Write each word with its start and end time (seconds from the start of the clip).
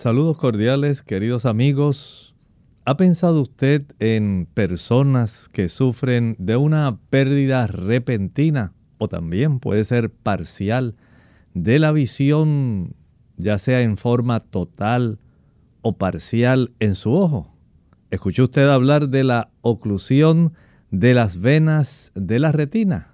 Saludos 0.00 0.38
cordiales, 0.38 1.02
queridos 1.02 1.44
amigos. 1.44 2.34
¿Ha 2.86 2.96
pensado 2.96 3.42
usted 3.42 3.82
en 3.98 4.48
personas 4.54 5.50
que 5.50 5.68
sufren 5.68 6.36
de 6.38 6.56
una 6.56 6.98
pérdida 7.10 7.66
repentina 7.66 8.72
o 8.96 9.08
también 9.08 9.60
puede 9.60 9.84
ser 9.84 10.08
parcial 10.10 10.96
de 11.52 11.78
la 11.78 11.92
visión, 11.92 12.94
ya 13.36 13.58
sea 13.58 13.82
en 13.82 13.98
forma 13.98 14.40
total 14.40 15.18
o 15.82 15.98
parcial 15.98 16.72
en 16.80 16.94
su 16.94 17.12
ojo? 17.12 17.54
¿Escuchó 18.10 18.44
usted 18.44 18.70
hablar 18.70 19.10
de 19.10 19.22
la 19.22 19.50
oclusión 19.60 20.54
de 20.90 21.12
las 21.12 21.42
venas 21.42 22.10
de 22.14 22.38
la 22.38 22.52
retina? 22.52 23.09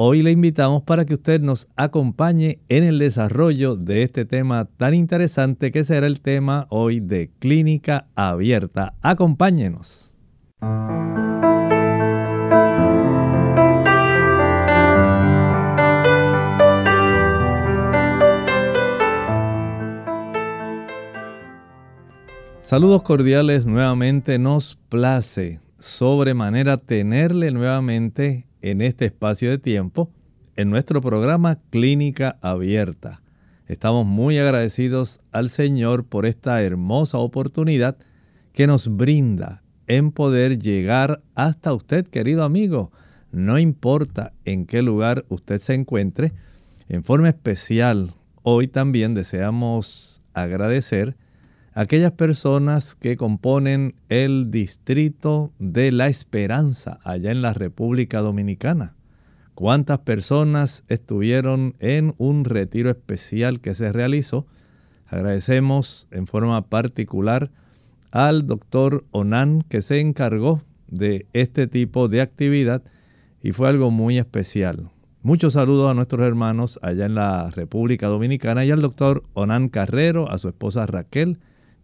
Hoy 0.00 0.22
le 0.22 0.30
invitamos 0.30 0.84
para 0.84 1.04
que 1.04 1.14
usted 1.14 1.40
nos 1.40 1.66
acompañe 1.74 2.60
en 2.68 2.84
el 2.84 3.00
desarrollo 3.00 3.74
de 3.74 4.04
este 4.04 4.24
tema 4.24 4.64
tan 4.64 4.94
interesante 4.94 5.72
que 5.72 5.82
será 5.82 6.06
el 6.06 6.20
tema 6.20 6.68
hoy 6.70 7.00
de 7.00 7.32
clínica 7.40 8.06
abierta. 8.14 8.94
Acompáñenos. 9.02 10.14
Saludos 22.60 23.02
cordiales 23.02 23.66
nuevamente. 23.66 24.38
Nos 24.38 24.78
place 24.88 25.60
sobremanera 25.80 26.76
tenerle 26.76 27.50
nuevamente 27.50 28.47
en 28.62 28.80
este 28.80 29.06
espacio 29.06 29.50
de 29.50 29.58
tiempo 29.58 30.10
en 30.56 30.70
nuestro 30.70 31.00
programa 31.00 31.58
Clínica 31.70 32.38
Abierta. 32.42 33.22
Estamos 33.66 34.06
muy 34.06 34.38
agradecidos 34.38 35.20
al 35.30 35.50
Señor 35.50 36.04
por 36.04 36.26
esta 36.26 36.62
hermosa 36.62 37.18
oportunidad 37.18 37.96
que 38.52 38.66
nos 38.66 38.96
brinda 38.96 39.62
en 39.86 40.10
poder 40.10 40.58
llegar 40.58 41.22
hasta 41.34 41.72
usted, 41.72 42.06
querido 42.06 42.44
amigo. 42.44 42.90
No 43.30 43.58
importa 43.58 44.32
en 44.44 44.66
qué 44.66 44.82
lugar 44.82 45.24
usted 45.28 45.60
se 45.60 45.74
encuentre, 45.74 46.32
en 46.88 47.04
forma 47.04 47.28
especial, 47.28 48.14
hoy 48.42 48.66
también 48.66 49.14
deseamos 49.14 50.22
agradecer 50.32 51.16
aquellas 51.78 52.10
personas 52.10 52.96
que 52.96 53.16
componen 53.16 53.94
el 54.08 54.50
distrito 54.50 55.52
de 55.60 55.92
la 55.92 56.08
esperanza 56.08 56.98
allá 57.04 57.30
en 57.30 57.40
la 57.40 57.54
República 57.54 58.18
Dominicana. 58.18 58.96
¿Cuántas 59.54 60.00
personas 60.00 60.82
estuvieron 60.88 61.76
en 61.78 62.16
un 62.18 62.44
retiro 62.44 62.90
especial 62.90 63.60
que 63.60 63.76
se 63.76 63.92
realizó? 63.92 64.44
Agradecemos 65.06 66.08
en 66.10 66.26
forma 66.26 66.60
particular 66.62 67.52
al 68.10 68.48
doctor 68.48 69.04
Onan 69.12 69.62
que 69.62 69.80
se 69.80 70.00
encargó 70.00 70.62
de 70.88 71.26
este 71.32 71.68
tipo 71.68 72.08
de 72.08 72.22
actividad 72.22 72.82
y 73.40 73.52
fue 73.52 73.68
algo 73.68 73.92
muy 73.92 74.18
especial. 74.18 74.90
Muchos 75.22 75.52
saludos 75.52 75.88
a 75.88 75.94
nuestros 75.94 76.26
hermanos 76.26 76.80
allá 76.82 77.06
en 77.06 77.14
la 77.14 77.52
República 77.52 78.08
Dominicana 78.08 78.64
y 78.64 78.72
al 78.72 78.80
doctor 78.80 79.22
Onan 79.34 79.68
Carrero, 79.68 80.28
a 80.28 80.38
su 80.38 80.48
esposa 80.48 80.84
Raquel 80.84 81.38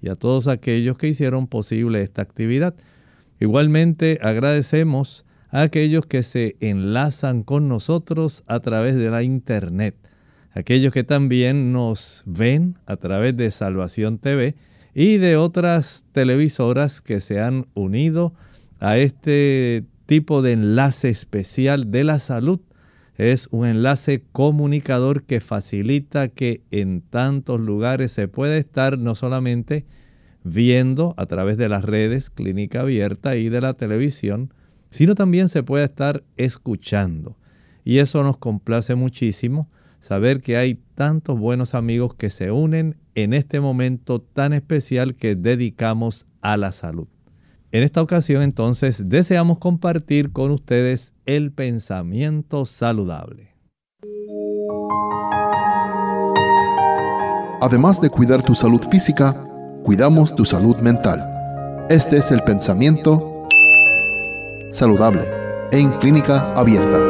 y 0.04 0.10
a 0.10 0.16
todos 0.16 0.48
aquellos 0.48 0.98
que 0.98 1.08
hicieron 1.08 1.46
posible 1.46 2.02
esta 2.02 2.20
actividad. 2.20 2.74
Igualmente 3.40 4.18
agradecemos 4.20 5.24
a 5.48 5.62
aquellos 5.62 6.04
que 6.04 6.22
se 6.22 6.56
enlazan 6.60 7.42
con 7.42 7.68
nosotros 7.68 8.44
a 8.46 8.60
través 8.60 8.96
de 8.96 9.08
la 9.08 9.22
internet, 9.22 9.96
aquellos 10.52 10.92
que 10.92 11.04
también 11.04 11.72
nos 11.72 12.22
ven 12.26 12.76
a 12.84 12.96
través 12.96 13.34
de 13.34 13.50
Salvación 13.50 14.18
TV 14.18 14.56
y 14.94 15.16
de 15.16 15.38
otras 15.38 16.04
televisoras 16.12 17.00
que 17.00 17.22
se 17.22 17.40
han 17.40 17.66
unido 17.72 18.34
a 18.80 18.98
este 18.98 19.84
tipo 20.04 20.42
de 20.42 20.52
enlace 20.52 21.08
especial 21.08 21.90
de 21.90 22.04
la 22.04 22.18
salud. 22.18 22.60
Es 23.16 23.48
un 23.52 23.66
enlace 23.66 24.24
comunicador 24.32 25.22
que 25.22 25.40
facilita 25.40 26.28
que 26.28 26.62
en 26.70 27.00
tantos 27.00 27.60
lugares 27.60 28.10
se 28.10 28.26
pueda 28.26 28.56
estar 28.56 28.98
no 28.98 29.14
solamente 29.14 29.86
viendo 30.42 31.14
a 31.16 31.26
través 31.26 31.56
de 31.56 31.68
las 31.68 31.84
redes 31.84 32.28
Clínica 32.28 32.80
Abierta 32.80 33.36
y 33.36 33.48
de 33.48 33.60
la 33.60 33.74
televisión, 33.74 34.52
sino 34.90 35.14
también 35.14 35.48
se 35.48 35.62
puede 35.62 35.84
estar 35.84 36.24
escuchando. 36.36 37.36
Y 37.84 37.98
eso 37.98 38.22
nos 38.22 38.36
complace 38.38 38.94
muchísimo, 38.94 39.68
saber 40.00 40.40
que 40.40 40.56
hay 40.56 40.80
tantos 40.94 41.38
buenos 41.38 41.74
amigos 41.74 42.14
que 42.14 42.30
se 42.30 42.50
unen 42.50 42.96
en 43.14 43.32
este 43.32 43.60
momento 43.60 44.20
tan 44.20 44.52
especial 44.52 45.14
que 45.14 45.36
dedicamos 45.36 46.26
a 46.42 46.56
la 46.56 46.72
salud. 46.72 47.08
En 47.74 47.82
esta 47.82 48.00
ocasión 48.00 48.44
entonces 48.44 49.08
deseamos 49.08 49.58
compartir 49.58 50.30
con 50.30 50.52
ustedes 50.52 51.12
el 51.26 51.50
pensamiento 51.50 52.66
saludable. 52.66 53.56
Además 57.60 58.00
de 58.00 58.10
cuidar 58.10 58.44
tu 58.44 58.54
salud 58.54 58.80
física, 58.92 59.34
cuidamos 59.82 60.36
tu 60.36 60.44
salud 60.44 60.76
mental. 60.76 61.18
Este 61.90 62.18
es 62.18 62.30
el 62.30 62.42
pensamiento 62.42 63.44
saludable 64.70 65.24
en 65.72 65.90
clínica 65.98 66.52
abierta. 66.52 67.00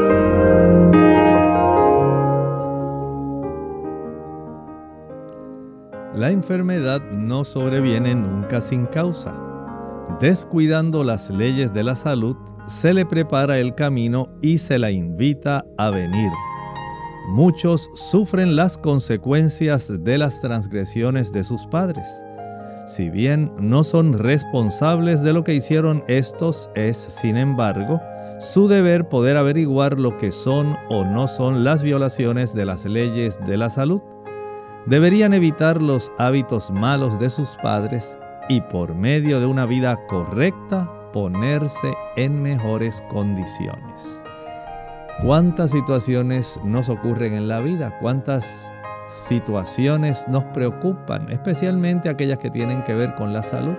La 6.14 6.30
enfermedad 6.30 7.02
no 7.12 7.44
sobreviene 7.44 8.14
nunca 8.14 8.62
sin 8.62 8.86
causa. 8.86 9.53
Descuidando 10.20 11.04
las 11.04 11.30
leyes 11.30 11.72
de 11.72 11.82
la 11.82 11.96
salud, 11.96 12.36
se 12.66 12.94
le 12.94 13.04
prepara 13.04 13.58
el 13.58 13.74
camino 13.74 14.28
y 14.40 14.58
se 14.58 14.78
la 14.78 14.90
invita 14.90 15.64
a 15.76 15.90
venir. 15.90 16.30
Muchos 17.28 17.90
sufren 17.94 18.56
las 18.56 18.78
consecuencias 18.78 19.90
de 20.04 20.18
las 20.18 20.40
transgresiones 20.40 21.32
de 21.32 21.44
sus 21.44 21.66
padres 21.66 22.08
si 22.86 23.10
bien 23.10 23.52
no 23.58 23.82
son 23.82 24.18
responsables 24.18 25.22
de 25.22 25.32
lo 25.32 25.44
que 25.44 25.54
hicieron 25.54 26.04
estos, 26.06 26.70
es, 26.74 26.96
sin 26.96 27.36
embargo, 27.36 28.00
su 28.40 28.68
deber 28.68 29.08
poder 29.08 29.36
averiguar 29.36 29.98
lo 29.98 30.16
que 30.18 30.32
son 30.32 30.76
o 30.90 31.04
no 31.04 31.28
son 31.28 31.64
las 31.64 31.82
violaciones 31.82 32.54
de 32.54 32.66
las 32.66 32.84
leyes 32.84 33.38
de 33.46 33.56
la 33.56 33.70
salud. 33.70 34.02
Deberían 34.86 35.32
evitar 35.32 35.80
los 35.80 36.12
hábitos 36.18 36.70
malos 36.70 37.18
de 37.18 37.30
sus 37.30 37.48
padres 37.62 38.18
y 38.48 38.60
por 38.60 38.94
medio 38.94 39.40
de 39.40 39.46
una 39.46 39.66
vida 39.66 40.06
correcta 40.06 40.90
ponerse 41.12 41.94
en 42.16 42.42
mejores 42.42 43.02
condiciones. 43.10 44.24
¿Cuántas 45.24 45.70
situaciones 45.70 46.60
nos 46.64 46.88
ocurren 46.88 47.34
en 47.34 47.48
la 47.48 47.60
vida? 47.60 47.96
¿Cuántas 48.00 48.70
situaciones 49.08 50.26
nos 50.28 50.44
preocupan, 50.44 51.30
especialmente 51.30 52.08
aquellas 52.08 52.38
que 52.38 52.50
tienen 52.50 52.82
que 52.82 52.94
ver 52.94 53.14
con 53.14 53.32
la 53.32 53.42
salud, 53.42 53.76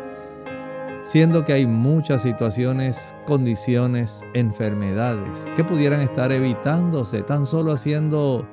siendo 1.03 1.45
que 1.45 1.53
hay 1.53 1.67
muchas 1.67 2.23
situaciones, 2.23 3.15
condiciones, 3.25 4.21
enfermedades 4.33 5.47
que 5.55 5.63
pudieran 5.63 6.01
estar 6.01 6.31
evitándose 6.31 7.21
tan 7.21 7.45
solo 7.45 7.73
haciendo 7.73 8.47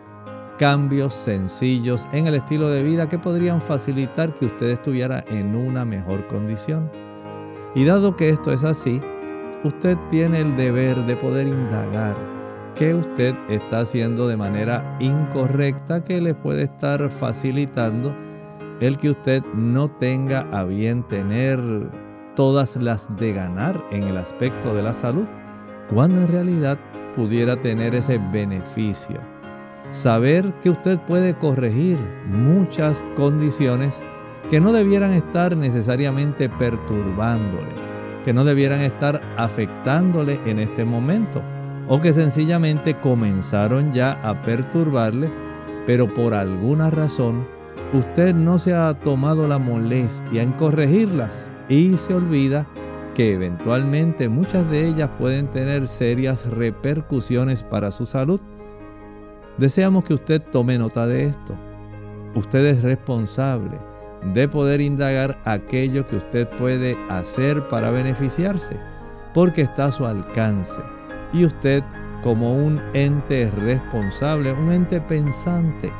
cambios 0.59 1.15
sencillos 1.15 2.07
en 2.13 2.27
el 2.27 2.35
estilo 2.35 2.69
de 2.71 2.83
vida 2.83 3.09
que 3.09 3.19
podrían 3.19 3.61
facilitar 3.61 4.35
que 4.35 4.47
usted 4.47 4.71
estuviera 4.71 5.25
en 5.29 5.55
una 5.57 5.85
mejor 5.85 6.27
condición. 6.27 6.91
Y 7.75 7.85
dado 7.85 8.17
que 8.17 8.29
esto 8.29 8.53
es 8.53 8.65
así, 8.65 9.01
usted 9.65 9.97
tiene 10.11 10.41
el 10.41 10.57
deber 10.57 11.05
de 11.07 11.17
poder 11.17 11.49
indagar 11.49 12.17
que 12.75 12.95
usted 12.95 13.35
está 13.49 13.81
haciendo 13.81 14.29
de 14.29 14.37
manera 14.37 14.97
incorrecta 15.01 16.05
que 16.05 16.21
le 16.21 16.35
puede 16.35 16.65
estar 16.65 17.11
facilitando 17.11 18.15
el 18.81 18.99
que 18.99 19.11
usted 19.11 19.43
no 19.55 19.91
tenga 19.91 20.41
a 20.51 20.65
bien 20.65 21.07
tener 21.07 21.61
todas 22.35 22.77
las 22.77 23.15
de 23.17 23.33
ganar 23.33 23.83
en 23.91 24.05
el 24.05 24.17
aspecto 24.17 24.75
de 24.75 24.83
la 24.83 24.95
salud, 24.95 25.27
cuando 25.93 26.23
en 26.23 26.29
realidad 26.29 26.79
pudiera 27.15 27.57
tener 27.61 27.95
ese 27.95 28.19
beneficio. 28.33 29.32
Saber 29.93 30.55
que 30.63 30.71
usted 30.71 30.99
puede 31.01 31.35
corregir 31.35 31.99
muchas 32.27 33.05
condiciones 33.15 33.95
que 34.51 34.59
no 34.59 34.73
debieran 34.73 35.13
estar 35.13 35.55
necesariamente 35.55 36.49
perturbándole, 36.49 37.69
que 38.25 38.33
no 38.33 38.45
debieran 38.45 38.81
estar 38.81 39.21
afectándole 39.37 40.41
en 40.47 40.59
este 40.59 40.85
momento, 40.85 41.43
o 41.89 42.01
que 42.01 42.13
sencillamente 42.15 42.99
comenzaron 43.01 43.93
ya 43.93 44.13
a 44.23 44.41
perturbarle, 44.43 45.31
pero 45.87 46.09
por 46.09 46.33
alguna 46.33 46.89
razón 46.89 47.47
usted 47.93 48.35
no 48.35 48.59
se 48.59 48.73
ha 48.73 48.95
tomado 48.95 49.47
la 49.47 49.59
molestia 49.59 50.43
en 50.43 50.53
corregirlas 50.53 51.53
y 51.69 51.99
se 51.99 52.15
olvida 52.15 52.67
que 53.15 53.33
eventualmente 53.35 54.31
muchas 54.31 54.69
de 54.71 54.87
ellas 54.89 55.11
pueden 55.19 55.49
tener 55.49 55.87
serias 55.87 56.47
repercusiones 56.47 57.63
para 57.63 57.93
su 57.93 58.07
salud. 58.07 58.41
Deseamos 59.59 60.05
que 60.05 60.15
usted 60.15 60.41
tome 60.51 60.79
nota 60.79 61.07
de 61.07 61.27
esto. 61.27 61.55
Usted 62.35 62.65
es 62.65 62.83
responsable 62.83 63.79
de 64.33 64.49
poder 64.49 64.81
indagar 64.81 65.39
aquello 65.45 66.07
que 66.07 66.17
usted 66.17 66.49
puede 66.59 66.97
hacer 67.11 67.69
para 67.69 67.91
beneficiarse, 67.91 68.79
porque 69.35 69.63
está 69.63 69.87
a 69.87 69.93
su 69.93 70.07
alcance. 70.07 70.81
Y 71.33 71.45
usted, 71.45 71.83
como 72.23 72.57
un 72.57 72.81
ente 72.95 73.51
responsable, 73.51 74.53
un 74.53 74.73
ente 74.73 75.01
pensante, 75.01 75.93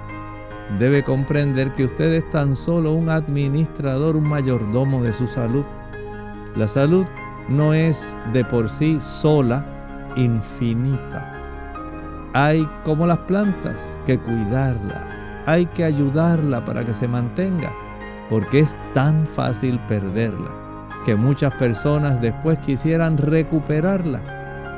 debe 0.79 1.03
comprender 1.03 1.73
que 1.73 1.85
usted 1.85 2.13
es 2.15 2.31
tan 2.31 2.57
solo 2.57 2.93
un 2.93 3.11
administrador, 3.11 4.17
un 4.17 4.29
mayordomo 4.29 5.03
de 5.03 5.13
su 5.13 5.27
salud. 5.27 5.65
La 6.57 6.69
salud 6.69 7.07
no 7.49 7.75
es 7.75 8.17
de 8.33 8.45
por 8.45 8.71
sí 8.71 8.99
sola 9.03 9.67
infinita. 10.17 11.32
Hay 12.35 12.67
como 12.85 13.07
las 13.07 13.19
plantas 13.19 14.01
que 14.07 14.19
cuidarla, 14.19 15.43
hay 15.45 15.67
que 15.67 15.85
ayudarla 15.85 16.65
para 16.65 16.85
que 16.85 16.95
se 16.95 17.07
mantenga, 17.07 17.71
porque 18.31 18.61
es 18.61 18.75
tan 18.95 19.27
fácil 19.27 19.79
perderla 19.81 20.51
que 21.05 21.15
muchas 21.15 21.53
personas 21.55 22.21
después 22.21 22.59
quisieran 22.61 23.19
recuperarla 23.19 24.21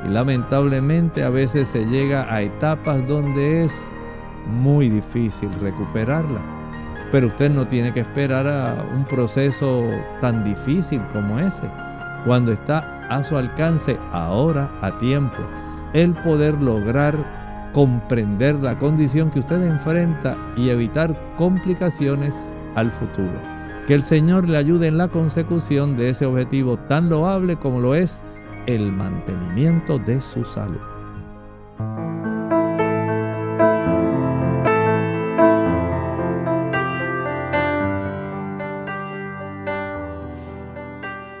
y 0.05 0.09
lamentablemente 0.09 1.23
a 1.23 1.29
veces 1.29 1.67
se 1.69 1.85
llega 1.85 2.31
a 2.33 2.41
etapas 2.41 3.07
donde 3.07 3.63
es 3.65 3.73
muy 4.47 4.89
difícil 4.89 5.49
recuperarla. 5.61 6.41
Pero 7.11 7.27
usted 7.27 7.49
no 7.51 7.67
tiene 7.67 7.93
que 7.93 8.01
esperar 8.01 8.47
a 8.47 8.83
un 8.93 9.05
proceso 9.05 9.83
tan 10.19 10.43
difícil 10.43 11.01
como 11.13 11.39
ese. 11.39 11.69
Cuando 12.25 12.51
está 12.51 13.07
a 13.09 13.23
su 13.23 13.37
alcance 13.37 13.97
ahora, 14.11 14.69
a 14.81 14.97
tiempo, 14.97 15.37
el 15.93 16.13
poder 16.13 16.59
lograr 16.61 17.44
comprender 17.75 18.55
la 18.55 18.79
condición 18.79 19.29
que 19.29 19.39
usted 19.39 19.61
enfrenta 19.61 20.37
y 20.55 20.69
evitar 20.69 21.13
complicaciones 21.37 22.33
al 22.75 22.89
futuro. 22.89 23.37
Que 23.85 23.95
el 23.95 24.01
Señor 24.01 24.47
le 24.47 24.57
ayude 24.57 24.87
en 24.87 24.97
la 24.97 25.09
consecución 25.09 25.97
de 25.97 26.11
ese 26.11 26.25
objetivo 26.25 26.77
tan 26.77 27.09
loable 27.09 27.57
como 27.57 27.81
lo 27.81 27.93
es 27.93 28.21
el 28.65 28.93
mantenimiento 28.93 29.99
de 29.99 30.21
su 30.21 30.45
salud. 30.45 30.79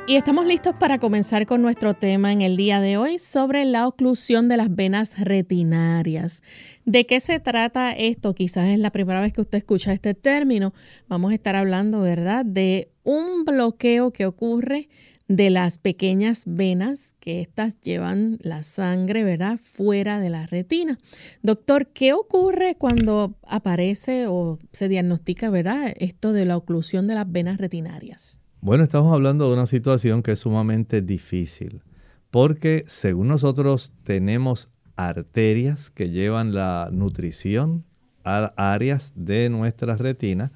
Y 0.07 0.17
estamos 0.17 0.45
listos 0.45 0.75
para 0.79 0.99
comenzar 0.99 1.47
con 1.47 1.63
nuestro 1.63 1.95
tema 1.95 2.31
en 2.31 2.41
el 2.41 2.57
día 2.57 2.79
de 2.79 2.95
hoy 2.95 3.17
sobre 3.17 3.65
la 3.65 3.87
oclusión 3.87 4.47
de 4.47 4.55
las 4.55 4.73
venas 4.75 5.19
retinarias. 5.19 6.43
¿De 6.85 7.07
qué 7.07 7.19
se 7.19 7.39
trata 7.39 7.91
esto? 7.91 8.35
Quizás 8.35 8.67
es 8.67 8.77
la 8.77 8.91
primera 8.91 9.19
vez 9.19 9.33
que 9.33 9.41
usted 9.41 9.57
escucha 9.57 9.93
este 9.93 10.13
término. 10.13 10.73
Vamos 11.07 11.31
a 11.31 11.33
estar 11.33 11.55
hablando, 11.55 12.01
¿verdad?, 12.01 12.45
de 12.45 12.91
un 13.03 13.45
bloqueo 13.45 14.11
que 14.11 14.27
ocurre 14.27 14.89
de 15.27 15.49
las 15.49 15.79
pequeñas 15.79 16.43
venas 16.45 17.15
que 17.19 17.41
estas 17.41 17.81
llevan 17.81 18.37
la 18.41 18.61
sangre, 18.61 19.23
¿verdad?, 19.23 19.57
fuera 19.57 20.19
de 20.19 20.29
la 20.29 20.45
retina. 20.45 20.99
Doctor, 21.41 21.87
¿qué 21.87 22.13
ocurre 22.13 22.75
cuando 22.75 23.39
aparece 23.41 24.27
o 24.27 24.59
se 24.71 24.87
diagnostica, 24.87 25.49
¿verdad?, 25.49 25.95
esto 25.97 26.31
de 26.31 26.45
la 26.45 26.57
oclusión 26.57 27.07
de 27.07 27.15
las 27.15 27.31
venas 27.31 27.57
retinarias. 27.57 28.39
Bueno, 28.65 28.83
estamos 28.83 29.13
hablando 29.13 29.47
de 29.47 29.53
una 29.53 29.67
situación 29.67 30.23
que 30.23 30.31
es 30.31 30.39
sumamente 30.39 31.03
difícil, 31.03 31.83
porque 32.31 32.83
según 32.87 33.27
nosotros 33.27 33.93
tenemos 34.03 34.71
arterias 34.95 35.91
que 35.91 36.09
llevan 36.09 36.55
la 36.55 36.89
nutrición 36.91 37.85
a 38.23 38.51
áreas 38.57 39.13
de 39.15 39.51
nuestra 39.51 39.97
retina, 39.97 40.51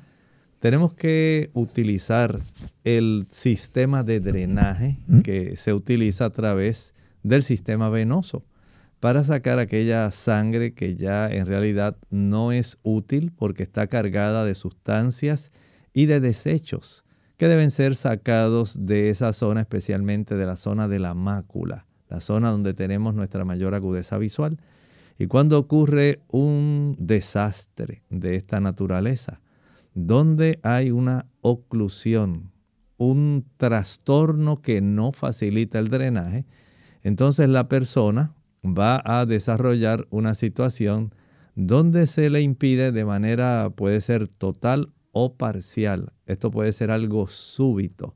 tenemos 0.57 0.95
que 0.95 1.51
utilizar 1.53 2.39
el 2.83 3.27
sistema 3.29 4.01
de 4.01 4.19
drenaje 4.21 4.97
que 5.23 5.55
se 5.55 5.75
utiliza 5.75 6.25
a 6.25 6.31
través 6.31 6.95
del 7.21 7.43
sistema 7.43 7.89
venoso 7.89 8.43
para 8.99 9.23
sacar 9.23 9.59
aquella 9.59 10.09
sangre 10.09 10.73
que 10.73 10.95
ya 10.95 11.29
en 11.29 11.45
realidad 11.45 11.95
no 12.09 12.53
es 12.53 12.79
útil 12.81 13.31
porque 13.37 13.61
está 13.61 13.85
cargada 13.85 14.45
de 14.45 14.55
sustancias 14.55 15.51
y 15.93 16.07
de 16.07 16.19
desechos 16.19 17.03
que 17.39 17.47
deben 17.47 17.71
ser 17.71 17.95
sacados 17.95 18.85
de 18.85 19.09
esa 19.09 19.31
zona, 19.31 19.61
especialmente 19.61 20.35
de 20.35 20.45
la 20.45 20.57
zona 20.57 20.89
de 20.89 20.99
la 20.99 21.13
mácula, 21.13 21.85
la 22.09 22.19
zona 22.19 22.51
donde 22.51 22.73
tenemos 22.73 23.15
nuestra 23.15 23.45
mayor 23.45 23.75
agudeza 23.75 24.17
visual. 24.17 24.57
Y 25.17 25.27
cuando 25.27 25.57
ocurre 25.57 26.19
un 26.27 26.97
desastre 26.99 28.03
de 28.09 28.35
esta 28.35 28.59
naturaleza, 28.59 29.39
donde 29.93 30.59
hay 30.63 30.91
una 30.91 31.27
oclusión, 31.39 32.51
un 32.97 33.45
trastorno 33.55 34.57
que 34.57 34.81
no 34.81 35.13
facilita 35.13 35.79
el 35.79 35.87
drenaje, 35.87 36.45
entonces 37.03 37.47
la 37.47 37.69
persona 37.69 38.33
va 38.65 39.01
a 39.05 39.25
desarrollar 39.25 40.07
una 40.09 40.35
situación 40.35 41.15
donde 41.55 42.05
se 42.07 42.29
le 42.29 42.41
impide 42.41 42.91
de 42.91 43.05
manera, 43.05 43.69
puede 43.73 44.01
ser 44.01 44.27
total 44.27 44.91
o 45.13 45.35
parcial. 45.35 46.11
Esto 46.29 46.51
puede 46.51 46.71
ser 46.71 46.91
algo 46.91 47.27
súbito 47.27 48.15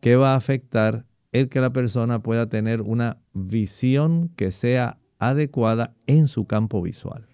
que 0.00 0.16
va 0.16 0.32
a 0.32 0.36
afectar 0.36 1.04
el 1.32 1.48
que 1.48 1.60
la 1.60 1.72
persona 1.72 2.22
pueda 2.22 2.48
tener 2.48 2.80
una 2.80 3.18
visión 3.34 4.30
que 4.34 4.50
sea 4.50 4.98
adecuada 5.18 5.94
en 6.06 6.26
su 6.26 6.46
campo 6.46 6.82
visual. 6.82 7.26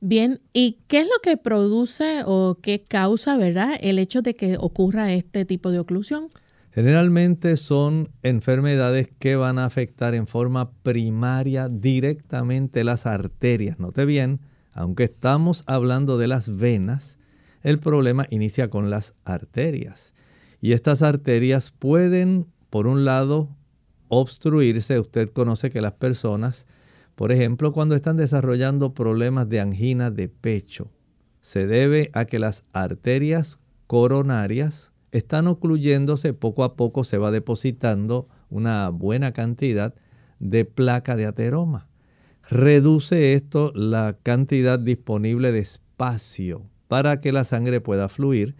Bien, 0.00 0.40
¿y 0.52 0.78
qué 0.86 1.00
es 1.00 1.06
lo 1.06 1.20
que 1.22 1.36
produce 1.36 2.22
o 2.24 2.58
qué 2.60 2.84
causa, 2.84 3.36
verdad, 3.36 3.74
el 3.80 3.98
hecho 3.98 4.22
de 4.22 4.34
que 4.34 4.56
ocurra 4.58 5.12
este 5.12 5.44
tipo 5.44 5.70
de 5.70 5.78
oclusión? 5.78 6.28
Generalmente 6.70 7.56
son 7.56 8.10
enfermedades 8.22 9.10
que 9.18 9.36
van 9.36 9.58
a 9.58 9.64
afectar 9.64 10.14
en 10.14 10.26
forma 10.26 10.70
primaria 10.82 11.68
directamente 11.68 12.84
las 12.84 13.06
arterias. 13.06 13.80
Note 13.80 14.04
bien, 14.04 14.40
aunque 14.72 15.04
estamos 15.04 15.64
hablando 15.66 16.18
de 16.18 16.28
las 16.28 16.56
venas, 16.56 17.17
el 17.62 17.78
problema 17.78 18.26
inicia 18.30 18.68
con 18.70 18.90
las 18.90 19.14
arterias. 19.24 20.12
Y 20.60 20.72
estas 20.72 21.02
arterias 21.02 21.70
pueden, 21.70 22.46
por 22.70 22.86
un 22.86 23.04
lado, 23.04 23.48
obstruirse. 24.08 24.98
Usted 24.98 25.30
conoce 25.30 25.70
que 25.70 25.80
las 25.80 25.92
personas, 25.92 26.66
por 27.14 27.32
ejemplo, 27.32 27.72
cuando 27.72 27.94
están 27.94 28.16
desarrollando 28.16 28.94
problemas 28.94 29.48
de 29.48 29.60
angina 29.60 30.10
de 30.10 30.28
pecho, 30.28 30.90
se 31.40 31.66
debe 31.66 32.10
a 32.12 32.24
que 32.24 32.38
las 32.38 32.64
arterias 32.72 33.60
coronarias 33.86 34.92
están 35.12 35.46
ocluyéndose, 35.46 36.34
poco 36.34 36.64
a 36.64 36.76
poco 36.76 37.04
se 37.04 37.18
va 37.18 37.30
depositando 37.30 38.28
una 38.50 38.90
buena 38.90 39.32
cantidad 39.32 39.94
de 40.38 40.64
placa 40.64 41.16
de 41.16 41.26
ateroma. 41.26 41.88
Reduce 42.50 43.34
esto 43.34 43.72
la 43.74 44.16
cantidad 44.22 44.78
disponible 44.78 45.52
de 45.52 45.60
espacio 45.60 46.68
para 46.88 47.20
que 47.20 47.32
la 47.32 47.44
sangre 47.44 47.80
pueda 47.80 48.08
fluir 48.08 48.56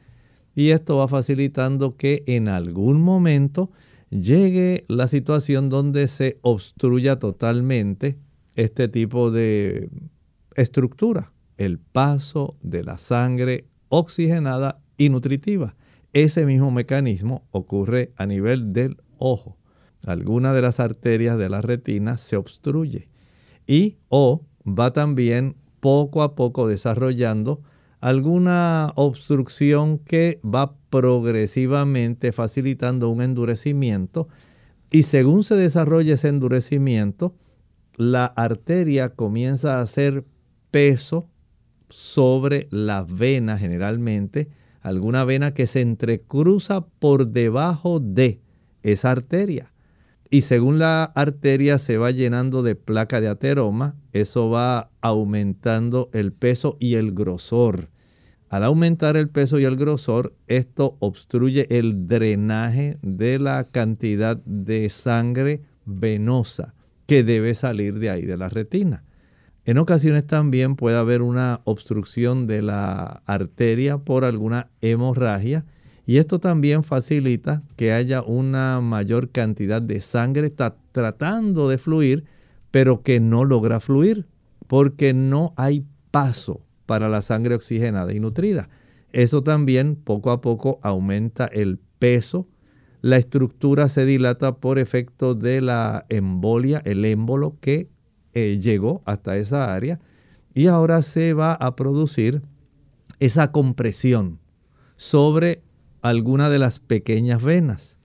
y 0.55 0.71
esto 0.71 0.97
va 0.97 1.09
facilitando 1.09 1.97
que 1.97 2.25
en 2.27 2.49
algún 2.49 3.01
momento 3.01 3.71
llegue 4.11 4.85
la 4.89 5.09
situación 5.09 5.69
donde 5.69 6.09
se 6.09 6.39
obstruya 6.43 7.19
totalmente 7.19 8.19
este 8.55 8.89
tipo 8.89 9.31
de 9.31 9.89
estructura, 10.57 11.33
el 11.57 11.79
paso 11.79 12.57
de 12.61 12.83
la 12.83 12.99
sangre 12.99 13.67
oxigenada 13.89 14.81
y 14.97 15.11
nutritiva. 15.11 15.77
Ese 16.13 16.45
mismo 16.45 16.71
mecanismo 16.71 17.47
ocurre 17.53 18.13
a 18.17 18.27
nivel 18.27 18.73
del 18.73 18.97
ojo. 19.19 19.59
Alguna 20.05 20.55
de 20.55 20.63
las 20.63 20.81
arterias 20.81 21.39
de 21.39 21.49
la 21.49 21.61
retina 21.61 22.17
se 22.17 22.37
obstruye 22.37 23.09
y 23.67 23.99
o 24.09 24.45
va 24.67 24.93
también 24.93 25.57
poco 25.81 26.23
a 26.23 26.35
poco 26.35 26.67
desarrollando 26.67 27.63
alguna 28.01 28.93
obstrucción 28.95 29.99
que 29.99 30.41
va 30.45 30.75
progresivamente 30.91 32.33
facilitando 32.33 33.09
un 33.09 33.23
endurecimiento 33.23 34.29
y 34.91 35.03
según 35.03 35.45
se 35.45 35.57
desarrolla 35.57 36.15
ese 36.15 36.29
endurecimiento, 36.29 37.35
la 37.97 38.25
arteria 38.25 39.11
comienza 39.11 39.79
a 39.79 39.83
hacer 39.83 40.25
peso 40.71 41.29
sobre 41.91 42.69
la 42.71 43.03
vena 43.03 43.59
generalmente, 43.59 44.49
alguna 44.81 45.25
vena 45.25 45.53
que 45.53 45.67
se 45.67 45.81
entrecruza 45.81 46.87
por 46.87 47.29
debajo 47.29 48.01
de 48.01 48.41
esa 48.83 49.11
arteria. 49.11 49.73
Y 50.31 50.43
según 50.43 50.79
la 50.79 51.05
arteria 51.05 51.79
se 51.79 51.97
va 51.97 52.11
llenando 52.11 52.63
de 52.63 52.75
placa 52.75 53.21
de 53.21 53.29
ateroma, 53.29 53.97
eso 54.13 54.51
va 54.51 54.91
aumentando 55.01 56.11
el 56.13 56.33
peso 56.33 56.77
y 56.79 56.97
el 56.97 57.13
grosor. 57.13 57.89
Al 58.51 58.65
aumentar 58.65 59.17
el 59.17 59.31
peso 59.31 59.59
y 59.59 59.65
el 59.65 59.77
grosor, 59.77 60.35
esto 60.47 60.97
obstruye 61.01 61.67
el 61.71 62.09
drenaje 62.09 62.99
de 63.03 63.39
la 63.39 63.65
cantidad 63.65 64.37
de 64.45 64.89
sangre 64.91 65.63
venosa 65.85 66.75
que 67.07 67.25
debe 67.25 67.55
salir 67.55 67.99
de 67.99 68.11
ahí, 68.11 68.27
de 68.27 68.37
la 68.37 68.51
retina. 68.51 69.05
En 69.65 69.79
ocasiones 69.79 70.27
también 70.27 70.77
puede 70.77 70.97
haber 70.97 71.21
una 71.21 71.61
obstrucción 71.65 72.47
de 72.47 72.63
la 72.63 73.23
arteria 73.27 73.99
por 73.99 74.25
alguna 74.25 74.71
hemorragia 74.81 75.65
y 76.09 76.17
esto 76.17 76.39
también 76.39 76.85
facilita 76.85 77.61
que 77.77 77.93
haya 77.93 78.23
una 78.23 78.81
mayor 78.81 79.29
cantidad 79.29 79.83
de 79.83 80.01
sangre 80.01 80.47
está 80.47 80.75
tratando 80.91 81.69
de 81.69 81.77
fluir, 81.77 82.25
pero 82.71 83.03
que 83.03 83.21
no 83.21 83.45
logra 83.45 83.79
fluir 83.79 84.25
porque 84.69 85.13
no 85.13 85.53
hay 85.59 85.85
paso 86.11 86.63
para 86.87 87.11
la 87.11 87.21
sangre 87.21 87.55
oxigenada 87.55 88.15
y 88.15 88.21
nutrida. 88.21 88.71
Eso 89.13 89.43
también 89.43 89.97
poco 89.97 90.31
a 90.31 90.41
poco 90.41 90.81
aumenta 90.83 91.45
el 91.45 91.79
peso. 91.99 92.49
La 93.03 93.19
estructura 93.19 93.91
se 93.91 94.07
dilata 94.07 94.57
por 94.57 94.79
efecto 94.79 95.35
de 95.35 95.61
la 95.61 96.07
embolia, 96.09 96.81
el 96.87 97.05
émbolo 97.05 97.59
que 97.61 97.91
eh, 98.33 98.59
llegó 98.59 99.03
hasta 99.05 99.37
esa 99.37 99.75
área 99.75 100.01
y 100.55 100.69
ahora 100.69 101.03
se 101.03 101.35
va 101.35 101.53
a 101.53 101.77
producir 101.77 102.41
esa 103.19 103.53
compresión 103.53 104.39
sobre 104.97 105.68
alguna 106.03 106.51
de 106.51 106.59
las 106.59 106.81
pequeñas 106.81 107.43
venas. 107.43 107.99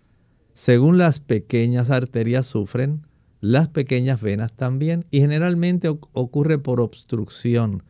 Según 0.53 0.97
las 0.97 1.19
pequeñas 1.19 1.89
arterias 1.89 2.45
sufren, 2.45 3.07
las 3.41 3.67
pequeñas 3.67 4.21
venas 4.21 4.53
también 4.53 5.05
y 5.11 5.19
generalmente 5.19 5.89
ocurre 5.89 6.59
por 6.59 6.79
obstrucción. 6.79 7.83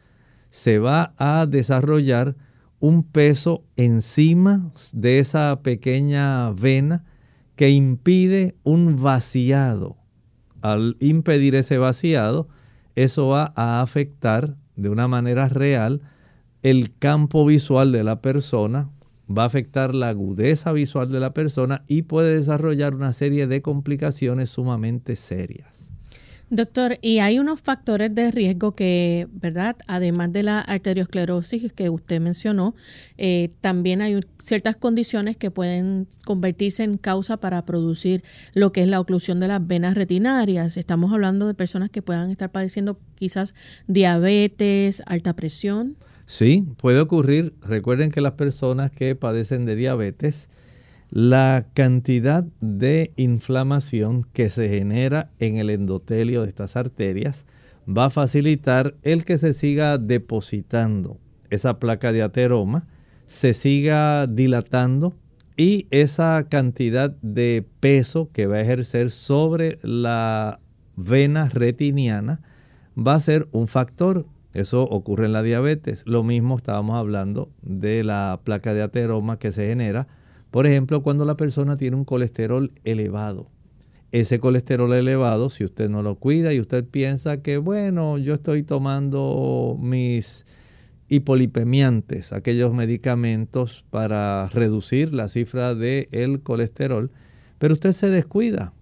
Se 0.50 0.80
va 0.80 1.14
a 1.18 1.46
desarrollar 1.46 2.36
un 2.80 3.04
peso 3.04 3.64
encima 3.76 4.72
de 4.94 5.20
esa 5.20 5.62
pequeña 5.62 6.52
vena 6.52 7.06
que 7.56 7.70
impide 7.70 8.56
un 8.64 9.02
vaciado. 9.02 9.98
Al 10.62 10.98
impedir 11.00 11.56
ese 11.56 11.78
vaciado, 11.78 12.48
eso 12.96 13.28
va 13.28 13.54
a 13.56 13.82
afectar 13.82 14.56
de 14.76 14.90
una 14.90 15.08
manera 15.08 15.50
real 15.50 16.02
el 16.62 16.98
campo 16.98 17.46
visual 17.46 17.92
de 17.92 18.04
la 18.04 18.22
persona, 18.22 18.90
va 19.38 19.44
a 19.44 19.48
afectar 19.48 19.96
la 19.96 20.10
agudeza 20.10 20.72
visual 20.72 21.10
de 21.10 21.20
la 21.20 21.34
persona 21.34 21.84
y 21.88 22.04
puede 22.04 22.36
desarrollar 22.36 22.96
una 22.96 23.14
serie 23.14 23.48
de 23.48 23.62
complicaciones 23.62 24.50
sumamente 24.50 25.16
serias. 25.16 25.84
Doctor, 26.50 27.00
y 27.02 27.18
hay 27.18 27.40
unos 27.40 27.62
factores 27.62 28.14
de 28.14 28.30
riesgo 28.30 28.76
que, 28.76 29.28
¿verdad? 29.32 29.76
Además 29.88 30.32
de 30.34 30.44
la 30.44 30.60
arteriosclerosis 30.60 31.74
que 31.74 31.90
usted 31.90 32.22
mencionó, 32.22 32.76
eh, 33.18 33.50
también 33.60 34.04
hay 34.04 34.20
ciertas 34.38 34.76
condiciones 34.76 35.36
que 35.36 35.50
pueden 35.50 36.08
convertirse 36.26 36.84
en 36.84 37.00
causa 37.00 37.38
para 37.38 37.66
producir 37.66 38.24
lo 38.54 38.72
que 38.72 38.82
es 38.82 38.88
la 38.88 39.00
oclusión 39.00 39.40
de 39.40 39.48
las 39.48 39.66
venas 39.66 39.96
retinarias. 39.96 40.78
Estamos 40.78 41.12
hablando 41.12 41.48
de 41.48 41.56
personas 41.56 41.90
que 41.90 42.04
puedan 42.04 42.30
estar 42.30 42.52
padeciendo 42.52 43.00
quizás 43.16 43.56
diabetes, 43.88 45.02
alta 45.08 45.34
presión. 45.36 45.98
Sí, 46.26 46.66
puede 46.78 47.00
ocurrir. 47.00 47.54
Recuerden 47.62 48.12
que 48.12 48.22
las 48.22 48.34
personas 48.34 48.92
que 48.92 49.16
padecen 49.16 49.66
de 49.66 49.76
diabetes, 49.76 50.50
la 51.10 51.66
cantidad 51.74 52.46
de 52.62 53.12
inflamación 53.18 54.26
que 54.34 54.50
se 54.50 54.70
genera 54.70 55.30
en 55.40 55.58
el 55.58 55.70
endotelio 55.70 56.42
de 56.42 56.50
estas 56.50 56.76
arterias 56.76 57.46
va 57.88 58.06
a 58.06 58.10
facilitar 58.10 58.96
el 59.04 59.26
que 59.26 59.38
se 59.38 59.54
siga 59.54 59.98
depositando 59.98 61.20
esa 61.50 61.78
placa 61.80 62.12
de 62.12 62.24
ateroma, 62.24 62.88
se 63.28 63.54
siga 63.54 64.26
dilatando 64.28 65.14
y 65.56 65.88
esa 65.92 66.48
cantidad 66.50 67.12
de 67.22 67.66
peso 67.80 68.30
que 68.32 68.48
va 68.48 68.56
a 68.56 68.62
ejercer 68.62 69.12
sobre 69.12 69.78
la 69.84 70.60
vena 70.96 71.50
retiniana 71.50 72.42
va 72.98 73.16
a 73.16 73.20
ser 73.20 73.48
un 73.52 73.68
factor 73.68 74.26
eso 74.54 74.84
ocurre 74.84 75.26
en 75.26 75.34
la 75.34 75.44
diabetes. 75.44 76.04
Lo 76.06 76.24
mismo 76.24 76.58
estábamos 76.58 76.96
hablando 76.96 77.50
de 77.62 78.04
la 78.04 78.40
placa 78.44 78.74
de 78.74 78.84
ateroma 78.84 79.40
que 79.40 79.52
se 79.52 79.68
genera, 79.68 80.08
por 80.52 80.68
ejemplo, 80.68 81.02
cuando 81.02 81.26
la 81.26 81.36
persona 81.36 81.78
tiene 81.78 81.98
un 81.98 82.06
colesterol 82.06 82.72
elevado. 82.84 83.50
Ese 84.12 84.40
colesterol 84.40 84.94
elevado, 84.94 85.50
si 85.50 85.64
usted 85.64 85.90
no 85.90 86.04
lo 86.04 86.16
cuida 86.16 86.54
y 86.54 86.60
usted 86.60 86.86
piensa 86.86 87.42
que, 87.42 87.58
bueno, 87.58 88.20
yo 88.20 88.36
estoy 88.36 88.62
tomando 88.62 89.76
mis 89.80 90.46
hipolipemiantes, 91.08 92.32
aquellos 92.32 92.74
medicamentos 92.74 93.86
para 93.90 94.48
reducir 94.50 95.14
la 95.14 95.30
cifra 95.30 95.74
del 95.74 96.42
colesterol, 96.42 97.10
pero 97.58 97.74
usted 97.74 97.92
se 97.92 98.10
descuida 98.10 98.74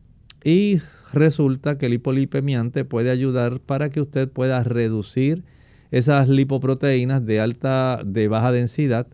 y 0.44 0.82
resulta 1.14 1.78
que 1.78 1.86
el 1.86 1.94
hipolipemiante 1.94 2.84
puede 2.84 3.12
ayudar 3.12 3.60
para 3.60 3.90
que 3.90 4.02
usted 4.02 4.30
pueda 4.30 4.64
reducir 4.64 5.44
esas 5.92 6.30
lipoproteínas 6.30 7.26
de 7.26 7.42
alta, 7.42 8.02
de 8.06 8.30
baja 8.30 8.52
densidad, 8.54 9.08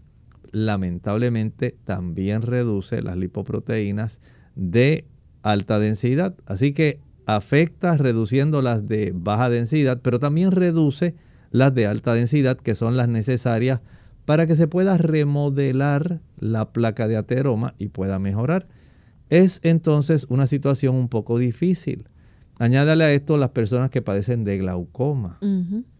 lamentablemente 0.51 1.75
también 1.83 2.43
reduce 2.43 3.01
las 3.01 3.17
lipoproteínas 3.17 4.21
de 4.55 5.05
alta 5.41 5.79
densidad. 5.79 6.35
Así 6.45 6.73
que 6.73 6.99
afecta 7.25 7.97
reduciendo 7.97 8.61
las 8.61 8.87
de 8.87 9.11
baja 9.13 9.49
densidad, 9.49 9.99
pero 10.01 10.19
también 10.19 10.51
reduce 10.51 11.15
las 11.51 11.73
de 11.73 11.87
alta 11.87 12.13
densidad, 12.13 12.57
que 12.57 12.75
son 12.75 12.95
las 12.95 13.09
necesarias 13.09 13.81
para 14.25 14.45
que 14.45 14.55
se 14.55 14.67
pueda 14.67 14.97
remodelar 14.97 16.21
la 16.37 16.71
placa 16.71 17.07
de 17.07 17.17
ateroma 17.17 17.73
y 17.79 17.89
pueda 17.89 18.19
mejorar. 18.19 18.67
Es 19.29 19.59
entonces 19.63 20.27
una 20.29 20.45
situación 20.47 20.95
un 20.95 21.09
poco 21.09 21.39
difícil. 21.39 22.07
Añádale 22.59 23.03
a 23.03 23.11
esto 23.13 23.37
las 23.37 23.49
personas 23.49 23.89
que 23.89 24.01
padecen 24.01 24.43
de 24.43 24.57
glaucoma 24.57 25.39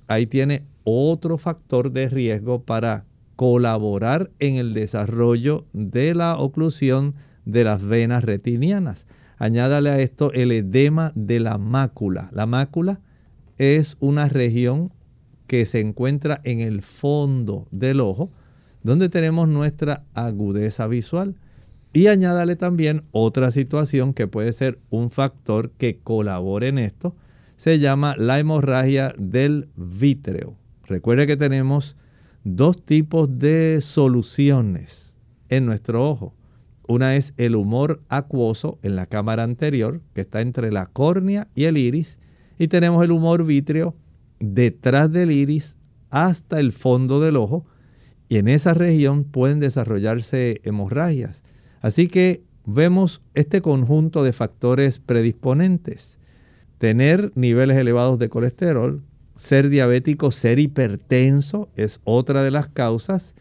ahí 0.08 0.26
tiene 0.26 0.64
otro 0.84 1.38
factor 1.38 1.92
de 1.92 2.10
riesgo 2.10 2.64
para 2.64 3.06
colaborar 3.36 4.32
en 4.40 4.56
el 4.56 4.74
desarrollo 4.74 5.66
de 5.74 6.16
la 6.16 6.38
oclusión 6.38 7.16
de 7.46 7.64
las 7.64 7.84
venas 7.84 8.24
retinianas. 8.24 9.06
Añádale 9.38 9.90
a 9.92 10.00
esto 10.00 10.34
el 10.34 10.52
edema 10.52 11.12
de 11.16 11.40
la 11.40 11.58
mácula. 11.58 12.30
La 12.34 12.46
mácula 12.46 13.00
es 13.58 13.98
una 14.00 14.28
región 14.28 14.92
que 15.46 15.66
se 15.66 15.80
encuentra 15.80 16.42
en 16.44 16.60
el 16.60 16.82
fondo 16.82 17.68
del 17.72 18.02
ojo, 18.02 18.32
donde 18.84 19.10
tenemos 19.10 19.48
nuestra 19.48 20.04
agudeza 20.14 20.88
visual. 20.88 21.36
Y 21.94 22.08
añádale 22.08 22.56
también 22.56 23.04
otra 23.12 23.52
situación 23.52 24.14
que 24.14 24.28
puede 24.28 24.54
ser 24.54 24.80
un 24.90 25.10
factor 25.10 25.72
que 25.72 26.00
colabore 26.00 26.68
en 26.68 26.80
esto, 26.80 27.16
se 27.58 27.80
llama 27.80 28.16
la 28.18 28.40
hemorragia 28.40 29.14
del 29.18 29.68
vítreo. 29.76 30.56
Recuerde 30.86 31.28
que 31.28 31.36
tenemos 31.36 31.98
dos 32.44 32.86
tipos 32.86 33.40
de 33.40 33.82
soluciones 33.82 35.18
en 35.50 35.66
nuestro 35.66 36.08
ojo. 36.08 36.36
Una 36.88 37.16
es 37.16 37.34
el 37.36 37.56
humor 37.56 38.02
acuoso 38.08 38.78
en 38.84 38.96
la 38.96 39.08
cámara 39.08 39.44
anterior, 39.44 40.02
que 40.14 40.22
está 40.22 40.42
entre 40.42 40.72
la 40.72 40.86
córnea 40.86 41.48
y 41.56 41.66
el 41.66 41.78
iris, 41.78 42.20
y 42.60 42.70
tenemos 42.70 43.04
el 43.04 43.12
humor 43.12 43.44
vítreo 43.44 43.96
detrás 44.40 45.12
del 45.12 45.32
iris 45.32 45.76
hasta 46.12 46.60
el 46.60 46.72
fondo 46.72 47.20
del 47.20 47.36
ojo, 47.36 47.66
y 48.30 48.38
en 48.38 48.50
esa 48.50 48.76
región 48.76 49.24
pueden 49.24 49.60
desarrollarse 49.60 50.62
hemorragias. 50.64 51.42
Así 51.82 52.08
que 52.08 52.44
vemos 52.66 53.24
este 53.34 53.62
conjunto 53.62 54.24
de 54.24 54.32
factores 54.32 55.00
predisponentes 55.00 56.17
tener 56.78 57.32
niveles 57.36 57.78
elevados 57.78 58.20
de 58.20 58.30
colesterol, 58.30 59.04
ser 59.36 59.70
diabético, 59.70 60.32
ser 60.32 60.60
hipertenso 60.60 61.70
es 61.76 62.00
otra 62.04 62.44
de 62.44 62.52
las 62.52 62.68
causas, 62.68 63.36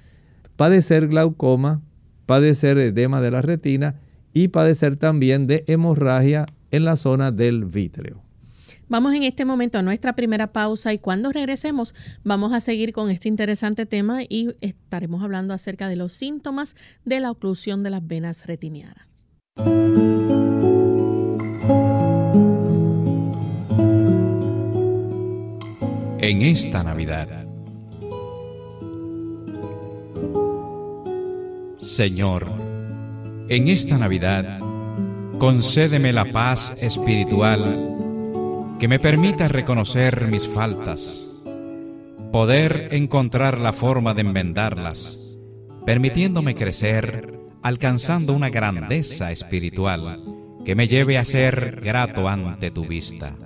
padecer 0.57 1.09
glaucoma, 1.09 1.83
padecer 2.26 2.78
edema 2.78 3.21
de 3.21 3.31
la 3.31 3.43
retina 3.43 4.00
y 4.33 4.49
padecer 4.49 4.97
también 4.97 5.47
de 5.47 5.64
hemorragia 5.66 6.47
en 6.71 6.85
la 6.85 6.97
zona 6.97 7.31
del 7.31 7.64
vítreo. 7.64 8.23
Vamos 8.88 9.14
en 9.14 9.25
este 9.25 9.45
momento 9.45 9.78
a 9.78 9.83
nuestra 9.83 10.14
primera 10.14 10.52
pausa 10.52 10.93
y 10.93 10.99
cuando 10.99 11.33
regresemos 11.33 11.95
vamos 12.23 12.52
a 12.52 12.61
seguir 12.61 12.93
con 12.93 13.11
este 13.11 13.28
interesante 13.28 13.85
tema 13.85 14.23
y 14.23 14.55
estaremos 14.61 15.25
hablando 15.25 15.55
acerca 15.55 15.88
de 15.88 15.97
los 15.97 16.12
síntomas 16.12 16.76
de 17.05 17.19
la 17.19 17.33
oclusión 17.33 17.83
de 17.83 17.90
las 17.90 18.07
venas 18.07 18.47
retinianas. 18.47 19.07
En 26.28 26.42
esta 26.42 26.83
Navidad, 26.83 27.47
Señor, 31.76 32.50
en 33.49 33.68
esta 33.68 33.97
Navidad, 33.97 34.59
concédeme 35.38 36.12
la 36.12 36.25
paz 36.33 36.75
espiritual 36.83 38.75
que 38.80 38.88
me 38.88 38.99
permita 38.99 39.47
reconocer 39.47 40.26
mis 40.26 40.49
faltas, 40.49 41.45
poder 42.33 42.88
encontrar 42.90 43.61
la 43.61 43.73
forma 43.73 44.12
de 44.12 44.23
enmendarlas, 44.23 45.38
permitiéndome 45.85 46.56
crecer, 46.56 47.38
alcanzando 47.62 48.33
una 48.33 48.50
grandeza 48.50 49.30
espiritual 49.30 50.25
que 50.64 50.75
me 50.75 50.88
lleve 50.88 51.18
a 51.18 51.25
ser 51.25 51.80
grato 51.80 52.28
ante 52.28 52.73
tu 52.73 52.85
vista. 52.85 53.37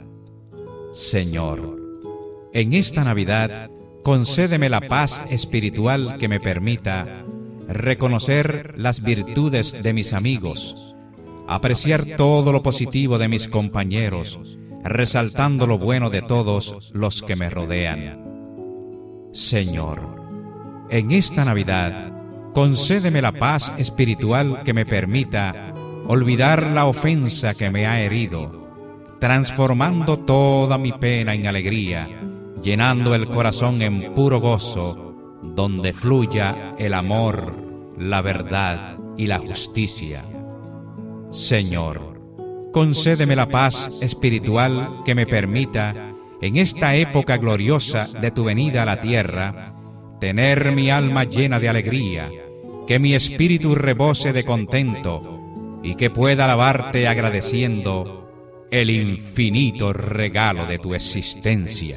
Señor, 0.95 1.80
en 2.53 2.73
esta 2.73 3.05
Navidad, 3.05 3.71
concédeme 4.03 4.69
la 4.69 4.81
paz 4.81 5.21
espiritual 5.31 6.17
que 6.19 6.29
me 6.29 6.41
permita 6.41 7.25
reconocer 7.69 8.75
las 8.77 9.03
virtudes 9.03 9.81
de 9.83 9.93
mis 9.93 10.13
amigos, 10.13 10.97
apreciar 11.47 12.05
todo 12.17 12.53
lo 12.53 12.63
positivo 12.63 13.19
de 13.19 13.29
mis 13.29 13.47
compañeros, 13.47 14.59
resaltando 14.83 15.67
lo 15.67 15.79
bueno 15.79 16.11
de 16.11 16.23
todos 16.23 16.91
los 16.93 17.23
que 17.23 17.37
me 17.37 17.51
rodean. 17.51 18.25
Señor, 19.33 20.17
en 20.91 21.13
esta 21.13 21.45
Navidad, 21.45 22.13
concédeme 22.53 23.23
la 23.23 23.33
paz 23.33 23.73
espiritual 23.79 24.63
que 24.65 24.75
me 24.75 24.87
permita 24.87 25.73
olvidar 26.09 26.67
la 26.67 26.87
ofensa 26.87 27.55
que 27.55 27.71
me 27.71 27.87
ha 27.87 28.01
herido, 28.01 28.69
transformando 29.21 30.19
toda 30.19 30.77
mi 30.79 30.91
pena 30.91 31.35
en 31.35 31.47
alegría, 31.47 32.09
llenando 32.63 33.15
el 33.15 33.27
corazón 33.27 33.83
en 33.83 34.15
puro 34.15 34.41
gozo, 34.41 35.15
donde 35.43 35.93
fluya 35.93 36.75
el 36.79 36.95
amor, 36.95 37.55
la 37.99 38.21
verdad 38.23 38.99
y 39.17 39.27
la 39.27 39.39
justicia. 39.39 40.25
Señor, 41.31 42.21
concédeme 42.73 43.37
la 43.37 43.49
paz 43.49 43.99
espiritual 44.03 45.03
que 45.05 45.15
me 45.15 45.27
permita, 45.27 46.13
en 46.43 46.57
esta 46.57 46.95
época 46.95 47.37
gloriosa 47.37 48.09
de 48.21 48.31
tu 48.31 48.45
venida 48.45 48.83
a 48.83 48.87
la 48.87 49.01
tierra, 49.01 49.75
tener 50.21 50.73
mi 50.73 50.91
alma 50.91 51.25
llena 51.25 51.59
de 51.61 51.69
alegría, 51.69 52.31
que 52.87 52.99
mi 52.99 53.15
espíritu 53.15 53.75
rebose 53.75 54.33
de 54.33 54.45
contento 54.45 55.79
y 55.83 55.95
que 55.95 56.11
pueda 56.11 56.45
alabarte 56.45 57.09
agradeciendo 57.09 58.67
el 58.71 58.91
infinito 58.91 59.93
regalo 59.93 60.67
de 60.67 60.79
tu 60.79 60.95
existencia. 60.95 61.97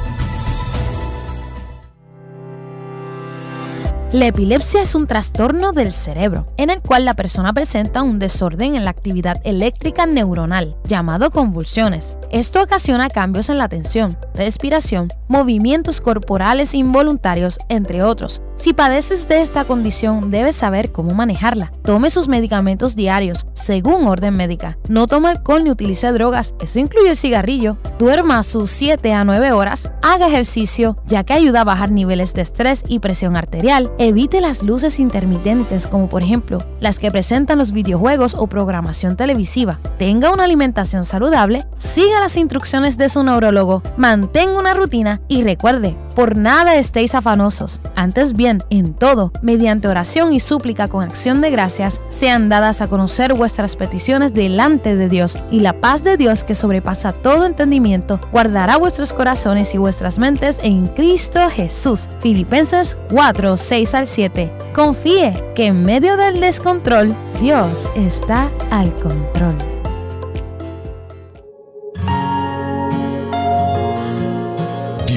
La 4.13 4.27
epilepsia 4.27 4.81
es 4.81 4.93
un 4.93 5.07
trastorno 5.07 5.71
del 5.71 5.93
cerebro, 5.93 6.45
en 6.57 6.69
el 6.69 6.81
cual 6.81 7.05
la 7.05 7.13
persona 7.13 7.53
presenta 7.53 8.01
un 8.01 8.19
desorden 8.19 8.75
en 8.75 8.83
la 8.83 8.91
actividad 8.91 9.39
eléctrica 9.45 10.05
neuronal, 10.05 10.75
llamado 10.83 11.31
convulsiones. 11.31 12.17
Esto 12.31 12.63
ocasiona 12.63 13.09
cambios 13.09 13.49
en 13.49 13.57
la 13.57 13.65
atención, 13.65 14.17
respiración, 14.33 15.11
movimientos 15.27 15.99
corporales 15.99 16.73
involuntarios, 16.73 17.59
entre 17.67 18.03
otros. 18.03 18.41
Si 18.55 18.73
padeces 18.73 19.27
de 19.27 19.41
esta 19.41 19.65
condición, 19.65 20.31
debes 20.31 20.55
saber 20.55 20.93
cómo 20.93 21.13
manejarla. 21.13 21.73
Tome 21.83 22.09
sus 22.09 22.29
medicamentos 22.29 22.95
diarios, 22.95 23.45
según 23.53 24.07
orden 24.07 24.35
médica. 24.37 24.77
No 24.87 25.07
tome 25.07 25.29
alcohol 25.29 25.63
ni 25.63 25.71
utilice 25.71 26.11
drogas, 26.13 26.53
eso 26.61 26.79
incluye 26.79 27.09
el 27.09 27.17
cigarrillo. 27.17 27.75
Duerma 27.99 28.43
sus 28.43 28.69
7 28.71 29.13
a 29.13 29.25
9 29.25 29.51
horas, 29.51 29.91
haga 30.01 30.27
ejercicio, 30.27 30.97
ya 31.07 31.25
que 31.25 31.33
ayuda 31.33 31.61
a 31.61 31.65
bajar 31.65 31.91
niveles 31.91 32.33
de 32.33 32.43
estrés 32.43 32.83
y 32.87 32.99
presión 32.99 33.35
arterial 33.35 33.91
Evite 33.97 34.41
las 34.41 34.63
luces 34.63 34.99
intermitentes 34.99 35.87
como 35.87 36.07
por 36.07 36.23
ejemplo 36.23 36.59
las 36.79 36.99
que 36.99 37.11
presentan 37.11 37.57
los 37.57 37.71
videojuegos 37.71 38.35
o 38.35 38.47
programación 38.47 39.15
televisiva. 39.15 39.79
Tenga 39.97 40.31
una 40.31 40.45
alimentación 40.45 41.03
saludable, 41.03 41.65
siga 41.77 42.20
las 42.21 42.37
instrucciones 42.37 42.97
de 42.97 43.09
su 43.09 43.23
neurólogo, 43.23 43.81
mantenga 43.97 44.57
una 44.57 44.73
rutina 44.73 45.19
y 45.27 45.43
recuerde, 45.43 45.97
por 46.15 46.37
nada 46.37 46.75
estéis 46.75 47.15
afanosos. 47.15 47.81
Antes 47.95 48.33
bien, 48.33 48.63
en 48.69 48.93
todo, 48.93 49.31
mediante 49.41 49.87
oración 49.87 50.31
y 50.31 50.39
súplica 50.39 50.87
con 50.87 51.03
acción 51.03 51.41
de 51.41 51.49
gracias, 51.49 51.99
sean 52.09 52.47
dadas 52.47 52.81
a 52.81 52.87
conocer 52.87 53.33
vuestras 53.33 53.75
peticiones 53.75 54.33
delante 54.33 54.95
de 54.95 55.09
Dios 55.09 55.37
y 55.49 55.61
la 55.61 55.73
paz 55.81 56.03
de 56.03 56.15
Dios 56.15 56.43
que 56.43 56.55
sobrepasa 56.55 57.11
todo 57.11 57.45
entendimiento 57.45 58.19
guardará 58.31 58.77
vuestros 58.77 59.13
corazones 59.13 59.73
y 59.73 59.79
vuestras 59.79 60.19
mentes 60.19 60.59
en 60.61 60.87
Cristo 60.87 61.49
Jesús. 61.49 62.07
Filipenses 62.19 62.97
4, 63.09 63.57
6 63.57 63.93
al 63.95 64.07
7. 64.07 64.51
Confíe 64.75 65.33
que 65.55 65.65
en 65.65 65.83
medio 65.83 66.17
del 66.17 66.39
descontrol, 66.39 67.15
Dios 67.41 67.89
está 67.95 68.49
al 68.69 68.93
control. 68.97 69.80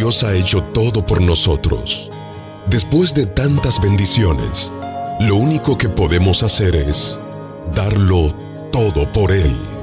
Dios 0.04 0.22
ha 0.22 0.34
hecho 0.34 0.62
todo 0.62 1.06
por 1.06 1.22
nosotros. 1.22 2.10
Después 2.68 3.14
de 3.14 3.24
tantas 3.24 3.80
bendiciones, 3.80 4.70
lo 5.20 5.36
único 5.36 5.78
que 5.78 5.88
podemos 5.88 6.42
hacer 6.42 6.76
es 6.76 7.18
darlo 7.74 8.34
todo 8.70 9.10
por 9.10 9.32
Él. 9.32 9.73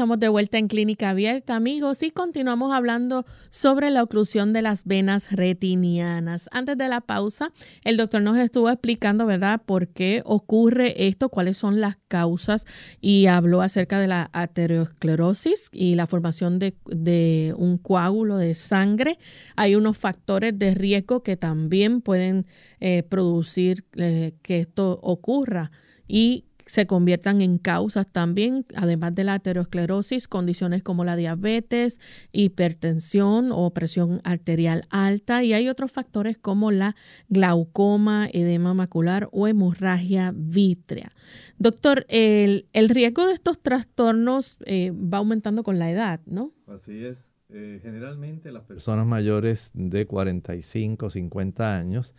estamos 0.00 0.18
de 0.18 0.30
vuelta 0.30 0.56
en 0.56 0.66
Clínica 0.66 1.10
Abierta, 1.10 1.56
amigos, 1.56 2.02
y 2.02 2.10
continuamos 2.10 2.72
hablando 2.72 3.26
sobre 3.50 3.90
la 3.90 4.02
oclusión 4.02 4.54
de 4.54 4.62
las 4.62 4.86
venas 4.86 5.30
retinianas. 5.30 6.48
Antes 6.52 6.78
de 6.78 6.88
la 6.88 7.02
pausa, 7.02 7.52
el 7.84 7.98
doctor 7.98 8.22
nos 8.22 8.38
estuvo 8.38 8.70
explicando, 8.70 9.26
¿verdad?, 9.26 9.60
por 9.66 9.88
qué 9.88 10.22
ocurre 10.24 11.06
esto, 11.06 11.28
cuáles 11.28 11.58
son 11.58 11.82
las 11.82 11.98
causas, 12.08 12.64
y 13.02 13.26
habló 13.26 13.60
acerca 13.60 14.00
de 14.00 14.06
la 14.06 14.30
aterosclerosis 14.32 15.68
y 15.70 15.96
la 15.96 16.06
formación 16.06 16.58
de, 16.58 17.54
un 17.58 17.76
coágulo 17.76 18.38
de 18.38 18.54
sangre. 18.54 19.18
Hay 19.54 19.74
unos 19.74 19.98
factores 19.98 20.58
de 20.58 20.74
riesgo 20.74 21.22
que 21.22 21.36
también 21.36 22.00
pueden 22.00 22.46
eh, 22.80 23.02
producir 23.02 23.84
eh, 23.96 24.32
que 24.40 24.60
esto 24.60 24.98
ocurra. 25.02 25.70
Y 26.08 26.46
se 26.70 26.86
conviertan 26.86 27.40
en 27.40 27.58
causas 27.58 28.06
también, 28.06 28.64
además 28.76 29.12
de 29.16 29.24
la 29.24 29.34
aterosclerosis, 29.34 30.28
condiciones 30.28 30.84
como 30.84 31.04
la 31.04 31.16
diabetes, 31.16 32.00
hipertensión 32.30 33.50
o 33.50 33.70
presión 33.70 34.20
arterial 34.22 34.82
alta 34.90 35.42
y 35.42 35.52
hay 35.52 35.68
otros 35.68 35.90
factores 35.90 36.38
como 36.38 36.70
la 36.70 36.94
glaucoma, 37.28 38.28
edema 38.32 38.72
macular 38.72 39.28
o 39.32 39.48
hemorragia 39.48 40.32
vítrea. 40.32 41.10
Doctor, 41.58 42.06
el, 42.08 42.64
riesgo 42.88 43.26
de 43.26 43.32
estos 43.32 43.60
trastornos 43.60 44.58
eh, 44.64 44.92
va 44.92 45.18
aumentando 45.18 45.64
con 45.64 45.80
la 45.80 45.90
edad, 45.90 46.20
¿no? 46.26 46.52
Así 46.68 47.04
es. 47.04 47.18
Eh, 47.48 47.80
generalmente 47.82 48.52
las 48.52 48.62
personas 48.62 49.06
mayores 49.06 49.72
de 49.74 50.06
45, 50.06 51.10
50 51.10 51.76
años. 51.76 52.14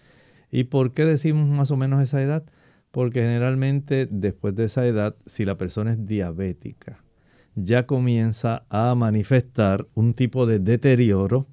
¿Y 0.51 0.65
por 0.65 0.91
qué 0.91 1.05
decimos 1.05 1.47
más 1.47 1.71
o 1.71 1.77
menos 1.77 2.03
esa 2.03 2.21
edad? 2.21 2.43
Porque 2.91 3.21
generalmente 3.21 4.07
después 4.09 4.53
de 4.55 4.65
esa 4.65 4.85
edad, 4.85 5.15
si 5.25 5.45
la 5.45 5.57
persona 5.57 5.93
es 5.93 6.05
diabética, 6.05 7.03
ya 7.55 7.85
comienza 7.85 8.63
a 8.69 8.95
manifestar 8.95 9.87
un 9.93 10.13
tipo 10.13 10.45
de 10.45 10.59
deterioro 10.59 11.47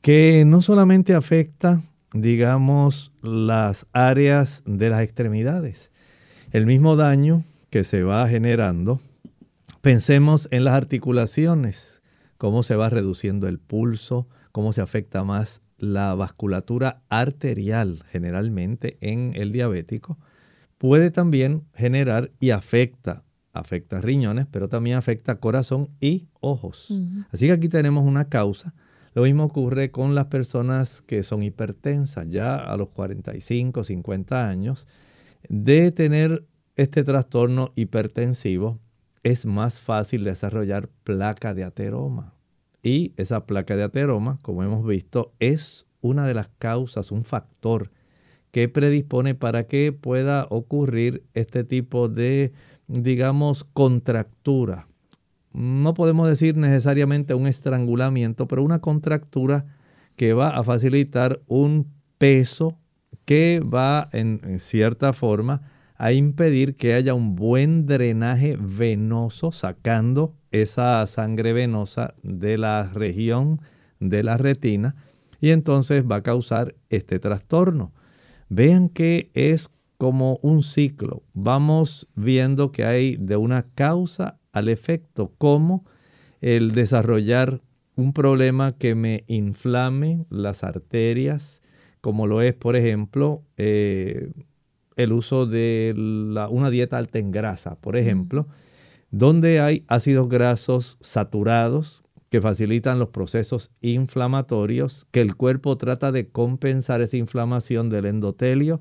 que 0.00 0.44
no 0.46 0.62
solamente 0.62 1.14
afecta, 1.14 1.80
digamos, 2.12 3.12
las 3.22 3.86
áreas 3.92 4.62
de 4.66 4.90
las 4.90 5.02
extremidades. 5.02 5.90
El 6.52 6.66
mismo 6.66 6.96
daño 6.96 7.44
que 7.70 7.84
se 7.84 8.02
va 8.02 8.28
generando, 8.28 9.00
pensemos 9.80 10.48
en 10.50 10.64
las 10.64 10.74
articulaciones, 10.74 12.02
cómo 12.38 12.62
se 12.62 12.74
va 12.76 12.88
reduciendo 12.88 13.46
el 13.46 13.58
pulso, 13.58 14.26
cómo 14.50 14.72
se 14.72 14.80
afecta 14.80 15.22
más 15.22 15.62
la 15.78 16.14
vasculatura 16.14 17.02
arterial 17.08 18.04
generalmente 18.10 18.98
en 19.00 19.32
el 19.34 19.52
diabético 19.52 20.18
puede 20.80 21.10
también 21.10 21.64
generar 21.74 22.32
y 22.40 22.52
afecta, 22.52 23.22
afecta 23.52 24.00
riñones, 24.00 24.46
pero 24.50 24.70
también 24.70 24.96
afecta 24.96 25.38
corazón 25.38 25.90
y 26.00 26.28
ojos. 26.40 26.88
Así 27.30 27.46
que 27.46 27.52
aquí 27.52 27.68
tenemos 27.68 28.06
una 28.06 28.30
causa. 28.30 28.72
Lo 29.12 29.24
mismo 29.24 29.44
ocurre 29.44 29.90
con 29.90 30.14
las 30.14 30.28
personas 30.28 31.02
que 31.02 31.22
son 31.22 31.42
hipertensas, 31.42 32.30
ya 32.30 32.56
a 32.56 32.78
los 32.78 32.88
45, 32.88 33.84
50 33.84 34.48
años. 34.48 34.86
De 35.50 35.92
tener 35.92 36.46
este 36.76 37.04
trastorno 37.04 37.72
hipertensivo, 37.76 38.80
es 39.22 39.44
más 39.44 39.80
fácil 39.80 40.24
desarrollar 40.24 40.88
placa 41.04 41.52
de 41.52 41.64
ateroma. 41.64 42.32
Y 42.82 43.12
esa 43.18 43.44
placa 43.44 43.76
de 43.76 43.82
ateroma, 43.82 44.38
como 44.40 44.62
hemos 44.62 44.86
visto, 44.86 45.34
es 45.40 45.86
una 46.00 46.24
de 46.24 46.32
las 46.32 46.48
causas, 46.58 47.12
un 47.12 47.24
factor 47.24 47.90
que 48.50 48.68
predispone 48.68 49.34
para 49.34 49.64
que 49.64 49.92
pueda 49.92 50.46
ocurrir 50.50 51.24
este 51.34 51.64
tipo 51.64 52.08
de, 52.08 52.52
digamos, 52.88 53.64
contractura. 53.64 54.86
No 55.52 55.94
podemos 55.94 56.28
decir 56.28 56.56
necesariamente 56.56 57.34
un 57.34 57.46
estrangulamiento, 57.46 58.46
pero 58.46 58.62
una 58.62 58.80
contractura 58.80 59.66
que 60.16 60.32
va 60.32 60.50
a 60.50 60.62
facilitar 60.62 61.40
un 61.46 61.88
peso 62.18 62.78
que 63.24 63.60
va 63.60 64.08
en, 64.12 64.40
en 64.44 64.60
cierta 64.60 65.12
forma 65.12 65.62
a 65.96 66.12
impedir 66.12 66.76
que 66.76 66.94
haya 66.94 67.14
un 67.14 67.36
buen 67.36 67.86
drenaje 67.86 68.56
venoso 68.58 69.52
sacando 69.52 70.34
esa 70.50 71.06
sangre 71.06 71.52
venosa 71.52 72.14
de 72.22 72.58
la 72.58 72.88
región 72.92 73.60
de 73.98 74.22
la 74.22 74.36
retina 74.36 74.96
y 75.40 75.50
entonces 75.50 76.04
va 76.10 76.16
a 76.16 76.22
causar 76.22 76.74
este 76.88 77.18
trastorno. 77.18 77.92
Vean 78.50 78.88
que 78.88 79.30
es 79.34 79.70
como 79.96 80.40
un 80.42 80.64
ciclo. 80.64 81.22
Vamos 81.34 82.08
viendo 82.16 82.72
que 82.72 82.84
hay 82.84 83.16
de 83.16 83.36
una 83.36 83.62
causa 83.74 84.40
al 84.52 84.68
efecto, 84.68 85.32
como 85.38 85.84
el 86.40 86.72
desarrollar 86.72 87.60
un 87.94 88.12
problema 88.12 88.76
que 88.76 88.96
me 88.96 89.22
inflame 89.28 90.26
las 90.30 90.64
arterias, 90.64 91.62
como 92.00 92.26
lo 92.26 92.42
es, 92.42 92.52
por 92.54 92.74
ejemplo, 92.74 93.44
eh, 93.56 94.32
el 94.96 95.12
uso 95.12 95.46
de 95.46 95.94
una 96.50 96.70
dieta 96.70 96.98
alta 96.98 97.20
en 97.20 97.30
grasa, 97.30 97.76
por 97.76 97.96
ejemplo, 97.96 98.48
donde 99.12 99.60
hay 99.60 99.84
ácidos 99.86 100.28
grasos 100.28 100.98
saturados 101.00 102.02
que 102.30 102.40
facilitan 102.40 102.98
los 102.98 103.10
procesos 103.10 103.72
inflamatorios, 103.80 105.06
que 105.10 105.20
el 105.20 105.34
cuerpo 105.34 105.76
trata 105.76 106.12
de 106.12 106.28
compensar 106.28 107.00
esa 107.00 107.16
inflamación 107.16 107.90
del 107.90 108.06
endotelio, 108.06 108.80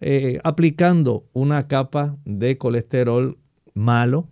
eh, 0.00 0.38
aplicando 0.44 1.26
una 1.32 1.66
capa 1.66 2.18
de 2.26 2.58
colesterol 2.58 3.38
malo 3.72 4.28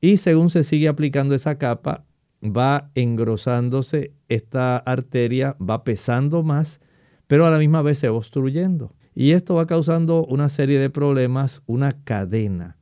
y 0.00 0.16
según 0.16 0.50
se 0.50 0.64
sigue 0.64 0.88
aplicando 0.88 1.36
esa 1.36 1.56
capa, 1.56 2.04
va 2.44 2.90
engrosándose 2.96 4.12
esta 4.28 4.76
arteria, 4.76 5.56
va 5.58 5.84
pesando 5.84 6.42
más, 6.42 6.80
pero 7.28 7.46
a 7.46 7.50
la 7.50 7.58
misma 7.58 7.80
vez 7.80 7.98
se 7.98 8.08
va 8.08 8.16
obstruyendo. 8.16 8.92
Y 9.14 9.30
esto 9.30 9.54
va 9.54 9.66
causando 9.66 10.26
una 10.26 10.48
serie 10.48 10.80
de 10.80 10.90
problemas, 10.90 11.62
una 11.66 11.92
cadena 12.02 12.76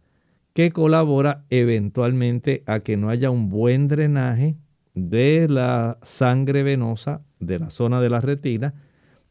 que 0.54 0.70
colabora 0.70 1.44
eventualmente 1.50 2.62
a 2.66 2.80
que 2.80 2.96
no 2.96 3.08
haya 3.08 3.30
un 3.30 3.50
buen 3.50 3.88
drenaje 3.88 4.56
de 4.94 5.48
la 5.48 5.98
sangre 6.02 6.62
venosa 6.62 7.22
de 7.40 7.58
la 7.58 7.70
zona 7.70 8.00
de 8.00 8.10
la 8.10 8.20
retina, 8.20 8.74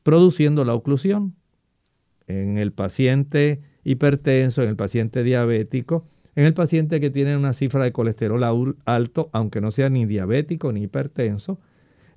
produciendo 0.03 0.65
la 0.65 0.73
oclusión. 0.73 1.35
En 2.27 2.57
el 2.57 2.71
paciente 2.71 3.61
hipertenso, 3.83 4.63
en 4.63 4.69
el 4.69 4.75
paciente 4.75 5.23
diabético, 5.23 6.05
En 6.33 6.45
el 6.45 6.53
paciente 6.53 7.01
que 7.01 7.09
tiene 7.09 7.35
una 7.35 7.51
cifra 7.51 7.83
de 7.83 7.91
colesterol 7.91 8.75
alto, 8.85 9.29
aunque 9.33 9.59
no 9.59 9.71
sea 9.71 9.89
ni 9.89 10.05
diabético 10.05 10.71
ni 10.71 10.83
hipertenso, 10.83 11.59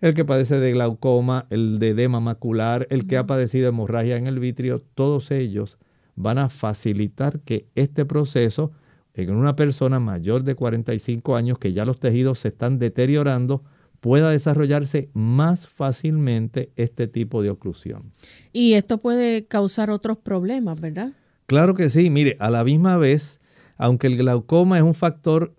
el 0.01 0.15
que 0.15 0.25
padece 0.25 0.61
de 0.61 0.71
glaucoma, 0.71 1.47
el 1.51 1.81
de 1.81 1.89
edema 1.91 2.21
macular, 2.21 2.87
el 2.91 3.09
que 3.09 3.17
ha 3.17 3.27
padecido 3.27 3.69
hemorragia 3.69 4.17
en 4.17 4.29
el 4.29 4.39
vitrio, 4.39 4.81
todos 4.95 5.33
ellos 5.33 5.79
van 6.15 6.39
a 6.39 6.49
facilitar 6.49 7.41
que 7.41 7.67
este 7.75 8.05
proceso 8.05 8.71
en 9.15 9.35
una 9.35 9.57
persona 9.57 10.01
mayor 10.01 10.43
de 10.43 10.55
45 10.55 11.37
años 11.37 11.59
que 11.59 11.73
ya 11.73 11.85
los 11.85 11.99
tejidos 12.01 12.41
se 12.41 12.49
están 12.49 12.79
deteriorando 12.79 13.63
pueda 14.01 14.31
desarrollarse 14.31 15.09
más 15.15 15.67
fácilmente 15.67 16.73
este 16.77 17.07
tipo 17.07 17.43
de 17.43 17.51
oclusión. 17.51 18.13
Y 18.53 18.75
esto 18.75 18.99
puede 18.99 19.47
causar 19.47 19.89
otros 19.89 20.19
problemas, 20.19 20.79
¿verdad? 20.81 21.13
Claro 21.47 21.75
que 21.75 21.89
sí. 21.89 22.11
Mire, 22.11 22.37
a 22.39 22.51
la 22.51 22.65
misma 22.65 22.99
vez, 22.99 23.41
aunque 23.79 24.09
el 24.09 24.19
glaucoma 24.19 24.77
es 24.77 24.85
un 24.85 24.95
factor 24.95 25.55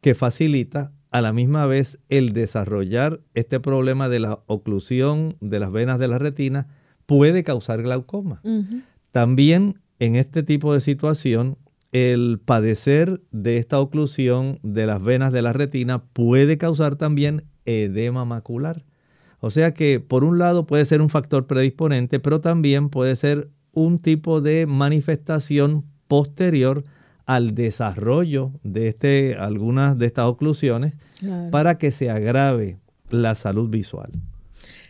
que 0.00 0.14
facilita, 0.14 0.92
a 1.10 1.20
la 1.20 1.32
misma 1.32 1.66
vez 1.66 1.98
el 2.08 2.32
desarrollar 2.32 3.20
este 3.34 3.58
problema 3.58 4.08
de 4.08 4.20
la 4.20 4.40
oclusión 4.46 5.36
de 5.40 5.58
las 5.58 5.72
venas 5.72 5.98
de 5.98 6.06
la 6.06 6.18
retina 6.18 6.68
puede 7.06 7.42
causar 7.42 7.82
glaucoma. 7.82 8.40
También 9.10 9.80
en 9.98 10.14
este 10.14 10.44
tipo 10.44 10.72
de 10.72 10.80
situación, 10.80 11.58
el 11.92 12.40
padecer 12.44 13.20
de 13.32 13.56
esta 13.56 13.80
oclusión 13.80 14.58
de 14.62 14.86
las 14.86 15.02
venas 15.02 15.32
de 15.32 15.42
la 15.42 15.52
retina 15.52 16.04
puede 16.04 16.58
causar 16.58 16.96
también 16.96 17.44
edema 17.64 18.24
macular. 18.24 18.84
O 19.40 19.50
sea 19.50 19.72
que 19.72 20.00
por 20.00 20.22
un 20.22 20.38
lado 20.38 20.66
puede 20.66 20.84
ser 20.84 21.00
un 21.00 21.08
factor 21.08 21.46
predisponente, 21.46 22.20
pero 22.20 22.40
también 22.40 22.90
puede 22.90 23.16
ser 23.16 23.50
un 23.72 23.98
tipo 23.98 24.40
de 24.40 24.66
manifestación 24.66 25.84
posterior 26.08 26.84
al 27.26 27.54
desarrollo 27.54 28.52
de 28.62 28.88
este, 28.88 29.36
algunas 29.36 29.96
de 29.98 30.06
estas 30.06 30.26
oclusiones 30.26 30.94
para 31.50 31.78
que 31.78 31.90
se 31.90 32.10
agrave 32.10 32.78
la 33.08 33.34
salud 33.34 33.70
visual. 33.70 34.10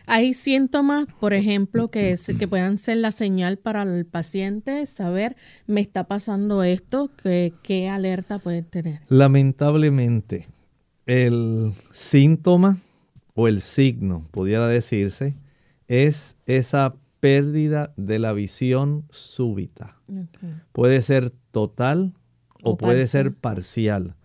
Hay 0.05 0.33
síntomas, 0.33 1.07
por 1.19 1.33
ejemplo, 1.33 1.89
que, 1.89 2.15
que 2.37 2.47
puedan 2.47 2.77
ser 2.77 2.97
la 2.97 3.11
señal 3.11 3.57
para 3.57 3.83
el 3.83 4.05
paciente 4.05 4.85
saber, 4.85 5.35
me 5.67 5.81
está 5.81 6.05
pasando 6.05 6.63
esto, 6.63 7.11
que, 7.21 7.53
qué 7.63 7.89
alerta 7.89 8.39
puede 8.39 8.63
tener. 8.63 9.01
Lamentablemente, 9.07 10.47
el 11.05 11.71
síntoma 11.93 12.77
o 13.33 13.47
el 13.47 13.61
signo, 13.61 14.25
pudiera 14.31 14.67
decirse, 14.67 15.35
es 15.87 16.35
esa 16.45 16.95
pérdida 17.19 17.93
de 17.95 18.19
la 18.19 18.33
visión 18.33 19.05
súbita. 19.09 19.97
Puede 20.73 21.01
ser 21.01 21.31
total 21.51 22.13
o, 22.63 22.77
puede 22.77 23.07
ser 23.07 23.33
parcial. 23.33 24.15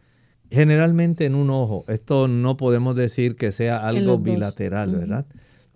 Generalmente 0.51 1.25
en 1.25 1.35
un 1.35 1.51
ojo. 1.51 1.85
Esto 1.89 2.29
no 2.29 2.57
podemos 2.57 2.97
decir 2.97 3.37
que 3.37 3.53
sea 3.53 3.87
algo 3.87 4.19
bilateral, 4.19 4.95
¿verdad? 4.95 5.27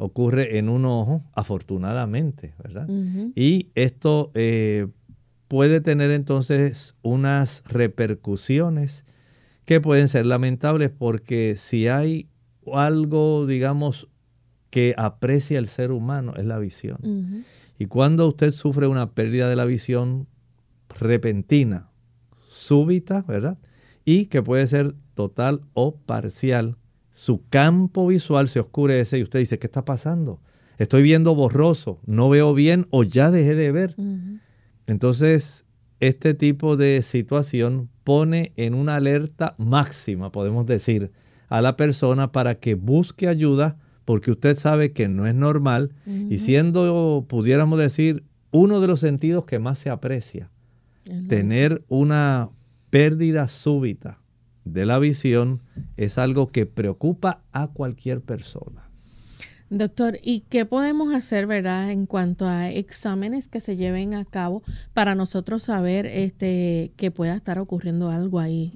Ocurre 0.03 0.57
en 0.57 0.71
un 0.71 0.87
ojo, 0.87 1.23
afortunadamente, 1.35 2.55
¿verdad? 2.63 2.89
Y 3.35 3.69
esto 3.75 4.31
eh, 4.35 4.87
puede 5.47 5.83
tener 5.83 6.11
entonces 6.11 6.95
unas 7.03 7.63
repercusiones 7.67 9.05
que 9.67 9.81
pueden 9.81 10.09
ser 10.09 10.25
lamentables 10.25 10.91
porque 10.91 11.55
si 11.59 11.87
hay 11.87 12.29
algo, 12.73 13.47
digamos, 13.47 14.09
que 14.71 14.95
aprecia 14.97 15.59
el 15.59 15.67
ser 15.67 15.93
humano 15.93 16.35
es 16.37 16.47
la 16.47 16.59
visión. 16.59 17.45
Y 17.79 17.87
cuando 17.87 18.27
usted 18.27 18.53
sufre 18.53 18.87
una 18.87 19.11
pérdida 19.13 19.49
de 19.51 19.57
la 19.57 19.65
visión 19.65 20.29
repentina, 20.99 21.91
súbita, 22.35 23.23
¿verdad? 23.23 23.59
Y 24.05 24.27
que 24.27 24.43
puede 24.43 24.67
ser 24.67 24.95
total 25.15 25.63
o 25.75 25.97
parcial, 25.97 26.77
su 27.21 27.43
campo 27.51 28.07
visual 28.07 28.49
se 28.49 28.61
oscurece 28.61 29.19
y 29.19 29.23
usted 29.23 29.41
dice, 29.41 29.59
¿qué 29.59 29.67
está 29.67 29.85
pasando? 29.85 30.41
Estoy 30.79 31.03
viendo 31.03 31.35
borroso, 31.35 32.01
no 32.07 32.31
veo 32.31 32.55
bien 32.55 32.87
o 32.89 33.03
ya 33.03 33.31
dejé 33.31 33.55
de 33.55 33.71
ver. 33.73 33.95
Entonces, 34.87 35.67
este 36.01 36.33
tipo 36.33 36.79
de 36.79 37.03
situación 37.03 37.91
pone 38.05 38.55
en 38.57 38.73
una 38.73 38.97
alerta 38.97 39.55
máxima, 39.59 40.33
podemos 40.33 40.65
decir, 40.65 41.11
a 41.51 41.61
la 41.61 41.77
persona 41.77 42.33
para 42.33 42.55
que 42.55 42.75
busque 42.75 43.29
ayuda 43.29 43.77
porque 44.07 44.31
usted 44.31 44.57
sabe 44.57 44.93
que 44.93 45.07
no 45.07 45.27
es 45.27 45.35
normal 45.35 45.93
y 46.07 46.39
siendo, 46.39 47.27
pudiéramos 47.29 47.79
decir, 47.79 48.25
uno 48.51 48.81
de 48.81 48.87
los 48.87 49.01
sentidos 49.01 49.45
que 49.45 49.59
más 49.59 49.79
se 49.79 49.91
aprecia, 49.91 50.49
tener 51.29 51.85
una 51.89 52.49
pérdida 52.89 53.47
súbita 53.49 54.20
de 54.65 54.85
la 54.87 54.99
visión 54.99 55.63
es 55.97 56.19
algo 56.19 56.51
que 56.51 56.67
preocupa 56.67 57.43
a 57.53 57.69
cualquier 57.69 58.21
persona. 58.21 58.91
Doctor, 59.71 60.19
¿y 60.21 60.41
qué 60.49 60.65
podemos 60.65 61.15
hacer, 61.15 61.47
verdad, 61.47 61.93
en 61.93 62.07
cuanto 62.07 62.47
a 62.47 62.71
exámenes 62.71 63.47
que 63.47 63.61
se 63.61 63.77
lleven 63.77 64.15
a 64.15 64.25
cabo 64.25 64.65
para 64.95 65.15
nosotros 65.15 65.63
saber 65.63 66.07
este, 66.07 66.93
que 66.97 67.13
pueda 67.13 67.37
estar 67.37 67.61
ocurriendo 67.61 68.11
algo 68.11 68.41
ahí? 68.41 68.75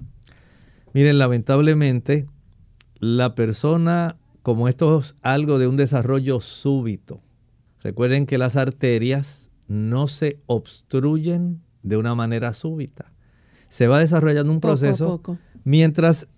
Miren, 0.92 1.18
lamentablemente, 1.18 2.29
la 3.01 3.35
persona, 3.35 4.16
como 4.42 4.68
esto 4.68 5.01
es 5.01 5.16
algo 5.23 5.59
de 5.59 5.66
un 5.66 5.77
desarrollo 5.77 6.38
súbito, 6.40 7.20
recuerden 7.83 8.25
que 8.27 8.38
las 8.38 8.55
arterias 8.55 9.51
no 9.66 10.07
se 10.07 10.38
obstruyen 10.47 11.61
de 11.83 11.97
una 11.97 12.14
manera 12.14 12.53
súbita. 12.53 13.12
Se 13.68 13.88
va 13.88 13.99
desarrollando 13.99 14.53
un 14.53 14.61
proceso 14.61 15.20
mientras 15.64 16.29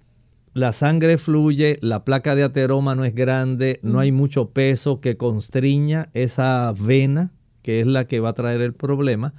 la 0.54 0.72
sangre 0.72 1.18
fluye, 1.18 1.78
la 1.82 2.04
placa 2.04 2.34
de 2.34 2.42
ateroma 2.42 2.94
no 2.94 3.04
es 3.04 3.14
grande, 3.14 3.78
no 3.82 3.98
hay 3.98 4.10
mucho 4.10 4.50
peso 4.50 5.00
que 5.00 5.18
constriña 5.18 6.08
esa 6.14 6.72
vena, 6.72 7.32
que 7.60 7.80
es 7.80 7.86
la 7.86 8.06
que 8.06 8.20
va 8.20 8.30
a 8.30 8.34
traer 8.34 8.62
el 8.62 8.72
problema. 8.72 9.34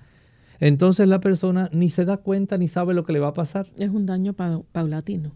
Entonces 0.60 1.08
la 1.08 1.19
persona 1.19 1.69
ni 1.73 1.89
se 1.89 2.06
da 2.06 2.17
cuenta 2.17 2.58
ni 2.58 2.67
sabe 2.67 2.93
lo 2.93 3.04
que 3.04 3.13
le 3.13 3.19
va 3.19 3.30
a 3.30 3.34
pasar. 3.34 3.65
Es 3.80 3.89
un 3.89 4.06
daño 4.06 4.34
paulatino. 4.34 5.32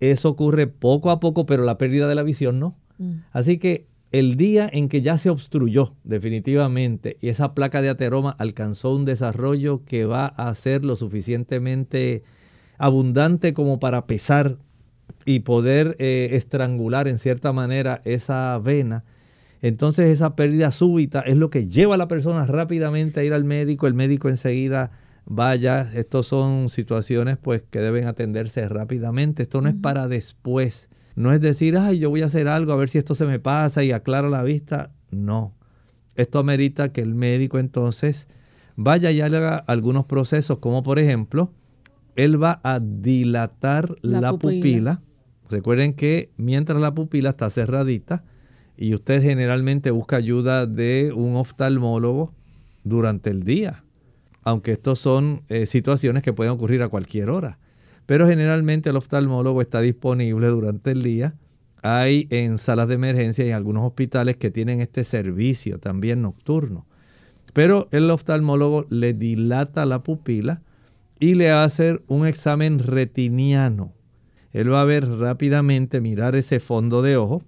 Eso 0.00 0.30
ocurre 0.30 0.66
poco 0.66 1.10
a 1.12 1.20
poco, 1.20 1.46
pero 1.46 1.62
la 1.62 1.78
pérdida 1.78 2.08
de 2.08 2.16
la 2.16 2.24
visión 2.24 2.58
no. 2.58 2.76
Mm. 2.98 3.18
Así 3.30 3.58
que 3.58 3.86
el 4.10 4.36
día 4.36 4.68
en 4.72 4.88
que 4.88 5.02
ya 5.02 5.18
se 5.18 5.30
obstruyó 5.30 5.94
definitivamente 6.04 7.16
y 7.20 7.28
esa 7.28 7.54
placa 7.54 7.80
de 7.80 7.88
ateroma 7.88 8.34
alcanzó 8.38 8.94
un 8.94 9.04
desarrollo 9.04 9.84
que 9.84 10.04
va 10.04 10.26
a 10.26 10.54
ser 10.54 10.84
lo 10.84 10.96
suficientemente 10.96 12.24
abundante 12.82 13.54
como 13.54 13.78
para 13.78 14.06
pesar 14.08 14.56
y 15.24 15.40
poder 15.40 15.94
eh, 16.00 16.30
estrangular 16.32 17.06
en 17.06 17.20
cierta 17.20 17.52
manera 17.52 18.00
esa 18.04 18.58
vena, 18.58 19.04
entonces 19.60 20.08
esa 20.08 20.34
pérdida 20.34 20.72
súbita 20.72 21.20
es 21.20 21.36
lo 21.36 21.48
que 21.48 21.68
lleva 21.68 21.94
a 21.94 21.98
la 21.98 22.08
persona 22.08 22.44
rápidamente 22.44 23.20
a 23.20 23.22
ir 23.22 23.34
al 23.34 23.44
médico, 23.44 23.86
el 23.86 23.94
médico 23.94 24.28
enseguida 24.28 24.90
vaya, 25.26 25.88
estas 25.94 26.26
son 26.26 26.70
situaciones 26.70 27.38
pues 27.40 27.62
que 27.70 27.78
deben 27.78 28.08
atenderse 28.08 28.68
rápidamente, 28.68 29.44
esto 29.44 29.60
no 29.60 29.68
es 29.68 29.76
para 29.76 30.08
después, 30.08 30.88
no 31.14 31.32
es 31.32 31.40
decir, 31.40 31.78
ay, 31.78 32.00
yo 32.00 32.10
voy 32.10 32.22
a 32.22 32.26
hacer 32.26 32.48
algo 32.48 32.72
a 32.72 32.76
ver 32.76 32.90
si 32.90 32.98
esto 32.98 33.14
se 33.14 33.26
me 33.26 33.38
pasa 33.38 33.84
y 33.84 33.92
aclaro 33.92 34.28
la 34.28 34.42
vista, 34.42 34.90
no, 35.12 35.54
esto 36.16 36.40
amerita 36.40 36.90
que 36.90 37.00
el 37.02 37.14
médico 37.14 37.60
entonces 37.60 38.26
vaya 38.74 39.12
y 39.12 39.20
haga 39.20 39.56
algunos 39.56 40.06
procesos, 40.06 40.58
como 40.58 40.82
por 40.82 40.98
ejemplo, 40.98 41.52
él 42.16 42.42
va 42.42 42.60
a 42.62 42.80
dilatar 42.80 43.94
la, 44.02 44.32
pupila 44.32 45.02
Recuerden 45.52 45.92
que 45.92 46.30
mientras 46.38 46.80
la 46.80 46.94
pupila 46.94 47.30
está 47.30 47.50
cerradita 47.50 48.24
y 48.74 48.94
usted 48.94 49.22
generalmente 49.22 49.90
busca 49.90 50.16
ayuda 50.16 50.64
de 50.66 51.12
un 51.14 51.36
oftalmólogo 51.36 52.32
durante 52.84 53.28
el 53.28 53.42
día, 53.42 53.84
aunque 54.44 54.72
estos 54.72 54.98
son 54.98 55.42
eh, 55.50 55.66
situaciones 55.66 56.22
que 56.22 56.32
pueden 56.32 56.54
ocurrir 56.54 56.82
a 56.82 56.88
cualquier 56.88 57.28
hora. 57.28 57.58
Pero 58.06 58.26
generalmente 58.26 58.88
el 58.88 58.96
oftalmólogo 58.96 59.60
está 59.60 59.82
disponible 59.82 60.46
durante 60.46 60.92
el 60.92 61.02
día. 61.02 61.34
Hay 61.82 62.28
en 62.30 62.56
salas 62.56 62.88
de 62.88 62.94
emergencia 62.94 63.44
y 63.44 63.50
en 63.50 63.54
algunos 63.54 63.84
hospitales 63.84 64.38
que 64.38 64.50
tienen 64.50 64.80
este 64.80 65.04
servicio 65.04 65.78
también 65.78 66.22
nocturno. 66.22 66.86
Pero 67.52 67.88
el 67.92 68.10
oftalmólogo 68.10 68.86
le 68.88 69.12
dilata 69.12 69.84
la 69.84 70.02
pupila 70.02 70.62
y 71.22 71.34
le 71.34 71.50
hace 71.50 72.02
un 72.08 72.26
examen 72.26 72.78
retiniano 72.78 73.94
él 74.52 74.70
va 74.72 74.82
a 74.82 74.84
ver 74.84 75.08
rápidamente, 75.08 76.00
mirar 76.00 76.36
ese 76.36 76.60
fondo 76.60 77.02
de 77.02 77.16
ojo 77.16 77.42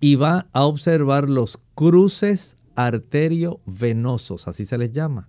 y 0.00 0.16
va 0.16 0.48
a 0.52 0.64
observar 0.64 1.28
los 1.28 1.58
cruces 1.74 2.56
arteriovenosos, 2.74 4.48
así 4.48 4.66
se 4.66 4.76
les 4.76 4.92
llama, 4.92 5.28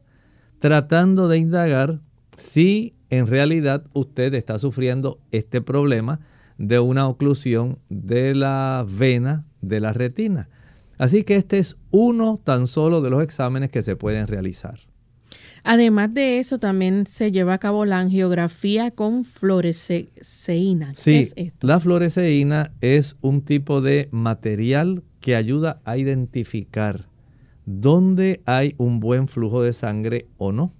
tratando 0.59 1.27
de 1.27 1.37
indagar 1.37 2.01
si 2.35 2.95
en 3.09 3.27
realidad 3.27 3.85
usted 3.93 4.33
está 4.33 4.59
sufriendo 4.59 5.19
este 5.31 5.61
problema 5.61 6.19
de 6.57 6.79
una 6.79 7.07
oclusión 7.07 7.77
de 7.89 8.33
la 8.33 8.85
vena 8.87 9.45
de 9.61 9.79
la 9.79 9.93
retina. 9.93 10.49
Así 10.97 11.23
que 11.23 11.35
este 11.35 11.59
es 11.59 11.77
uno 11.91 12.41
tan 12.43 12.65
solo 12.65 13.01
de 13.01 13.11
los 13.11 13.21
exámenes 13.21 13.69
que 13.69 13.83
se 13.83 13.95
pueden 13.95 14.25
realizar. 14.25 14.79
Además 15.69 16.13
de 16.13 16.39
eso, 16.39 16.59
también 16.59 17.05
se 17.07 17.29
lleva 17.29 17.55
a 17.55 17.57
cabo 17.57 17.83
la 17.83 17.99
angiografía 17.99 18.89
con 18.91 19.25
fluoresceína. 19.25 20.95
Sí, 20.95 21.29
la 21.59 21.81
fluoresceína 21.81 22.71
es 22.79 23.17
un 23.19 23.41
tipo 23.41 23.81
de 23.81 24.07
material 24.11 25.03
que 25.19 25.35
ayuda 25.35 25.81
a 25.83 25.97
identificar 25.97 27.09
dónde 27.65 28.41
hay 28.45 28.75
un 28.77 29.01
buen 29.01 29.27
flujo 29.27 29.61
de 29.61 29.73
sangre 29.73 30.29
o 30.37 30.53
no. 30.53 30.71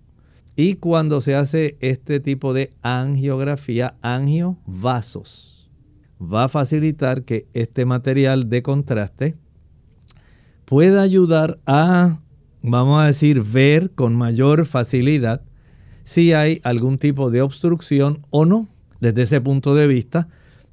Y 0.55 0.75
cuando 0.75 1.19
se 1.19 1.35
hace 1.35 1.75
este 1.81 2.21
tipo 2.21 2.53
de 2.53 2.69
angiografía, 2.81 3.95
angiovasos, 4.01 5.69
va 6.21 6.45
a 6.45 6.49
facilitar 6.49 7.23
que 7.23 7.45
este 7.53 7.83
material 7.83 8.49
de 8.49 8.63
contraste 8.63 9.35
pueda 10.63 11.01
ayudar 11.01 11.59
a 11.65 12.21
vamos 12.61 13.01
a 13.01 13.07
decir, 13.07 13.41
ver 13.41 13.91
con 13.91 14.15
mayor 14.15 14.65
facilidad 14.65 15.41
si 16.03 16.33
hay 16.33 16.61
algún 16.63 16.97
tipo 16.97 17.29
de 17.31 17.41
obstrucción 17.41 18.25
o 18.29 18.45
no. 18.45 18.67
Desde 18.99 19.23
ese 19.23 19.41
punto 19.41 19.75
de 19.75 19.87
vista, 19.87 20.27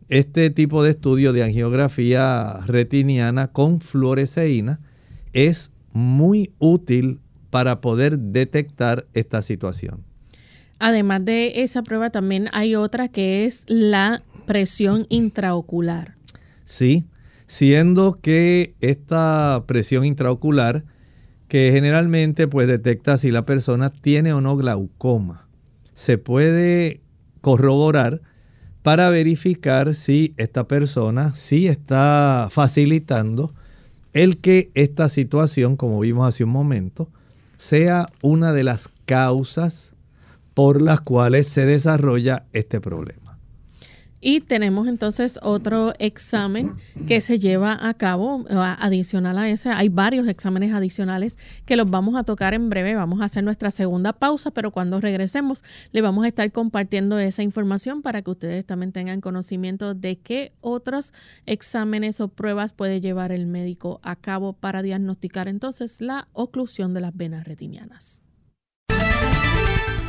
este 0.08 0.50
tipo 0.50 0.82
de 0.84 0.90
estudio 0.90 1.32
de 1.32 1.42
angiografía 1.42 2.60
retiniana 2.66 3.48
con 3.48 3.80
fluoresceína 3.80 4.80
es 5.32 5.72
muy 5.92 6.52
útil 6.58 7.20
para 7.50 7.80
poder 7.80 8.18
detectar 8.18 9.06
esta 9.14 9.42
situación. 9.42 10.04
Además 10.78 11.24
de 11.24 11.62
esa 11.62 11.82
prueba, 11.82 12.10
también 12.10 12.48
hay 12.52 12.74
otra 12.74 13.08
que 13.08 13.44
es 13.44 13.64
la 13.68 14.22
presión 14.46 15.06
intraocular. 15.08 16.14
Sí, 16.64 17.06
siendo 17.46 18.18
que 18.20 18.74
esta 18.80 19.64
presión 19.66 20.04
intraocular 20.04 20.84
que 21.54 21.70
generalmente 21.70 22.48
pues 22.48 22.66
detecta 22.66 23.16
si 23.16 23.30
la 23.30 23.46
persona 23.46 23.90
tiene 23.90 24.32
o 24.32 24.40
no 24.40 24.56
glaucoma. 24.56 25.46
Se 25.94 26.18
puede 26.18 27.00
corroborar 27.42 28.22
para 28.82 29.08
verificar 29.08 29.94
si 29.94 30.34
esta 30.36 30.66
persona 30.66 31.32
sí 31.36 31.68
está 31.68 32.48
facilitando 32.50 33.54
el 34.14 34.38
que 34.38 34.72
esta 34.74 35.08
situación, 35.08 35.76
como 35.76 36.00
vimos 36.00 36.26
hace 36.26 36.42
un 36.42 36.50
momento, 36.50 37.08
sea 37.56 38.08
una 38.20 38.52
de 38.52 38.64
las 38.64 38.88
causas 39.04 39.94
por 40.54 40.82
las 40.82 41.02
cuales 41.02 41.46
se 41.46 41.66
desarrolla 41.66 42.46
este 42.52 42.80
problema. 42.80 43.23
Y 44.26 44.40
tenemos 44.40 44.88
entonces 44.88 45.38
otro 45.42 45.92
examen 45.98 46.76
que 47.06 47.20
se 47.20 47.38
lleva 47.38 47.78
a 47.86 47.92
cabo 47.92 48.46
adicional 48.48 49.36
a 49.36 49.50
ese. 49.50 49.68
Hay 49.68 49.90
varios 49.90 50.26
exámenes 50.28 50.72
adicionales 50.72 51.36
que 51.66 51.76
los 51.76 51.90
vamos 51.90 52.16
a 52.16 52.24
tocar 52.24 52.54
en 52.54 52.70
breve. 52.70 52.94
Vamos 52.94 53.20
a 53.20 53.26
hacer 53.26 53.44
nuestra 53.44 53.70
segunda 53.70 54.14
pausa, 54.14 54.50
pero 54.50 54.70
cuando 54.70 54.98
regresemos 54.98 55.62
le 55.92 56.00
vamos 56.00 56.24
a 56.24 56.28
estar 56.28 56.50
compartiendo 56.52 57.18
esa 57.18 57.42
información 57.42 58.00
para 58.00 58.22
que 58.22 58.30
ustedes 58.30 58.64
también 58.64 58.92
tengan 58.92 59.20
conocimiento 59.20 59.92
de 59.92 60.16
qué 60.16 60.54
otros 60.62 61.12
exámenes 61.44 62.18
o 62.22 62.28
pruebas 62.28 62.72
puede 62.72 63.02
llevar 63.02 63.30
el 63.30 63.46
médico 63.46 64.00
a 64.02 64.16
cabo 64.16 64.54
para 64.54 64.80
diagnosticar 64.80 65.48
entonces 65.48 66.00
la 66.00 66.28
oclusión 66.32 66.94
de 66.94 67.02
las 67.02 67.14
venas 67.14 67.44
retinianas. 67.44 68.23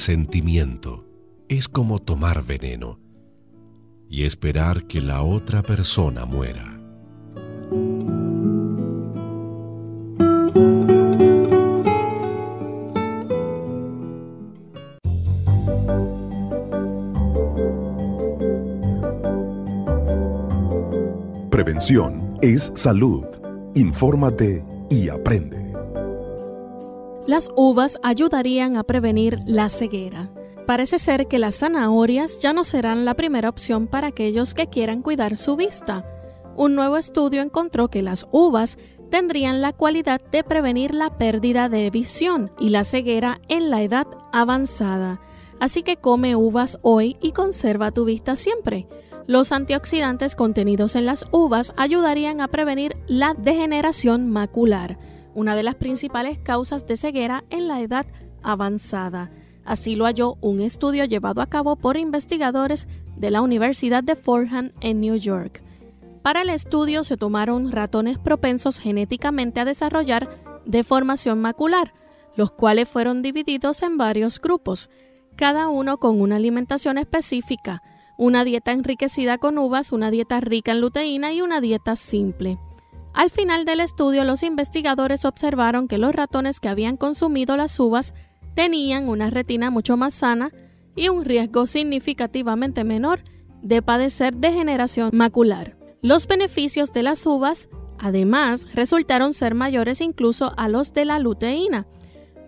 resentimiento 0.00 1.04
es 1.50 1.68
como 1.68 1.98
tomar 1.98 2.42
veneno 2.42 2.98
y 4.08 4.24
esperar 4.24 4.86
que 4.86 5.02
la 5.02 5.20
otra 5.20 5.62
persona 5.62 6.24
muera. 6.24 6.80
Prevención 21.50 22.38
es 22.40 22.72
salud. 22.74 23.26
Infórmate 23.74 24.64
y 24.88 25.10
aprende. 25.10 25.69
Las 27.26 27.50
uvas 27.54 27.98
ayudarían 28.02 28.76
a 28.76 28.82
prevenir 28.82 29.40
la 29.46 29.68
ceguera. 29.68 30.30
Parece 30.66 30.98
ser 30.98 31.28
que 31.28 31.38
las 31.38 31.58
zanahorias 31.58 32.40
ya 32.40 32.52
no 32.52 32.64
serán 32.64 33.04
la 33.04 33.14
primera 33.14 33.48
opción 33.48 33.86
para 33.86 34.08
aquellos 34.08 34.54
que 34.54 34.68
quieran 34.68 35.02
cuidar 35.02 35.36
su 35.36 35.54
vista. 35.54 36.04
Un 36.56 36.74
nuevo 36.74 36.96
estudio 36.96 37.42
encontró 37.42 37.88
que 37.88 38.02
las 38.02 38.26
uvas 38.32 38.78
tendrían 39.10 39.60
la 39.60 39.72
cualidad 39.72 40.20
de 40.32 40.44
prevenir 40.44 40.94
la 40.94 41.18
pérdida 41.18 41.68
de 41.68 41.90
visión 41.90 42.52
y 42.58 42.70
la 42.70 42.84
ceguera 42.84 43.40
en 43.48 43.70
la 43.70 43.82
edad 43.82 44.06
avanzada. 44.32 45.20
Así 45.60 45.82
que 45.82 45.96
come 45.96 46.36
uvas 46.36 46.78
hoy 46.82 47.16
y 47.20 47.32
conserva 47.32 47.90
tu 47.90 48.06
vista 48.06 48.34
siempre. 48.34 48.86
Los 49.26 49.52
antioxidantes 49.52 50.34
contenidos 50.34 50.96
en 50.96 51.04
las 51.04 51.26
uvas 51.32 51.74
ayudarían 51.76 52.40
a 52.40 52.48
prevenir 52.48 52.96
la 53.06 53.34
degeneración 53.34 54.30
macular 54.30 54.98
una 55.34 55.54
de 55.54 55.62
las 55.62 55.76
principales 55.76 56.38
causas 56.38 56.86
de 56.86 56.96
ceguera 56.96 57.44
en 57.50 57.68
la 57.68 57.80
edad 57.80 58.06
avanzada. 58.42 59.30
Así 59.64 59.96
lo 59.96 60.06
halló 60.06 60.36
un 60.40 60.60
estudio 60.60 61.04
llevado 61.04 61.42
a 61.42 61.46
cabo 61.46 61.76
por 61.76 61.96
investigadores 61.96 62.88
de 63.16 63.30
la 63.30 63.42
Universidad 63.42 64.02
de 64.02 64.16
Fordham 64.16 64.70
en 64.80 65.00
New 65.00 65.16
York. 65.16 65.62
Para 66.22 66.42
el 66.42 66.50
estudio 66.50 67.04
se 67.04 67.16
tomaron 67.16 67.72
ratones 67.72 68.18
propensos 68.18 68.78
genéticamente 68.78 69.60
a 69.60 69.64
desarrollar 69.64 70.28
deformación 70.66 71.40
macular, 71.40 71.94
los 72.36 72.50
cuales 72.50 72.88
fueron 72.88 73.22
divididos 73.22 73.82
en 73.82 73.96
varios 73.96 74.40
grupos, 74.40 74.90
cada 75.36 75.68
uno 75.68 75.98
con 75.98 76.20
una 76.20 76.36
alimentación 76.36 76.98
específica, 76.98 77.82
una 78.18 78.44
dieta 78.44 78.72
enriquecida 78.72 79.38
con 79.38 79.56
uvas, 79.56 79.92
una 79.92 80.10
dieta 80.10 80.40
rica 80.40 80.72
en 80.72 80.80
luteína 80.82 81.32
y 81.32 81.40
una 81.40 81.60
dieta 81.60 81.96
simple. 81.96 82.58
Al 83.12 83.30
final 83.30 83.64
del 83.64 83.80
estudio, 83.80 84.24
los 84.24 84.42
investigadores 84.42 85.24
observaron 85.24 85.88
que 85.88 85.98
los 85.98 86.14
ratones 86.14 86.60
que 86.60 86.68
habían 86.68 86.96
consumido 86.96 87.56
las 87.56 87.78
uvas 87.78 88.14
tenían 88.54 89.08
una 89.08 89.30
retina 89.30 89.70
mucho 89.70 89.96
más 89.96 90.14
sana 90.14 90.50
y 90.94 91.08
un 91.08 91.24
riesgo 91.24 91.66
significativamente 91.66 92.84
menor 92.84 93.22
de 93.62 93.82
padecer 93.82 94.34
degeneración 94.34 95.10
macular. 95.12 95.76
Los 96.02 96.26
beneficios 96.26 96.92
de 96.92 97.02
las 97.02 97.26
uvas, 97.26 97.68
además, 97.98 98.66
resultaron 98.74 99.34
ser 99.34 99.54
mayores 99.54 100.00
incluso 100.00 100.54
a 100.56 100.68
los 100.68 100.94
de 100.94 101.04
la 101.04 101.18
luteína. 101.18 101.86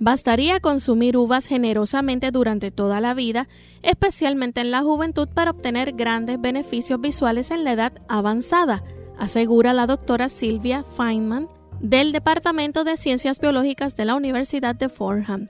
Bastaría 0.00 0.58
consumir 0.58 1.16
uvas 1.16 1.46
generosamente 1.46 2.30
durante 2.30 2.70
toda 2.70 3.00
la 3.00 3.14
vida, 3.14 3.48
especialmente 3.82 4.60
en 4.60 4.70
la 4.70 4.82
juventud, 4.82 5.28
para 5.28 5.50
obtener 5.50 5.92
grandes 5.92 6.40
beneficios 6.40 7.00
visuales 7.00 7.50
en 7.50 7.64
la 7.64 7.72
edad 7.72 7.92
avanzada 8.08 8.82
asegura 9.22 9.72
la 9.72 9.86
doctora 9.86 10.28
Silvia 10.28 10.84
Feynman 10.96 11.48
del 11.78 12.10
Departamento 12.10 12.82
de 12.82 12.96
Ciencias 12.96 13.38
Biológicas 13.38 13.94
de 13.94 14.04
la 14.04 14.16
Universidad 14.16 14.74
de 14.74 14.88
Fordham. 14.88 15.46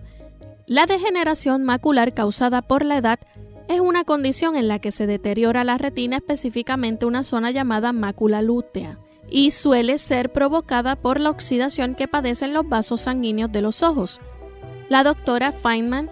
La 0.66 0.84
degeneración 0.84 1.64
macular 1.64 2.12
causada 2.12 2.60
por 2.60 2.84
la 2.84 2.98
edad 2.98 3.18
es 3.68 3.80
una 3.80 4.04
condición 4.04 4.56
en 4.56 4.68
la 4.68 4.78
que 4.78 4.90
se 4.90 5.06
deteriora 5.06 5.64
la 5.64 5.78
retina, 5.78 6.18
específicamente 6.18 7.06
una 7.06 7.24
zona 7.24 7.50
llamada 7.50 7.94
mácula 7.94 8.42
lútea, 8.42 8.98
y 9.30 9.52
suele 9.52 9.96
ser 9.96 10.32
provocada 10.32 10.94
por 10.94 11.18
la 11.18 11.30
oxidación 11.30 11.94
que 11.94 12.08
padecen 12.08 12.52
los 12.52 12.68
vasos 12.68 13.00
sanguíneos 13.00 13.52
de 13.52 13.62
los 13.62 13.82
ojos. 13.82 14.20
La 14.90 15.02
doctora 15.02 15.50
Feynman 15.50 16.10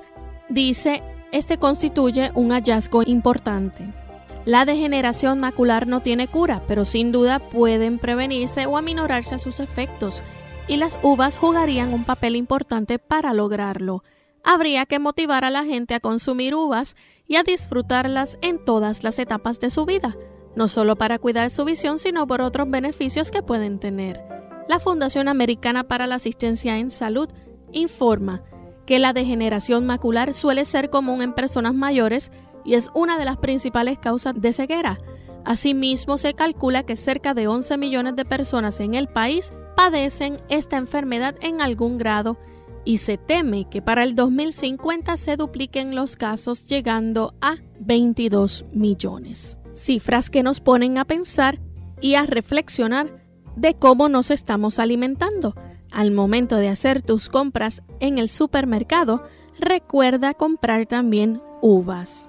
dice, 0.49 1.03
este 1.31 1.59
constituye 1.59 2.31
un 2.35 2.53
hallazgo 2.53 3.03
importante. 3.03 4.00
La 4.47 4.65
degeneración 4.65 5.39
macular 5.39 5.87
no 5.87 6.01
tiene 6.01 6.27
cura, 6.27 6.63
pero 6.67 6.85
sin 6.85 7.13
duda 7.13 7.51
pueden 7.51 7.99
prevenirse 7.99 8.67
o 8.67 8.77
aminorarse 8.77 9.37
sus 9.39 9.61
efectos, 9.61 10.23
y 10.67 10.77
las 10.77 10.99
uvas 11.03 11.37
jugarían 11.37 11.93
un 11.93 12.05
papel 12.05 12.37
importante 12.37 12.99
para 12.99 13.35
lograrlo. 13.35 14.03
Habría 14.43 14.87
que 14.87 14.99
motivar 14.99 15.45
a 15.45 15.51
la 15.51 15.65
gente 15.65 15.95
a 15.95 16.01
consumir 16.01 16.55
uvas 16.55 16.97
y 17.27 17.37
a 17.37 17.43
disfrutarlas 17.43 18.39
en 18.41 18.65
todas 18.65 19.05
las 19.05 19.19
etapas 19.19 19.61
de 19.61 19.69
su 19.69 19.85
vida, 19.85 20.17
no 20.57 20.69
solo 20.69 20.97
para 20.97 21.19
cuidar 21.19 21.51
su 21.51 21.65
visión, 21.67 21.99
sino 21.99 22.27
por 22.27 22.41
otros 22.41 22.71
beneficios 22.71 23.31
que 23.31 23.43
pueden 23.43 23.79
tener. 23.79 24.23
La 24.69 24.81
Fundación 24.81 25.29
Americana 25.29 25.85
para 25.85 26.07
la 26.07 26.15
Asistencia 26.15 26.79
en 26.79 26.91
Salud 26.91 27.29
informa 27.73 28.43
que 28.87 28.99
la 28.99 29.13
degeneración 29.13 29.85
macular 29.87 30.33
suele 30.33 30.65
ser 30.65 30.89
común 30.89 31.23
en 31.23 31.35
personas 31.35 31.75
mayores 31.75 32.33
y 32.65 32.75
es 32.75 32.91
una 32.95 33.19
de 33.19 33.25
las 33.25 33.39
principales 33.39 33.99
causas 33.99 34.35
de 34.41 34.53
ceguera. 34.53 34.99
Asimismo, 35.45 36.19
se 36.19 36.35
calcula 36.35 36.83
que 36.85 36.97
cerca 36.97 37.35
de 37.35 37.49
11 37.49 37.79
millones 37.79 38.17
de 38.17 38.25
personas 38.25 38.81
en 38.81 38.95
el 38.95 39.09
país 39.09 39.53
padecen 39.77 40.41
esta 40.49 40.77
enfermedad 40.77 41.35
en 41.41 41.61
algún 41.61 41.99
grado 41.99 42.39
y 42.85 42.99
se 42.99 43.19
teme 43.19 43.69
que 43.69 43.83
para 43.83 44.05
el 44.05 44.15
2050 44.15 45.17
se 45.17 45.37
dupliquen 45.37 45.95
los 45.95 46.17
casos 46.17 46.67
llegando 46.67 47.35
a 47.41 47.57
22 47.81 48.67
millones. 48.73 49.59
Cifras 49.75 50.31
que 50.31 50.43
nos 50.43 50.61
ponen 50.61 50.99
a 50.99 51.05
pensar 51.05 51.59
y 52.01 52.15
a 52.15 52.27
reflexionar 52.27 53.25
de 53.57 53.75
cómo 53.75 54.09
nos 54.09 54.31
estamos 54.31 54.79
alimentando. 54.79 55.55
Al 55.91 56.11
momento 56.13 56.57
de 56.57 56.69
hacer 56.69 57.03
tus 57.03 57.29
compras 57.29 57.83
en 57.99 58.19
el 58.19 58.29
supermercado, 58.29 59.23
recuerda 59.59 60.35
comprar 60.35 60.87
también 60.87 61.43
uvas. 61.61 62.29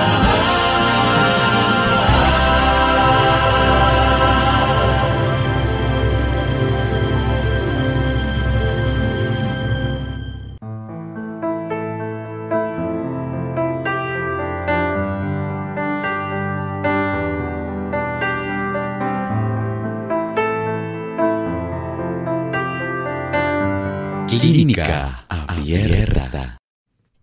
Clínica 24.41 25.23
Abierta. 25.29 26.57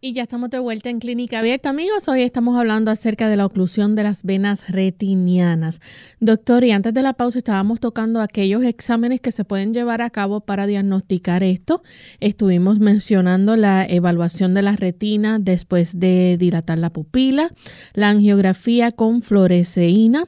Y 0.00 0.12
ya 0.12 0.22
estamos 0.22 0.50
de 0.50 0.60
vuelta 0.60 0.88
en 0.88 1.00
Clínica 1.00 1.40
Abierta, 1.40 1.70
amigos. 1.70 2.06
Hoy 2.06 2.22
estamos 2.22 2.56
hablando 2.56 2.92
acerca 2.92 3.28
de 3.28 3.36
la 3.36 3.44
oclusión 3.44 3.96
de 3.96 4.04
las 4.04 4.22
venas 4.22 4.70
retinianas. 4.70 5.80
Doctor, 6.20 6.62
y 6.62 6.70
antes 6.70 6.94
de 6.94 7.02
la 7.02 7.14
pausa 7.14 7.38
estábamos 7.38 7.80
tocando 7.80 8.20
aquellos 8.20 8.62
exámenes 8.62 9.20
que 9.20 9.32
se 9.32 9.44
pueden 9.44 9.74
llevar 9.74 10.00
a 10.00 10.10
cabo 10.10 10.42
para 10.42 10.68
diagnosticar 10.68 11.42
esto. 11.42 11.82
Estuvimos 12.20 12.78
mencionando 12.78 13.56
la 13.56 13.84
evaluación 13.84 14.54
de 14.54 14.62
la 14.62 14.76
retina 14.76 15.40
después 15.40 15.98
de 15.98 16.36
dilatar 16.38 16.78
la 16.78 16.92
pupila, 16.92 17.50
la 17.94 18.10
angiografía 18.10 18.92
con 18.92 19.22
fluoresceína, 19.22 20.22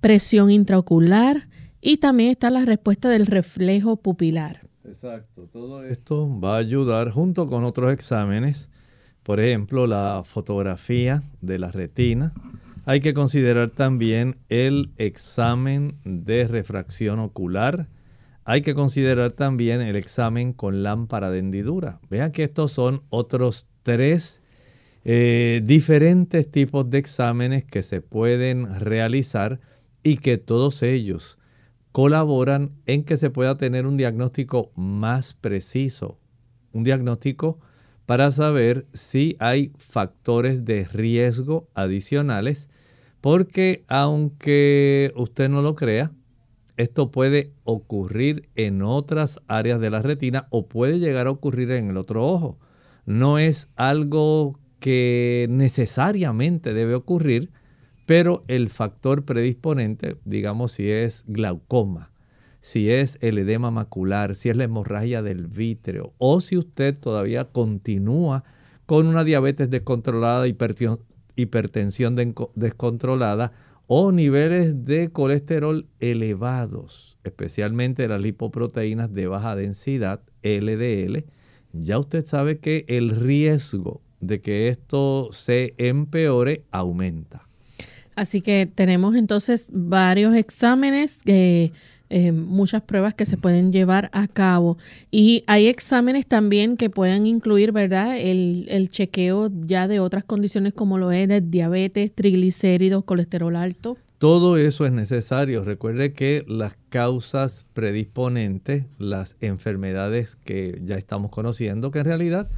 presión 0.00 0.52
intraocular 0.52 1.48
y 1.80 1.96
también 1.96 2.30
está 2.30 2.50
la 2.50 2.64
respuesta 2.64 3.08
del 3.08 3.26
reflejo 3.26 3.96
pupilar. 3.96 4.65
Exacto, 4.88 5.48
todo 5.52 5.84
esto 5.84 6.40
va 6.40 6.54
a 6.54 6.58
ayudar 6.58 7.10
junto 7.10 7.48
con 7.48 7.64
otros 7.64 7.92
exámenes, 7.92 8.70
por 9.24 9.40
ejemplo, 9.40 9.88
la 9.88 10.22
fotografía 10.24 11.22
de 11.40 11.58
la 11.58 11.72
retina. 11.72 12.32
Hay 12.84 13.00
que 13.00 13.12
considerar 13.12 13.70
también 13.70 14.36
el 14.48 14.92
examen 14.96 15.96
de 16.04 16.46
refracción 16.46 17.18
ocular. 17.18 17.88
Hay 18.44 18.62
que 18.62 18.74
considerar 18.74 19.32
también 19.32 19.80
el 19.80 19.96
examen 19.96 20.52
con 20.52 20.84
lámpara 20.84 21.32
de 21.32 21.40
hendidura. 21.40 21.98
Vean 22.08 22.30
que 22.30 22.44
estos 22.44 22.70
son 22.70 23.02
otros 23.10 23.66
tres 23.82 24.40
eh, 25.04 25.62
diferentes 25.64 26.48
tipos 26.48 26.88
de 26.88 26.98
exámenes 26.98 27.64
que 27.64 27.82
se 27.82 28.02
pueden 28.02 28.78
realizar 28.78 29.58
y 30.04 30.18
que 30.18 30.38
todos 30.38 30.84
ellos 30.84 31.38
colaboran 31.96 32.72
en 32.84 33.04
que 33.04 33.16
se 33.16 33.30
pueda 33.30 33.56
tener 33.56 33.86
un 33.86 33.96
diagnóstico 33.96 34.70
más 34.74 35.32
preciso, 35.32 36.18
un 36.74 36.84
diagnóstico 36.84 37.58
para 38.04 38.30
saber 38.30 38.86
si 38.92 39.34
hay 39.40 39.72
factores 39.78 40.66
de 40.66 40.84
riesgo 40.84 41.70
adicionales, 41.74 42.68
porque 43.22 43.82
aunque 43.88 45.10
usted 45.16 45.48
no 45.48 45.62
lo 45.62 45.74
crea, 45.74 46.12
esto 46.76 47.10
puede 47.10 47.54
ocurrir 47.64 48.50
en 48.56 48.82
otras 48.82 49.40
áreas 49.48 49.80
de 49.80 49.88
la 49.88 50.02
retina 50.02 50.48
o 50.50 50.66
puede 50.66 50.98
llegar 50.98 51.28
a 51.28 51.30
ocurrir 51.30 51.70
en 51.70 51.88
el 51.88 51.96
otro 51.96 52.26
ojo. 52.26 52.58
No 53.06 53.38
es 53.38 53.70
algo 53.74 54.60
que 54.80 55.46
necesariamente 55.48 56.74
debe 56.74 56.94
ocurrir, 56.94 57.52
pero 58.06 58.44
el 58.46 58.70
factor 58.70 59.24
predisponente, 59.24 60.16
digamos 60.24 60.72
si 60.72 60.90
es 60.90 61.24
glaucoma, 61.26 62.12
si 62.60 62.90
es 62.90 63.18
el 63.20 63.38
edema 63.38 63.70
macular, 63.70 64.34
si 64.34 64.48
es 64.48 64.56
la 64.56 64.64
hemorragia 64.64 65.22
del 65.22 65.46
vítreo 65.46 66.14
o 66.18 66.40
si 66.40 66.56
usted 66.56 66.96
todavía 66.98 67.44
continúa 67.44 68.44
con 68.86 69.06
una 69.06 69.24
diabetes 69.24 69.70
descontrolada, 69.70 70.46
hipertensión 71.36 72.16
descontrolada 72.54 73.52
o 73.88 74.10
niveles 74.10 74.84
de 74.84 75.10
colesterol 75.10 75.86
elevados, 76.00 77.18
especialmente 77.24 78.08
las 78.08 78.20
lipoproteínas 78.20 79.12
de 79.12 79.26
baja 79.26 79.54
densidad, 79.54 80.22
LDL, 80.42 81.24
ya 81.72 81.98
usted 81.98 82.24
sabe 82.24 82.58
que 82.58 82.84
el 82.88 83.10
riesgo 83.10 84.00
de 84.20 84.40
que 84.40 84.68
esto 84.68 85.30
se 85.32 85.74
empeore 85.78 86.64
aumenta. 86.70 87.45
Así 88.16 88.40
que 88.40 88.66
tenemos 88.66 89.14
entonces 89.14 89.68
varios 89.72 90.34
exámenes, 90.34 91.18
eh, 91.26 91.70
eh, 92.08 92.32
muchas 92.32 92.80
pruebas 92.80 93.12
que 93.12 93.26
se 93.26 93.36
pueden 93.36 93.72
llevar 93.72 94.08
a 94.12 94.26
cabo. 94.26 94.78
Y 95.10 95.44
hay 95.46 95.68
exámenes 95.68 96.26
también 96.26 96.78
que 96.78 96.88
pueden 96.88 97.26
incluir, 97.26 97.72
¿verdad? 97.72 98.16
El, 98.18 98.66
el 98.70 98.88
chequeo 98.88 99.50
ya 99.60 99.86
de 99.86 100.00
otras 100.00 100.24
condiciones 100.24 100.72
como 100.72 100.96
lo 100.96 101.12
es 101.12 101.28
diabetes, 101.50 102.10
triglicéridos, 102.14 103.04
colesterol 103.04 103.54
alto. 103.54 103.98
Todo 104.18 104.56
eso 104.56 104.86
es 104.86 104.92
necesario. 104.92 105.62
Recuerde 105.62 106.14
que 106.14 106.42
las 106.48 106.78
causas 106.88 107.66
predisponentes, 107.74 108.86
las 108.96 109.36
enfermedades 109.42 110.36
que 110.36 110.80
ya 110.82 110.96
estamos 110.96 111.30
conociendo, 111.30 111.90
que 111.90 111.98
en 111.98 112.06
realidad 112.06 112.48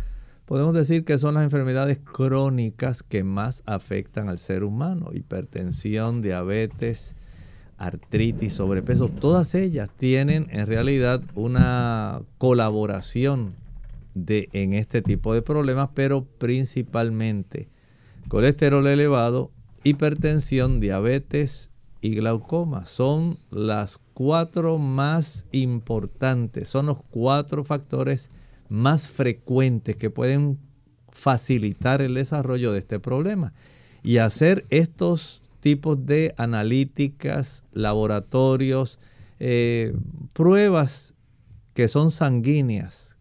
podemos 0.48 0.72
decir 0.72 1.04
que 1.04 1.18
son 1.18 1.34
las 1.34 1.44
enfermedades 1.44 1.98
crónicas 1.98 3.02
que 3.02 3.22
más 3.22 3.62
afectan 3.66 4.30
al 4.30 4.38
ser 4.38 4.64
humano. 4.64 5.10
Hipertensión, 5.12 6.22
diabetes, 6.22 7.14
artritis, 7.76 8.54
sobrepeso, 8.54 9.10
todas 9.10 9.54
ellas 9.54 9.90
tienen 9.94 10.48
en 10.50 10.66
realidad 10.66 11.20
una 11.34 12.22
colaboración 12.38 13.56
de, 14.14 14.48
en 14.54 14.72
este 14.72 15.02
tipo 15.02 15.34
de 15.34 15.42
problemas, 15.42 15.90
pero 15.94 16.24
principalmente 16.24 17.68
colesterol 18.28 18.86
elevado, 18.86 19.50
hipertensión, 19.84 20.80
diabetes 20.80 21.70
y 22.00 22.14
glaucoma. 22.14 22.86
Son 22.86 23.36
las 23.50 24.00
cuatro 24.14 24.78
más 24.78 25.44
importantes, 25.52 26.70
son 26.70 26.86
los 26.86 27.04
cuatro 27.10 27.64
factores 27.64 28.30
más 28.68 29.08
frecuentes 29.08 29.96
que 29.96 30.10
pueden 30.10 30.58
facilitar 31.10 32.02
el 32.02 32.14
desarrollo 32.14 32.72
de 32.72 32.80
este 32.80 33.00
problema. 33.00 33.52
Y 34.02 34.18
hacer 34.18 34.66
estos 34.70 35.42
tipos 35.60 36.06
de 36.06 36.34
analíticas, 36.38 37.64
laboratorios, 37.72 38.98
eh, 39.40 39.94
pruebas 40.32 41.14
que 41.74 41.88
son 41.88 42.10
sanguíneas, 42.10 43.16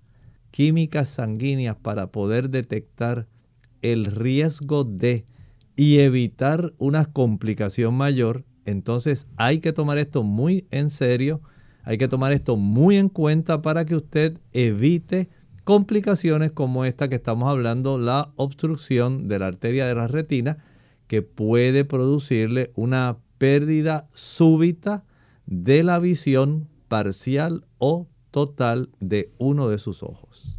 químicas 0.52 1.10
sanguíneas 1.10 1.76
para 1.76 2.12
poder 2.12 2.50
detectar 2.50 3.28
el 3.82 4.06
riesgo 4.06 4.84
de 4.84 5.26
y 5.76 6.00
evitar 6.00 6.74
una 6.80 7.06
complicación 7.06 7.94
mayor, 7.94 8.46
entonces 8.66 9.28
hay 9.38 9.60
que 9.60 9.74
tomar 9.74 10.00
esto 10.00 10.24
muy 10.24 10.66
en 10.72 10.90
serio, 10.90 11.42
hay 11.84 11.98
que 11.98 12.08
tomar 12.08 12.32
esto 12.32 12.58
muy 12.58 12.98
en 12.98 13.10
cuenta 13.10 13.62
para 13.62 13.86
que 13.86 13.96
usted 13.96 14.40
evite 14.54 15.30
complicaciones 15.68 16.54
como 16.54 16.86
esta 16.86 17.10
que 17.10 17.16
estamos 17.16 17.50
hablando, 17.50 17.98
la 17.98 18.32
obstrucción 18.38 19.28
de 19.28 19.38
la 19.38 19.48
arteria 19.48 19.86
de 19.86 19.96
la 19.96 20.08
retina, 20.08 20.64
que 21.08 21.22
puede 21.22 21.84
producirle 21.84 22.72
una 22.76 23.18
pérdida 23.38 24.08
súbita 24.14 25.04
de 25.46 25.84
la 25.84 26.00
visión 26.00 26.70
parcial 26.88 27.66
o 27.80 28.08
total 28.32 28.92
de 29.02 29.34
uno 29.40 29.68
de 29.68 29.78
sus 29.78 30.04
ojos. 30.04 30.58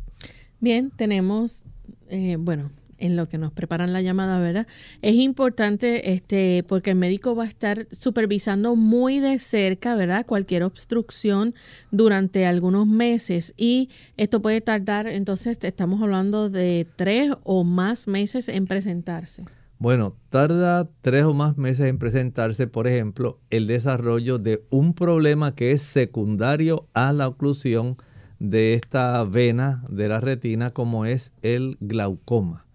Bien, 0.60 0.90
tenemos, 0.90 1.64
eh, 2.10 2.36
bueno, 2.38 2.70
en 2.98 3.16
lo 3.16 3.28
que 3.28 3.38
nos 3.38 3.52
preparan 3.52 3.92
la 3.92 4.02
llamada, 4.02 4.38
¿verdad? 4.38 4.66
Es 5.02 5.14
importante 5.14 6.12
este, 6.12 6.64
porque 6.66 6.90
el 6.90 6.96
médico 6.96 7.34
va 7.34 7.44
a 7.44 7.46
estar 7.48 7.86
supervisando 7.90 8.76
muy 8.76 9.20
de 9.20 9.38
cerca, 9.38 9.94
¿verdad? 9.94 10.26
Cualquier 10.26 10.62
obstrucción 10.62 11.54
durante 11.90 12.46
algunos 12.46 12.86
meses 12.86 13.54
y 13.56 13.90
esto 14.16 14.42
puede 14.42 14.60
tardar, 14.60 15.06
entonces 15.06 15.58
estamos 15.62 16.02
hablando 16.02 16.50
de 16.50 16.86
tres 16.96 17.32
o 17.44 17.64
más 17.64 18.08
meses 18.08 18.48
en 18.48 18.66
presentarse. 18.66 19.44
Bueno, 19.80 20.12
tarda 20.30 20.88
tres 21.02 21.24
o 21.24 21.34
más 21.34 21.56
meses 21.56 21.86
en 21.86 21.98
presentarse, 21.98 22.66
por 22.66 22.88
ejemplo, 22.88 23.38
el 23.50 23.68
desarrollo 23.68 24.38
de 24.38 24.64
un 24.70 24.92
problema 24.92 25.54
que 25.54 25.70
es 25.70 25.82
secundario 25.82 26.88
a 26.94 27.12
la 27.12 27.28
oclusión 27.28 27.96
de 28.40 28.74
esta 28.74 29.22
vena 29.22 29.84
de 29.88 30.08
la 30.08 30.20
retina 30.20 30.70
como 30.70 31.06
es 31.06 31.32
el 31.42 31.76
glaucoma. 31.80 32.67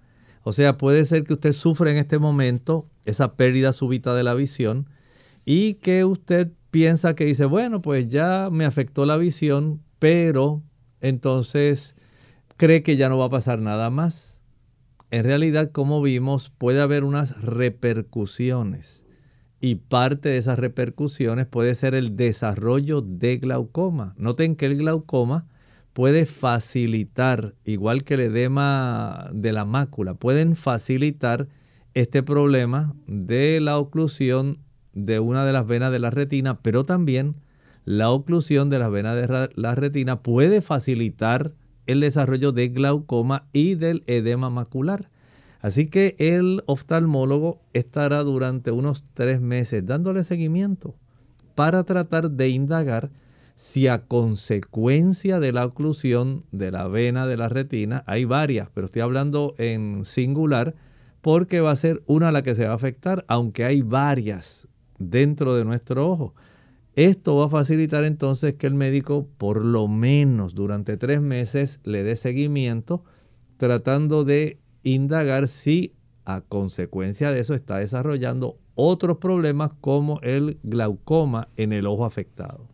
O 0.43 0.53
sea, 0.53 0.77
puede 0.77 1.05
ser 1.05 1.23
que 1.23 1.33
usted 1.33 1.53
sufra 1.53 1.89
en 1.91 1.97
este 1.97 2.19
momento 2.19 2.87
esa 3.05 3.35
pérdida 3.35 3.73
súbita 3.73 4.13
de 4.13 4.23
la 4.23 4.33
visión 4.33 4.89
y 5.45 5.75
que 5.75 6.05
usted 6.05 6.51
piensa 6.69 7.15
que 7.15 7.25
dice, 7.25 7.45
bueno, 7.45 7.81
pues 7.81 8.09
ya 8.09 8.49
me 8.51 8.65
afectó 8.65 9.05
la 9.05 9.17
visión, 9.17 9.81
pero 9.99 10.61
entonces 11.01 11.95
cree 12.57 12.83
que 12.83 12.97
ya 12.97 13.09
no 13.09 13.17
va 13.17 13.25
a 13.25 13.29
pasar 13.29 13.59
nada 13.59 13.89
más. 13.89 14.41
En 15.11 15.23
realidad, 15.23 15.71
como 15.71 16.01
vimos, 16.01 16.51
puede 16.57 16.81
haber 16.81 17.03
unas 17.03 17.41
repercusiones 17.41 19.03
y 19.61 19.75
parte 19.75 20.27
de 20.27 20.37
esas 20.37 20.59
repercusiones 20.59 21.47
puede 21.47 21.75
ser 21.75 21.95
el 21.95 22.17
desarrollo 22.17 23.01
de 23.01 23.37
glaucoma. 23.37 24.13
Noten 24.17 24.57
que 24.57 24.65
el 24.65 24.75
glaucoma 24.75 25.47
puede 25.93 26.25
facilitar, 26.25 27.53
igual 27.63 28.03
que 28.03 28.15
el 28.15 28.21
edema 28.21 29.29
de 29.31 29.53
la 29.53 29.65
mácula, 29.65 30.15
pueden 30.15 30.55
facilitar 30.55 31.47
este 31.93 32.23
problema 32.23 32.95
de 33.07 33.59
la 33.61 33.77
oclusión 33.77 34.59
de 34.93 35.19
una 35.19 35.45
de 35.45 35.53
las 35.53 35.67
venas 35.67 35.91
de 35.91 35.99
la 35.99 36.09
retina, 36.09 36.59
pero 36.61 36.83
también 36.83 37.35
la 37.85 38.09
oclusión 38.09 38.69
de 38.69 38.79
las 38.79 38.91
venas 38.91 39.15
de 39.15 39.49
la 39.55 39.75
retina 39.75 40.21
puede 40.21 40.61
facilitar 40.61 41.53
el 41.85 41.99
desarrollo 41.99 42.51
de 42.51 42.69
glaucoma 42.69 43.47
y 43.53 43.75
del 43.75 44.03
edema 44.07 44.49
macular. 44.49 45.09
Así 45.59 45.87
que 45.87 46.15
el 46.17 46.63
oftalmólogo 46.65 47.61
estará 47.73 48.23
durante 48.23 48.71
unos 48.71 49.05
tres 49.13 49.41
meses 49.41 49.85
dándole 49.85 50.23
seguimiento 50.23 50.95
para 51.55 51.83
tratar 51.83 52.31
de 52.31 52.49
indagar 52.49 53.11
si 53.55 53.87
a 53.87 54.05
consecuencia 54.05 55.39
de 55.39 55.51
la 55.51 55.65
oclusión 55.65 56.45
de 56.51 56.71
la 56.71 56.87
vena 56.87 57.27
de 57.27 57.37
la 57.37 57.49
retina, 57.49 58.03
hay 58.07 58.25
varias, 58.25 58.69
pero 58.73 58.85
estoy 58.85 59.01
hablando 59.01 59.53
en 59.57 60.05
singular, 60.05 60.75
porque 61.21 61.61
va 61.61 61.71
a 61.71 61.75
ser 61.75 62.03
una 62.05 62.31
la 62.31 62.41
que 62.41 62.55
se 62.55 62.65
va 62.65 62.71
a 62.71 62.75
afectar, 62.75 63.23
aunque 63.27 63.63
hay 63.63 63.81
varias 63.81 64.67
dentro 64.99 65.55
de 65.55 65.65
nuestro 65.65 66.09
ojo. 66.09 66.33
Esto 66.95 67.35
va 67.37 67.45
a 67.45 67.49
facilitar 67.49 68.03
entonces 68.03 68.55
que 68.55 68.67
el 68.67 68.75
médico 68.75 69.27
por 69.37 69.63
lo 69.63 69.87
menos 69.87 70.53
durante 70.53 70.97
tres 70.97 71.21
meses 71.21 71.79
le 71.83 72.03
dé 72.03 72.15
seguimiento 72.15 73.03
tratando 73.57 74.23
de 74.23 74.59
indagar 74.83 75.47
si 75.47 75.95
a 76.25 76.41
consecuencia 76.41 77.31
de 77.31 77.39
eso 77.39 77.55
está 77.55 77.77
desarrollando 77.77 78.57
otros 78.75 79.17
problemas 79.17 79.71
como 79.81 80.19
el 80.21 80.59
glaucoma 80.63 81.49
en 81.57 81.73
el 81.73 81.87
ojo 81.87 82.05
afectado. 82.05 82.72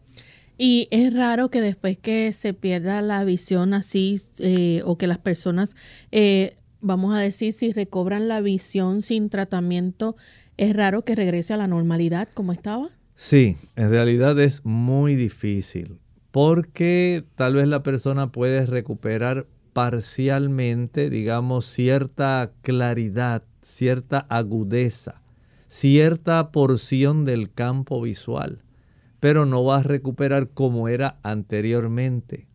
Y 0.61 0.89
es 0.91 1.13
raro 1.13 1.49
que 1.49 1.61
después 1.61 1.97
que 1.97 2.33
se 2.33 2.53
pierda 2.53 3.01
la 3.01 3.23
visión 3.23 3.73
así 3.73 4.21
eh, 4.39 4.81
o 4.83 4.97
que 4.97 5.07
las 5.07 5.17
personas, 5.17 5.73
eh, 6.11 6.57
vamos 6.81 7.15
a 7.15 7.19
decir, 7.19 7.53
si 7.53 7.71
recobran 7.71 8.27
la 8.27 8.41
visión 8.41 9.01
sin 9.01 9.29
tratamiento, 9.29 10.17
es 10.57 10.75
raro 10.75 11.05
que 11.05 11.15
regrese 11.15 11.53
a 11.53 11.57
la 11.57 11.67
normalidad 11.67 12.27
como 12.33 12.51
estaba. 12.51 12.89
Sí, 13.15 13.55
en 13.77 13.89
realidad 13.89 14.37
es 14.37 14.65
muy 14.65 15.15
difícil 15.15 15.97
porque 16.31 17.23
tal 17.35 17.53
vez 17.53 17.69
la 17.69 17.81
persona 17.81 18.29
puede 18.33 18.65
recuperar 18.65 19.47
parcialmente, 19.71 21.09
digamos, 21.09 21.67
cierta 21.67 22.51
claridad, 22.63 23.43
cierta 23.61 24.19
agudeza, 24.27 25.21
cierta 25.69 26.51
porción 26.51 27.23
del 27.23 27.49
campo 27.49 28.01
visual 28.01 28.61
pero 29.19 29.45
no 29.45 29.63
va 29.63 29.77
a 29.77 29.83
recuperar 29.83 30.49
como 30.49 30.87
era 30.87 31.19
anteriormente. 31.23 32.47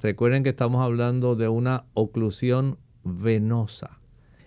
Recuerden 0.00 0.42
que 0.42 0.50
estamos 0.50 0.82
hablando 0.82 1.36
de 1.36 1.48
una 1.48 1.84
oclusión 1.94 2.78
venosa. 3.04 3.98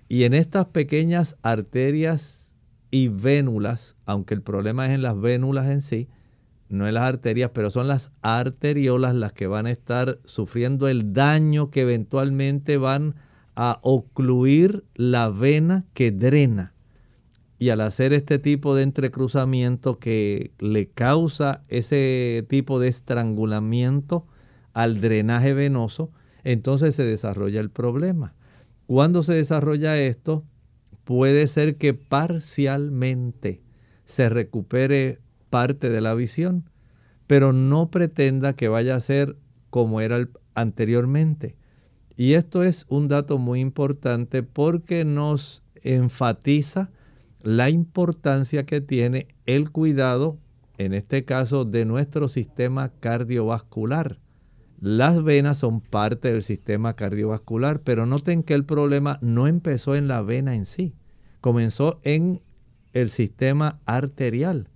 Y 0.07 0.23
en 0.23 0.33
estas 0.33 0.67
pequeñas 0.67 1.37
arterias 1.43 2.53
y 2.91 3.07
vénulas, 3.07 3.95
aunque 4.05 4.33
el 4.33 4.41
problema 4.41 4.87
es 4.87 4.93
en 4.93 5.01
las 5.01 5.19
vénulas 5.19 5.67
en 5.67 5.81
sí, 5.81 6.07
no 6.69 6.87
en 6.87 6.95
las 6.95 7.03
arterias, 7.03 7.51
pero 7.53 7.71
son 7.71 7.87
las 7.87 8.11
arteriolas 8.21 9.15
las 9.15 9.33
que 9.33 9.47
van 9.47 9.65
a 9.65 9.71
estar 9.71 10.19
sufriendo 10.23 10.87
el 10.87 11.13
daño 11.13 11.71
que 11.71 11.81
eventualmente 11.81 12.77
van 12.77 13.15
a 13.55 13.79
ocluir 13.81 14.85
la 14.95 15.29
vena 15.29 15.85
que 15.93 16.11
drena 16.11 16.73
y 17.59 17.69
al 17.71 17.81
hacer 17.81 18.13
este 18.13 18.39
tipo 18.39 18.73
de 18.73 18.83
entrecruzamiento 18.83 19.99
que 19.99 20.53
le 20.59 20.87
causa 20.87 21.65
ese 21.67 22.45
tipo 22.47 22.79
de 22.79 22.87
estrangulamiento 22.87 24.25
al 24.73 25.01
drenaje 25.01 25.53
venoso, 25.53 26.09
entonces 26.45 26.95
se 26.95 27.03
desarrolla 27.03 27.59
el 27.59 27.69
problema. 27.69 28.33
Cuando 28.87 29.23
se 29.23 29.33
desarrolla 29.33 29.99
esto, 29.99 30.45
puede 31.03 31.47
ser 31.47 31.75
que 31.75 31.93
parcialmente 31.93 33.61
se 34.05 34.29
recupere 34.29 35.19
parte 35.49 35.89
de 35.89 35.99
la 35.99 36.13
visión, 36.13 36.69
pero 37.27 37.51
no 37.51 37.91
pretenda 37.91 38.53
que 38.53 38.69
vaya 38.69 38.95
a 38.95 39.01
ser 39.01 39.35
como 39.69 39.99
era 39.99 40.29
anteriormente. 40.55 41.57
Y 42.15 42.33
esto 42.33 42.63
es 42.63 42.85
un 42.87 43.09
dato 43.09 43.37
muy 43.37 43.59
importante 43.59 44.43
porque 44.43 45.03
nos 45.03 45.63
enfatiza 45.83 46.89
la 47.41 47.69
importancia 47.69 48.65
que 48.65 48.81
tiene 48.81 49.27
el 49.45 49.71
cuidado, 49.71 50.37
en 50.77 50.93
este 50.93 51.25
caso, 51.25 51.65
de 51.65 51.85
nuestro 51.85 52.27
sistema 52.27 52.89
cardiovascular. 52.89 54.19
Las 54.79 55.23
venas 55.23 55.57
son 55.57 55.81
parte 55.81 56.31
del 56.31 56.41
sistema 56.41 56.95
cardiovascular, 56.95 57.81
pero 57.81 58.05
noten 58.05 58.43
que 58.43 58.53
el 58.53 58.65
problema 58.65 59.19
no 59.21 59.47
empezó 59.47 59.95
en 59.95 60.07
la 60.07 60.21
vena 60.21 60.55
en 60.55 60.65
sí, 60.65 60.95
comenzó 61.41 61.99
en 62.03 62.41
el 62.93 63.09
sistema 63.09 63.79
arterial. 63.85 64.69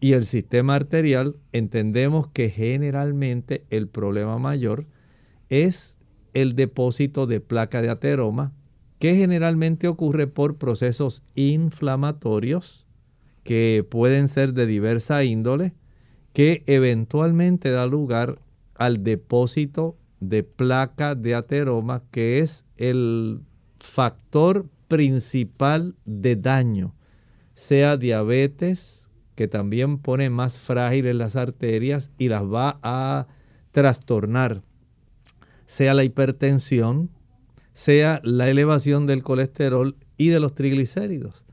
Y 0.00 0.12
el 0.12 0.24
sistema 0.24 0.76
arterial 0.76 1.36
entendemos 1.52 2.28
que 2.28 2.48
generalmente 2.48 3.66
el 3.70 3.88
problema 3.88 4.38
mayor 4.38 4.86
es 5.48 5.98
el 6.32 6.54
depósito 6.54 7.26
de 7.26 7.40
placa 7.40 7.82
de 7.82 7.90
ateroma 7.90 8.54
que 9.00 9.16
generalmente 9.16 9.88
ocurre 9.88 10.26
por 10.26 10.58
procesos 10.58 11.24
inflamatorios 11.34 12.86
que 13.42 13.84
pueden 13.88 14.28
ser 14.28 14.52
de 14.52 14.66
diversa 14.66 15.24
índole, 15.24 15.72
que 16.34 16.62
eventualmente 16.66 17.70
da 17.70 17.86
lugar 17.86 18.42
al 18.74 19.02
depósito 19.02 19.96
de 20.20 20.42
placa 20.42 21.14
de 21.14 21.34
ateroma, 21.34 22.02
que 22.10 22.40
es 22.40 22.66
el 22.76 23.40
factor 23.80 24.68
principal 24.86 25.96
de 26.04 26.36
daño, 26.36 26.94
sea 27.54 27.96
diabetes, 27.96 29.08
que 29.34 29.48
también 29.48 29.96
pone 29.96 30.28
más 30.28 30.58
frágiles 30.58 31.16
las 31.16 31.36
arterias 31.36 32.10
y 32.18 32.28
las 32.28 32.42
va 32.42 32.78
a 32.82 33.28
trastornar, 33.72 34.62
sea 35.64 35.94
la 35.94 36.04
hipertensión, 36.04 37.08
sea 37.80 38.20
la 38.24 38.46
elevación 38.50 39.06
del 39.06 39.22
colesterol 39.22 39.96
y 40.18 40.28
de 40.28 40.38
los 40.38 40.54
triglicéridos. 40.54 41.46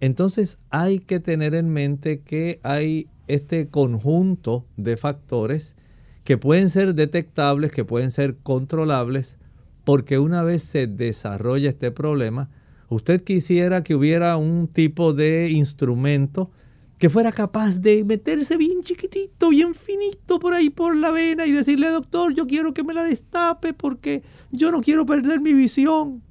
Entonces 0.00 0.56
hay 0.70 0.98
que 0.98 1.20
tener 1.20 1.54
en 1.54 1.68
mente 1.68 2.22
que 2.22 2.58
hay 2.62 3.06
este 3.26 3.68
conjunto 3.68 4.64
de 4.78 4.96
factores 4.96 5.76
que 6.24 6.38
pueden 6.38 6.70
ser 6.70 6.94
detectables, 6.94 7.70
que 7.70 7.84
pueden 7.84 8.12
ser 8.12 8.36
controlables, 8.42 9.36
porque 9.84 10.18
una 10.18 10.42
vez 10.42 10.62
se 10.62 10.86
desarrolla 10.86 11.68
este 11.68 11.90
problema, 11.90 12.48
usted 12.88 13.22
quisiera 13.22 13.82
que 13.82 13.94
hubiera 13.94 14.38
un 14.38 14.68
tipo 14.68 15.12
de 15.12 15.50
instrumento 15.50 16.50
que 16.98 17.10
fuera 17.10 17.32
capaz 17.32 17.80
de 17.80 18.04
meterse 18.04 18.56
bien 18.56 18.82
chiquitito, 18.82 19.50
bien 19.50 19.74
finito 19.74 20.38
por 20.38 20.54
ahí 20.54 20.70
por 20.70 20.96
la 20.96 21.10
vena 21.10 21.46
y 21.46 21.52
decirle, 21.52 21.88
doctor, 21.90 22.34
yo 22.34 22.46
quiero 22.46 22.72
que 22.72 22.84
me 22.84 22.94
la 22.94 23.04
destape 23.04 23.72
porque 23.74 24.22
yo 24.52 24.70
no 24.70 24.80
quiero 24.80 25.04
perder 25.04 25.40
mi 25.40 25.52
visión. 25.52 26.22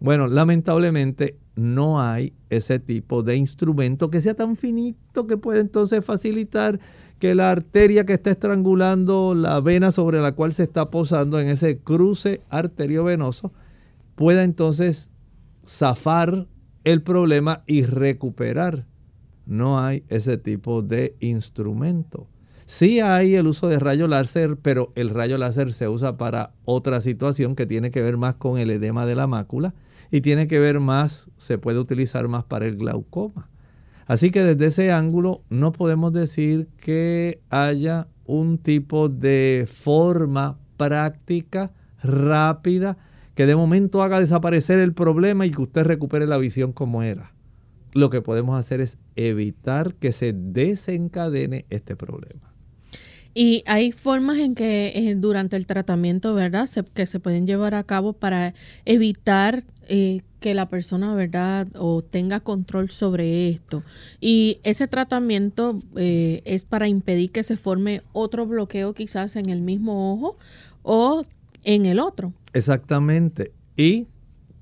Bueno, 0.00 0.26
lamentablemente 0.26 1.38
no 1.54 2.00
hay 2.00 2.34
ese 2.50 2.78
tipo 2.78 3.22
de 3.22 3.36
instrumento 3.36 4.10
que 4.10 4.20
sea 4.20 4.34
tan 4.34 4.56
finito 4.56 5.26
que 5.26 5.36
puede 5.36 5.60
entonces 5.60 6.04
facilitar 6.04 6.80
que 7.18 7.34
la 7.34 7.50
arteria 7.50 8.04
que 8.04 8.14
está 8.14 8.30
estrangulando 8.30 9.34
la 9.34 9.60
vena 9.60 9.92
sobre 9.92 10.20
la 10.20 10.32
cual 10.32 10.52
se 10.52 10.64
está 10.64 10.90
posando 10.90 11.38
en 11.38 11.48
ese 11.48 11.78
cruce 11.78 12.40
arteriovenoso 12.48 13.52
pueda 14.16 14.42
entonces 14.42 15.10
zafar 15.64 16.48
el 16.84 17.02
problema 17.02 17.62
y 17.66 17.84
recuperar. 17.84 18.86
No 19.46 19.80
hay 19.80 20.04
ese 20.08 20.38
tipo 20.38 20.82
de 20.82 21.16
instrumento. 21.20 22.28
Sí 22.66 23.00
hay 23.00 23.34
el 23.34 23.48
uso 23.48 23.68
de 23.68 23.78
rayo 23.78 24.08
láser, 24.08 24.56
pero 24.56 24.92
el 24.94 25.10
rayo 25.10 25.36
láser 25.36 25.72
se 25.72 25.88
usa 25.88 26.16
para 26.16 26.52
otra 26.64 27.00
situación 27.00 27.54
que 27.54 27.66
tiene 27.66 27.90
que 27.90 28.02
ver 28.02 28.16
más 28.16 28.36
con 28.36 28.58
el 28.58 28.70
edema 28.70 29.04
de 29.04 29.14
la 29.14 29.26
mácula 29.26 29.74
y 30.10 30.20
tiene 30.20 30.46
que 30.46 30.58
ver 30.58 30.80
más, 30.80 31.30
se 31.38 31.58
puede 31.58 31.78
utilizar 31.78 32.28
más 32.28 32.44
para 32.44 32.66
el 32.66 32.76
glaucoma. 32.76 33.50
Así 34.06 34.30
que 34.30 34.42
desde 34.42 34.66
ese 34.66 34.92
ángulo 34.92 35.42
no 35.48 35.72
podemos 35.72 36.12
decir 36.12 36.68
que 36.76 37.40
haya 37.50 38.08
un 38.26 38.58
tipo 38.58 39.08
de 39.08 39.68
forma 39.70 40.58
práctica, 40.76 41.72
rápida, 42.02 42.98
que 43.34 43.46
de 43.46 43.56
momento 43.56 44.02
haga 44.02 44.20
desaparecer 44.20 44.78
el 44.78 44.92
problema 44.92 45.46
y 45.46 45.50
que 45.50 45.62
usted 45.62 45.84
recupere 45.84 46.26
la 46.26 46.38
visión 46.38 46.72
como 46.72 47.02
era. 47.02 47.32
Lo 47.94 48.10
que 48.10 48.22
podemos 48.22 48.58
hacer 48.58 48.80
es 48.80 48.98
evitar 49.16 49.94
que 49.94 50.12
se 50.12 50.32
desencadene 50.32 51.66
este 51.68 51.96
problema. 51.96 52.52
Y 53.34 53.62
hay 53.66 53.92
formas 53.92 54.38
en 54.38 54.54
que 54.54 54.92
eh, 54.94 55.14
durante 55.14 55.56
el 55.56 55.66
tratamiento, 55.66 56.34
¿verdad? 56.34 56.68
que 56.92 57.06
se 57.06 57.18
pueden 57.18 57.46
llevar 57.46 57.74
a 57.74 57.84
cabo 57.84 58.12
para 58.12 58.52
evitar 58.84 59.64
eh, 59.88 60.20
que 60.40 60.54
la 60.54 60.68
persona, 60.68 61.14
¿verdad? 61.14 61.68
O 61.76 62.02
tenga 62.02 62.40
control 62.40 62.90
sobre 62.90 63.48
esto. 63.48 63.82
Y 64.20 64.58
ese 64.64 64.86
tratamiento 64.86 65.78
eh, 65.96 66.42
es 66.44 66.64
para 66.64 66.88
impedir 66.88 67.30
que 67.30 67.42
se 67.42 67.56
forme 67.56 68.02
otro 68.12 68.46
bloqueo 68.46 68.92
quizás 68.92 69.36
en 69.36 69.48
el 69.48 69.62
mismo 69.62 70.12
ojo 70.12 70.36
o 70.82 71.24
en 71.64 71.86
el 71.86 72.00
otro. 72.00 72.34
Exactamente. 72.52 73.52
¿Y 73.76 74.08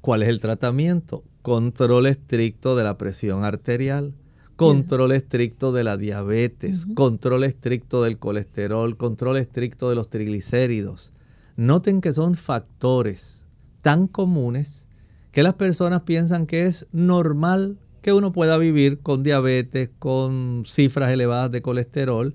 cuál 0.00 0.22
es 0.22 0.28
el 0.28 0.40
tratamiento? 0.40 1.24
Control 1.42 2.06
estricto 2.06 2.76
de 2.76 2.84
la 2.84 2.98
presión 2.98 3.44
arterial, 3.44 4.14
control 4.56 5.12
estricto 5.12 5.72
de 5.72 5.84
la 5.84 5.96
diabetes, 5.96 6.86
control 6.94 7.44
estricto 7.44 8.02
del 8.02 8.18
colesterol, 8.18 8.98
control 8.98 9.38
estricto 9.38 9.88
de 9.88 9.94
los 9.94 10.10
triglicéridos. 10.10 11.12
Noten 11.56 12.02
que 12.02 12.12
son 12.12 12.34
factores 12.34 13.46
tan 13.80 14.06
comunes 14.06 14.86
que 15.32 15.42
las 15.42 15.54
personas 15.54 16.02
piensan 16.02 16.46
que 16.46 16.66
es 16.66 16.86
normal 16.92 17.78
que 18.02 18.12
uno 18.12 18.32
pueda 18.32 18.58
vivir 18.58 19.00
con 19.00 19.22
diabetes, 19.22 19.90
con 19.98 20.64
cifras 20.66 21.10
elevadas 21.10 21.50
de 21.50 21.62
colesterol, 21.62 22.34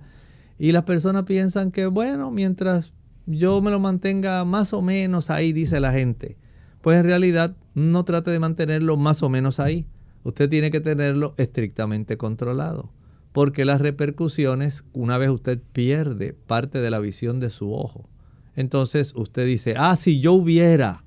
y 0.57 0.71
las 0.71 0.83
personas 0.83 1.25
piensan 1.25 1.71
que, 1.71 1.85
bueno, 1.87 2.31
mientras 2.31 2.93
yo 3.25 3.61
me 3.61 3.71
lo 3.71 3.79
mantenga 3.79 4.43
más 4.45 4.73
o 4.73 4.81
menos 4.81 5.29
ahí, 5.29 5.53
dice 5.53 5.79
la 5.79 5.91
gente. 5.91 6.37
Pues 6.85 6.99
en 6.99 7.05
realidad 7.05 7.57
no 7.73 8.05
trate 8.05 8.29
de 8.29 8.37
mantenerlo 8.37 8.95
más 8.95 9.23
o 9.23 9.29
menos 9.29 9.59
ahí. 9.59 9.87
Usted 10.21 10.47
tiene 10.47 10.69
que 10.69 10.81
tenerlo 10.81 11.33
estrictamente 11.37 12.15
controlado. 12.15 12.91
Porque 13.31 13.65
las 13.65 13.81
repercusiones, 13.81 14.83
una 14.93 15.17
vez 15.17 15.31
usted 15.31 15.59
pierde 15.73 16.33
parte 16.33 16.81
de 16.81 16.91
la 16.91 16.99
visión 16.99 17.39
de 17.39 17.49
su 17.49 17.73
ojo, 17.73 18.07
entonces 18.55 19.13
usted 19.15 19.47
dice, 19.47 19.73
ah, 19.75 19.95
si 19.95 20.19
yo 20.19 20.33
hubiera. 20.33 21.03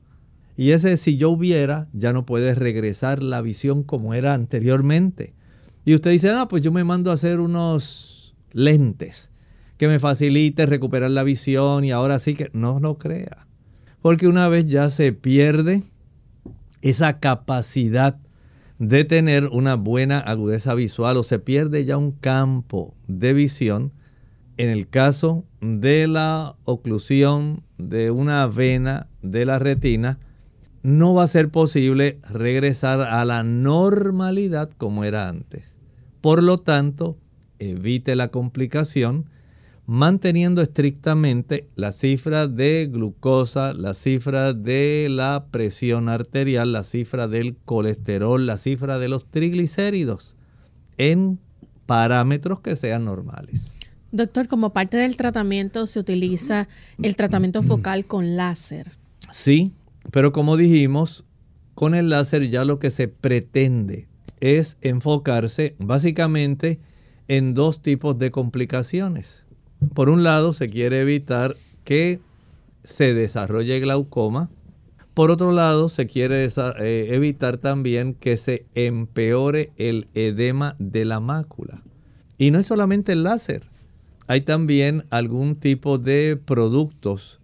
Y 0.56 0.72
ese 0.72 0.96
si 0.96 1.16
yo 1.16 1.30
hubiera 1.30 1.86
ya 1.92 2.12
no 2.12 2.26
puede 2.26 2.56
regresar 2.56 3.22
la 3.22 3.40
visión 3.40 3.84
como 3.84 4.14
era 4.14 4.34
anteriormente. 4.34 5.32
Y 5.84 5.94
usted 5.94 6.10
dice, 6.10 6.30
ah, 6.30 6.48
pues 6.48 6.64
yo 6.64 6.72
me 6.72 6.82
mando 6.82 7.12
a 7.12 7.14
hacer 7.14 7.38
unos 7.38 8.34
lentes 8.50 9.30
que 9.76 9.86
me 9.86 10.00
facilite 10.00 10.66
recuperar 10.66 11.12
la 11.12 11.22
visión 11.22 11.84
y 11.84 11.92
ahora 11.92 12.18
sí 12.18 12.34
que 12.34 12.50
no 12.52 12.80
lo 12.80 12.98
crea. 12.98 13.47
Porque 14.02 14.28
una 14.28 14.48
vez 14.48 14.66
ya 14.66 14.90
se 14.90 15.12
pierde 15.12 15.82
esa 16.82 17.18
capacidad 17.18 18.18
de 18.78 19.04
tener 19.04 19.48
una 19.48 19.74
buena 19.74 20.18
agudeza 20.20 20.74
visual 20.74 21.16
o 21.16 21.22
se 21.22 21.38
pierde 21.38 21.84
ya 21.84 21.96
un 21.96 22.12
campo 22.12 22.94
de 23.08 23.32
visión, 23.32 23.92
en 24.56 24.70
el 24.70 24.88
caso 24.88 25.44
de 25.60 26.06
la 26.06 26.56
oclusión 26.64 27.62
de 27.76 28.10
una 28.10 28.46
vena 28.46 29.08
de 29.22 29.44
la 29.44 29.58
retina, 29.58 30.18
no 30.82 31.14
va 31.14 31.24
a 31.24 31.28
ser 31.28 31.48
posible 31.48 32.18
regresar 32.28 33.00
a 33.00 33.24
la 33.24 33.42
normalidad 33.42 34.70
como 34.76 35.04
era 35.04 35.28
antes. 35.28 35.76
Por 36.20 36.42
lo 36.42 36.58
tanto, 36.58 37.18
evite 37.58 38.16
la 38.16 38.28
complicación 38.28 39.26
manteniendo 39.88 40.60
estrictamente 40.60 41.66
la 41.74 41.92
cifra 41.92 42.46
de 42.46 42.90
glucosa, 42.92 43.72
la 43.72 43.94
cifra 43.94 44.52
de 44.52 45.08
la 45.10 45.46
presión 45.50 46.10
arterial, 46.10 46.72
la 46.72 46.84
cifra 46.84 47.26
del 47.26 47.56
colesterol, 47.64 48.44
la 48.44 48.58
cifra 48.58 48.98
de 48.98 49.08
los 49.08 49.24
triglicéridos 49.30 50.36
en 50.98 51.38
parámetros 51.86 52.60
que 52.60 52.76
sean 52.76 53.06
normales. 53.06 53.78
Doctor, 54.12 54.46
como 54.46 54.74
parte 54.74 54.98
del 54.98 55.16
tratamiento 55.16 55.86
se 55.86 56.00
utiliza 56.00 56.68
el 57.02 57.16
tratamiento 57.16 57.62
focal 57.62 58.04
con 58.04 58.36
láser. 58.36 58.92
Sí, 59.30 59.72
pero 60.12 60.32
como 60.32 60.58
dijimos, 60.58 61.26
con 61.74 61.94
el 61.94 62.10
láser 62.10 62.50
ya 62.50 62.66
lo 62.66 62.78
que 62.78 62.90
se 62.90 63.08
pretende 63.08 64.06
es 64.40 64.76
enfocarse 64.82 65.76
básicamente 65.78 66.78
en 67.26 67.54
dos 67.54 67.80
tipos 67.80 68.18
de 68.18 68.30
complicaciones. 68.30 69.47
Por 69.94 70.08
un 70.08 70.22
lado, 70.22 70.52
se 70.52 70.68
quiere 70.68 71.00
evitar 71.00 71.56
que 71.84 72.20
se 72.84 73.14
desarrolle 73.14 73.80
glaucoma. 73.80 74.50
Por 75.14 75.30
otro 75.30 75.52
lado, 75.52 75.88
se 75.88 76.06
quiere 76.06 76.44
eh, 76.44 77.08
evitar 77.10 77.58
también 77.58 78.14
que 78.14 78.36
se 78.36 78.66
empeore 78.74 79.72
el 79.76 80.06
edema 80.14 80.76
de 80.78 81.04
la 81.04 81.20
mácula. 81.20 81.82
Y 82.38 82.50
no 82.50 82.58
es 82.58 82.66
solamente 82.66 83.12
el 83.12 83.24
láser. 83.24 83.64
Hay 84.28 84.42
también 84.42 85.06
algún 85.10 85.56
tipo 85.56 85.98
de 85.98 86.38
productos, 86.42 87.40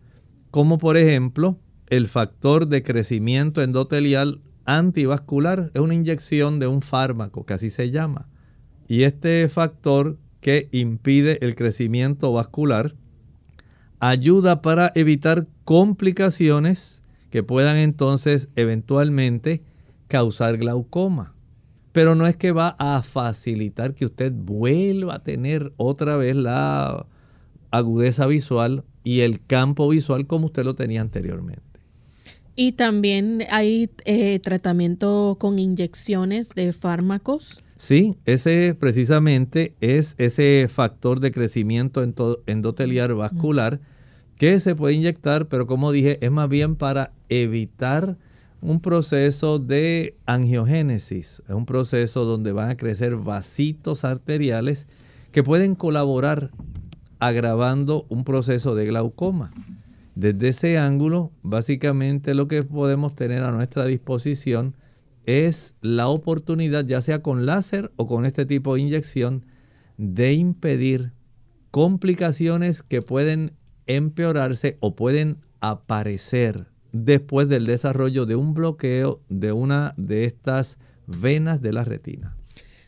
como 0.51 0.78
por 0.78 0.97
ejemplo 0.97 1.59
el 1.89 2.09
factor 2.09 2.68
de 2.68 2.82
crecimiento 2.82 3.62
endotelial 3.62 4.41
antivascular. 4.66 5.70
Es 5.74 5.80
una 5.80 5.95
inyección 5.95 6.59
de 6.61 6.66
un 6.66 6.82
fármaco, 6.82 7.45
que 7.45 7.55
así 7.55 7.70
se 7.70 7.91
llama. 7.91 8.28
Y 8.87 9.03
este 9.05 9.49
factor 9.49 10.18
que 10.45 10.68
impide 10.72 11.38
el 11.40 11.55
crecimiento 11.55 12.30
vascular, 12.30 12.95
ayuda 13.99 14.61
para 14.61 14.92
evitar 14.95 15.47
complicaciones 15.64 17.03
que 17.30 17.42
puedan 17.42 17.78
entonces 17.78 18.51
eventualmente 18.55 19.62
causar 20.07 20.59
glaucoma. 20.59 21.34
Pero 21.92 22.14
no 22.14 22.26
es 22.26 22.36
que 22.36 22.53
va 22.53 22.76
a 22.78 23.03
facilitar 23.03 23.95
que 23.95 24.05
usted 24.05 24.34
vuelva 24.34 25.14
a 25.14 25.22
tener 25.22 25.72
otra 25.78 26.18
vez 26.18 26.36
la 26.36 27.07
agudeza 27.70 28.26
visual 28.26 28.84
y 29.03 29.20
el 29.20 29.42
campo 29.47 29.88
visual 29.88 30.26
como 30.26 30.49
usted 30.49 30.64
lo 30.64 30.74
tenía 30.74 31.01
anteriormente. 31.01 31.62
Y 32.55 32.72
también 32.72 33.45
hay 33.51 33.88
eh, 34.05 34.40
tratamiento 34.40 35.38
con 35.40 35.59
inyecciones 35.59 36.51
de 36.51 36.74
fármacos. 36.74 37.63
Sí, 37.77 38.16
ese 38.25 38.77
precisamente 38.79 39.75
es 39.81 40.14
ese 40.18 40.66
factor 40.68 41.20
de 41.20 41.33
crecimiento 41.33 42.03
endoteliar 42.47 43.14
vascular 43.14 43.81
que 44.37 44.61
se 44.61 44.75
puede 44.75 44.95
inyectar, 44.95 45.47
pero 45.47 45.66
como 45.66 45.93
dije, 45.93 46.25
es 46.25 46.31
más 46.31 46.49
bien 46.49 46.77
para 46.77 47.12
evitar 47.29 48.16
un 48.61 48.81
proceso 48.81 49.59
de 49.59 50.16
angiogénesis. 50.27 51.43
Es 51.47 51.55
un 51.55 51.66
proceso 51.66 52.25
donde 52.25 52.53
van 52.53 52.70
a 52.70 52.77
crecer 52.77 53.16
vasitos 53.16 54.05
arteriales 54.05 54.87
que 55.33 55.43
pueden 55.43 55.75
colaborar 55.75 56.51
agravando 57.18 58.07
un 58.09 58.25
proceso 58.25 58.75
de 58.75 58.87
glaucoma. 58.87 59.53
Desde 60.14 60.49
ese 60.49 60.79
ángulo, 60.79 61.33
básicamente 61.43 62.35
lo 62.35 62.47
que 62.49 62.62
podemos 62.62 63.14
tener 63.14 63.43
a 63.43 63.51
nuestra 63.51 63.85
disposición 63.85 64.75
es 65.27 65.75
la 65.81 66.09
oportunidad, 66.09 66.85
ya 66.87 67.01
sea 67.01 67.22
con 67.22 67.47
láser 67.47 67.93
o 67.97 68.07
con 68.07 68.27
este 68.27 68.47
tipo 68.47 68.75
de 68.75 68.83
inyección, 68.83 69.47
de 69.97 70.35
impedir 70.35 71.12
complicaciones 71.70 72.83
que 72.83 73.03
pueden 73.03 73.53
empeorarse 73.87 74.77
o 74.81 74.95
pueden 74.95 75.39
aparecer 75.61 76.66
después 76.93 77.49
del 77.49 77.66
desarrollo 77.66 78.27
de 78.27 78.37
un 78.37 78.55
bloqueo 78.55 79.20
de 79.29 79.53
una 79.53 79.95
de 79.97 80.25
estas 80.25 80.79
venas 81.07 81.61
de 81.61 81.72
la 81.72 81.85
retina. 81.85 82.37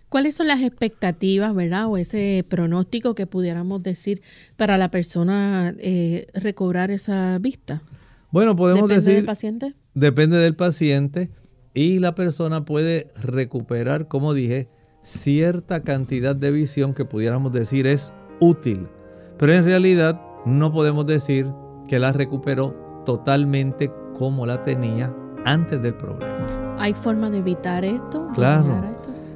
¿Cuáles 0.09 0.37
son 0.37 0.47
las 0.47 0.63
expectativas, 0.63 1.53
verdad, 1.55 1.87
o 1.89 1.97
ese 1.97 2.45
pronóstico 2.49 3.17
que 3.17 3.27
pudiéramos 3.27 3.83
decir 3.83 4.23
para 4.57 4.79
la 4.79 4.91
persona 4.91 5.75
eh, 5.79 6.27
recobrar 6.33 6.93
esa 6.93 7.39
vista? 7.39 7.83
Bueno, 8.31 8.55
podemos 8.55 8.89
¿Depende 8.89 9.05
decir... 9.05 9.15
del 9.17 9.25
paciente? 9.25 9.75
Depende 9.95 10.37
del 10.39 10.55
paciente 10.55 11.31
y 11.77 11.99
la 11.99 12.15
persona 12.15 12.65
puede 12.65 13.11
recuperar, 13.23 14.09
como 14.09 14.33
dije, 14.33 14.67
cierta 15.03 15.83
cantidad 15.83 16.35
de 16.35 16.51
visión 16.51 16.95
que 16.95 17.05
pudiéramos 17.05 17.53
decir 17.53 17.87
es 17.87 18.15
útil. 18.41 18.89
Pero 19.37 19.53
en 19.53 19.67
realidad 19.67 20.19
no 20.47 20.73
podemos 20.73 21.07
decir 21.07 21.53
que 21.87 21.99
la 21.99 22.13
recuperó 22.13 23.03
totalmente 23.05 23.93
como 24.19 24.47
la 24.47 24.63
tenía 24.63 25.15
antes 25.45 25.83
del 25.83 25.93
problema. 25.93 26.77
¿Hay 26.79 26.95
forma 26.95 27.29
de 27.29 27.39
evitar 27.39 27.85
esto? 27.85 28.27
Claro. 28.35 28.81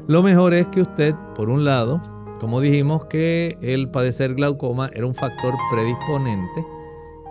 Lo 0.07 0.23
mejor 0.23 0.55
es 0.55 0.67
que 0.69 0.81
usted, 0.81 1.15
por 1.37 1.51
un 1.51 1.67
lado, 1.67 2.01
como 2.41 2.63
dijimos 2.63 3.05
que 3.05 3.59
el 3.61 3.91
padecer 3.91 4.35
glaucoma 4.35 4.89
era 4.95 5.05
un 5.05 5.15
factor 5.15 5.53
predisponente, 5.71 6.67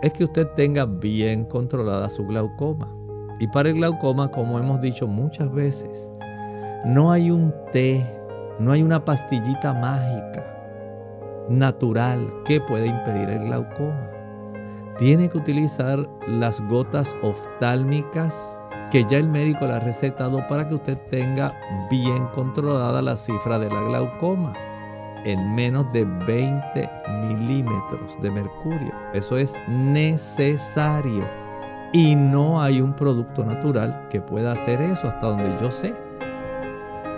es 0.02 0.12
que 0.12 0.22
usted 0.22 0.46
tenga 0.54 0.86
bien 0.86 1.46
controlada 1.46 2.08
su 2.10 2.24
glaucoma. 2.28 2.99
Y 3.40 3.46
para 3.48 3.70
el 3.70 3.76
glaucoma, 3.76 4.30
como 4.30 4.58
hemos 4.58 4.82
dicho 4.82 5.06
muchas 5.06 5.50
veces, 5.50 6.10
no 6.84 7.10
hay 7.10 7.30
un 7.30 7.54
té, 7.72 8.06
no 8.58 8.70
hay 8.70 8.82
una 8.82 9.02
pastillita 9.02 9.72
mágica 9.72 10.46
natural 11.48 12.30
que 12.44 12.60
pueda 12.60 12.84
impedir 12.84 13.30
el 13.30 13.46
glaucoma. 13.46 14.10
Tiene 14.98 15.30
que 15.30 15.38
utilizar 15.38 16.06
las 16.28 16.60
gotas 16.68 17.16
oftálmicas 17.22 18.60
que 18.90 19.04
ya 19.08 19.16
el 19.16 19.28
médico 19.28 19.66
le 19.66 19.72
ha 19.72 19.80
recetado 19.80 20.46
para 20.46 20.68
que 20.68 20.74
usted 20.74 20.98
tenga 21.10 21.54
bien 21.90 22.26
controlada 22.34 23.00
la 23.00 23.16
cifra 23.16 23.58
de 23.58 23.70
la 23.70 23.80
glaucoma 23.80 24.52
en 25.24 25.54
menos 25.54 25.90
de 25.92 26.04
20 26.04 26.90
milímetros 27.22 28.20
de 28.20 28.30
mercurio. 28.30 28.92
Eso 29.14 29.38
es 29.38 29.54
necesario. 29.68 31.39
Y 31.92 32.14
no 32.14 32.62
hay 32.62 32.80
un 32.80 32.94
producto 32.94 33.44
natural 33.44 34.06
que 34.10 34.20
pueda 34.20 34.52
hacer 34.52 34.80
eso 34.80 35.08
hasta 35.08 35.26
donde 35.26 35.56
yo 35.60 35.70
sé. 35.70 35.94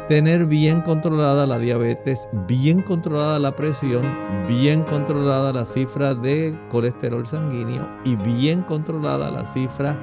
Tener 0.08 0.46
bien 0.46 0.80
controlada 0.80 1.46
la 1.46 1.58
diabetes, 1.58 2.28
bien 2.48 2.82
controlada 2.82 3.38
la 3.38 3.54
presión, 3.54 4.02
bien 4.48 4.82
controlada 4.82 5.52
la 5.52 5.64
cifra 5.64 6.14
de 6.14 6.58
colesterol 6.70 7.26
sanguíneo 7.26 7.86
y 8.04 8.16
bien 8.16 8.62
controlada 8.62 9.30
la 9.30 9.44
cifra 9.44 9.96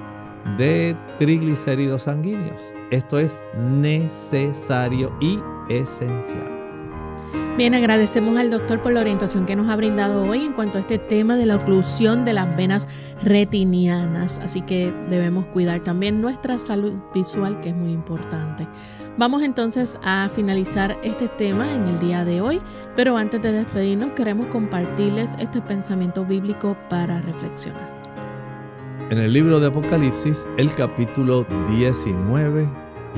de 0.57 0.95
triglicéridos 1.17 2.03
sanguíneos. 2.03 2.61
Esto 2.91 3.19
es 3.19 3.43
necesario 3.57 5.11
y 5.19 5.39
esencial. 5.67 6.58
Bien, 7.59 7.75
agradecemos 7.75 8.37
al 8.37 8.51
doctor 8.51 8.81
por 8.81 8.93
la 8.93 9.01
orientación 9.01 9.45
que 9.45 9.53
nos 9.53 9.67
ha 9.67 9.75
brindado 9.75 10.23
hoy 10.23 10.45
en 10.45 10.53
cuanto 10.53 10.77
a 10.77 10.81
este 10.81 10.97
tema 10.97 11.35
de 11.35 11.45
la 11.45 11.57
oclusión 11.57 12.23
de 12.23 12.31
las 12.31 12.55
venas 12.55 12.87
retinianas. 13.21 14.39
Así 14.39 14.61
que 14.61 14.93
debemos 15.09 15.45
cuidar 15.47 15.81
también 15.81 16.21
nuestra 16.21 16.57
salud 16.57 16.93
visual, 17.13 17.59
que 17.59 17.69
es 17.69 17.75
muy 17.75 17.91
importante. 17.91 18.65
Vamos 19.17 19.43
entonces 19.43 19.99
a 20.03 20.29
finalizar 20.33 20.97
este 21.03 21.27
tema 21.27 21.69
en 21.75 21.85
el 21.85 21.99
día 21.99 22.23
de 22.23 22.39
hoy, 22.39 22.61
pero 22.95 23.17
antes 23.17 23.41
de 23.41 23.51
despedirnos 23.51 24.13
queremos 24.13 24.47
compartirles 24.47 25.35
este 25.37 25.61
pensamiento 25.61 26.23
bíblico 26.23 26.77
para 26.89 27.19
reflexionar. 27.19 27.99
En 29.09 29.17
el 29.17 29.33
libro 29.33 29.59
de 29.59 29.67
Apocalipsis, 29.67 30.47
el 30.55 30.73
capítulo 30.75 31.45
19 31.71 32.69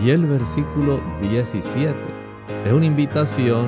y 0.04 0.10
el 0.10 0.26
versículo 0.26 1.00
17 1.22 2.21
es 2.66 2.72
una 2.72 2.86
invitación 2.86 3.68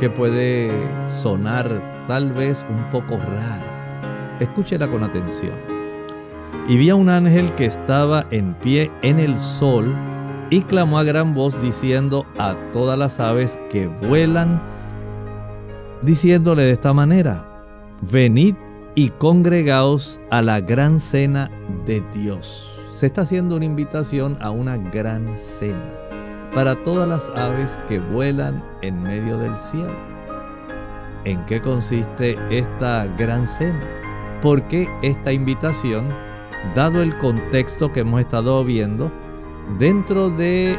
que 0.00 0.08
puede 0.08 0.70
sonar 1.10 2.06
tal 2.08 2.32
vez 2.32 2.64
un 2.68 2.82
poco 2.90 3.18
rara. 3.18 4.38
Escúchela 4.40 4.88
con 4.88 5.04
atención. 5.04 5.54
Y 6.68 6.76
vi 6.76 6.90
a 6.90 6.94
un 6.94 7.08
ángel 7.08 7.54
que 7.54 7.66
estaba 7.66 8.26
en 8.30 8.54
pie 8.54 8.90
en 9.02 9.18
el 9.18 9.38
sol 9.38 9.94
y 10.50 10.62
clamó 10.62 10.98
a 10.98 11.04
gran 11.04 11.34
voz 11.34 11.60
diciendo 11.60 12.24
a 12.38 12.56
todas 12.72 12.98
las 12.98 13.20
aves 13.20 13.58
que 13.70 13.86
vuelan, 13.86 14.62
diciéndole 16.02 16.64
de 16.64 16.72
esta 16.72 16.92
manera, 16.92 17.46
venid 18.10 18.54
y 18.94 19.10
congregaos 19.10 20.20
a 20.30 20.40
la 20.40 20.60
gran 20.60 21.00
cena 21.00 21.50
de 21.86 22.02
Dios. 22.14 22.68
Se 22.94 23.06
está 23.06 23.22
haciendo 23.22 23.56
una 23.56 23.64
invitación 23.64 24.38
a 24.40 24.50
una 24.50 24.76
gran 24.76 25.36
cena 25.36 26.11
para 26.54 26.74
todas 26.84 27.08
las 27.08 27.30
aves 27.36 27.78
que 27.88 27.98
vuelan 27.98 28.62
en 28.82 29.02
medio 29.02 29.38
del 29.38 29.56
cielo. 29.56 29.94
¿En 31.24 31.44
qué 31.46 31.60
consiste 31.60 32.38
esta 32.50 33.06
gran 33.16 33.46
cena? 33.46 33.82
¿Por 34.42 34.62
qué 34.68 34.88
esta 35.02 35.32
invitación? 35.32 36.08
Dado 36.74 37.02
el 37.02 37.16
contexto 37.18 37.92
que 37.92 38.00
hemos 38.00 38.20
estado 38.20 38.64
viendo, 38.64 39.10
dentro 39.78 40.30
de 40.30 40.76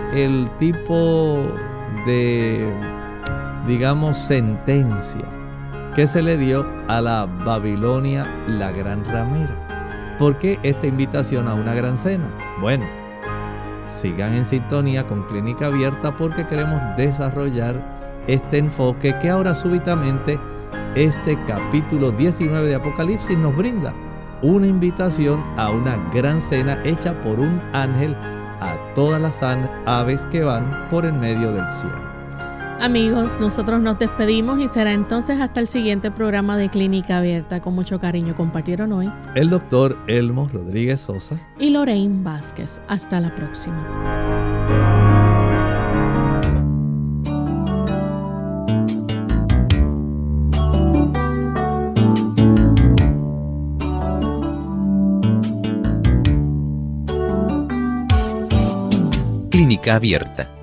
tipo 0.60 1.40
de, 2.06 2.72
digamos, 3.68 4.18
sentencia 4.18 5.26
que 5.96 6.08
se 6.08 6.22
le 6.22 6.38
dio 6.38 6.66
a 6.88 7.02
la 7.02 7.26
Babilonia 7.26 8.26
la 8.48 8.72
gran 8.72 9.06
ramera. 9.06 10.16
¿Por 10.20 10.38
qué 10.38 10.60
esta 10.64 10.88
invitación 10.88 11.48
a 11.48 11.54
una 11.54 11.74
gran 11.74 11.98
cena? 11.98 12.26
Bueno, 12.62 12.86
sigan 13.94 14.34
en 14.34 14.46
sintonía 14.46 15.08
con 15.08 15.24
Clínica 15.24 15.68
Abierta 15.68 16.16
porque 16.16 16.46
queremos 16.48 16.82
desarrollar 16.98 17.76
este 18.28 18.58
enfoque 18.58 19.18
que 19.20 19.30
ahora 19.30 19.54
súbitamente 19.56 20.40
este 20.96 21.38
capítulo 21.46 22.12
19 22.12 22.68
de 22.68 22.76
Apocalipsis 22.76 23.38
nos 23.38 23.56
brinda 23.56 23.94
una 24.42 24.68
invitación 24.68 25.44
a 25.58 25.72
una 25.72 25.98
gran 26.14 26.42
cena 26.42 26.80
hecha 26.84 27.14
por 27.22 27.40
un 27.40 27.62
ángel 27.74 28.16
a 28.60 28.78
todas 28.94 29.22
las 29.22 29.42
aves 29.86 30.26
que 30.32 30.44
van 30.44 30.88
por 30.90 31.06
el 31.06 31.14
medio 31.14 31.52
del 31.52 31.68
cielo. 31.70 32.13
Amigos, 32.80 33.38
nosotros 33.40 33.80
nos 33.82 33.98
despedimos 33.98 34.60
y 34.60 34.68
será 34.68 34.94
entonces 34.94 35.40
hasta 35.40 35.60
el 35.60 35.68
siguiente 35.68 36.12
programa 36.12 36.58
de 36.58 36.70
Clínica 36.70 37.20
Abierta. 37.20 37.62
Con 37.62 37.76
mucho 37.76 38.00
cariño 38.00 38.36
compartieron 38.36 38.92
hoy 38.92 39.12
el 39.36 39.50
doctor 39.50 39.98
Elmo 40.08 40.50
Rodríguez 40.52 41.02
Sosa 41.02 41.40
y 41.60 41.70
Lorraine 41.70 42.24
Vázquez. 42.24 42.82
Hasta 42.88 43.20
la 43.20 43.34
próxima. 43.34 43.84
Clínica 59.50 59.96
Abierta 59.96 60.63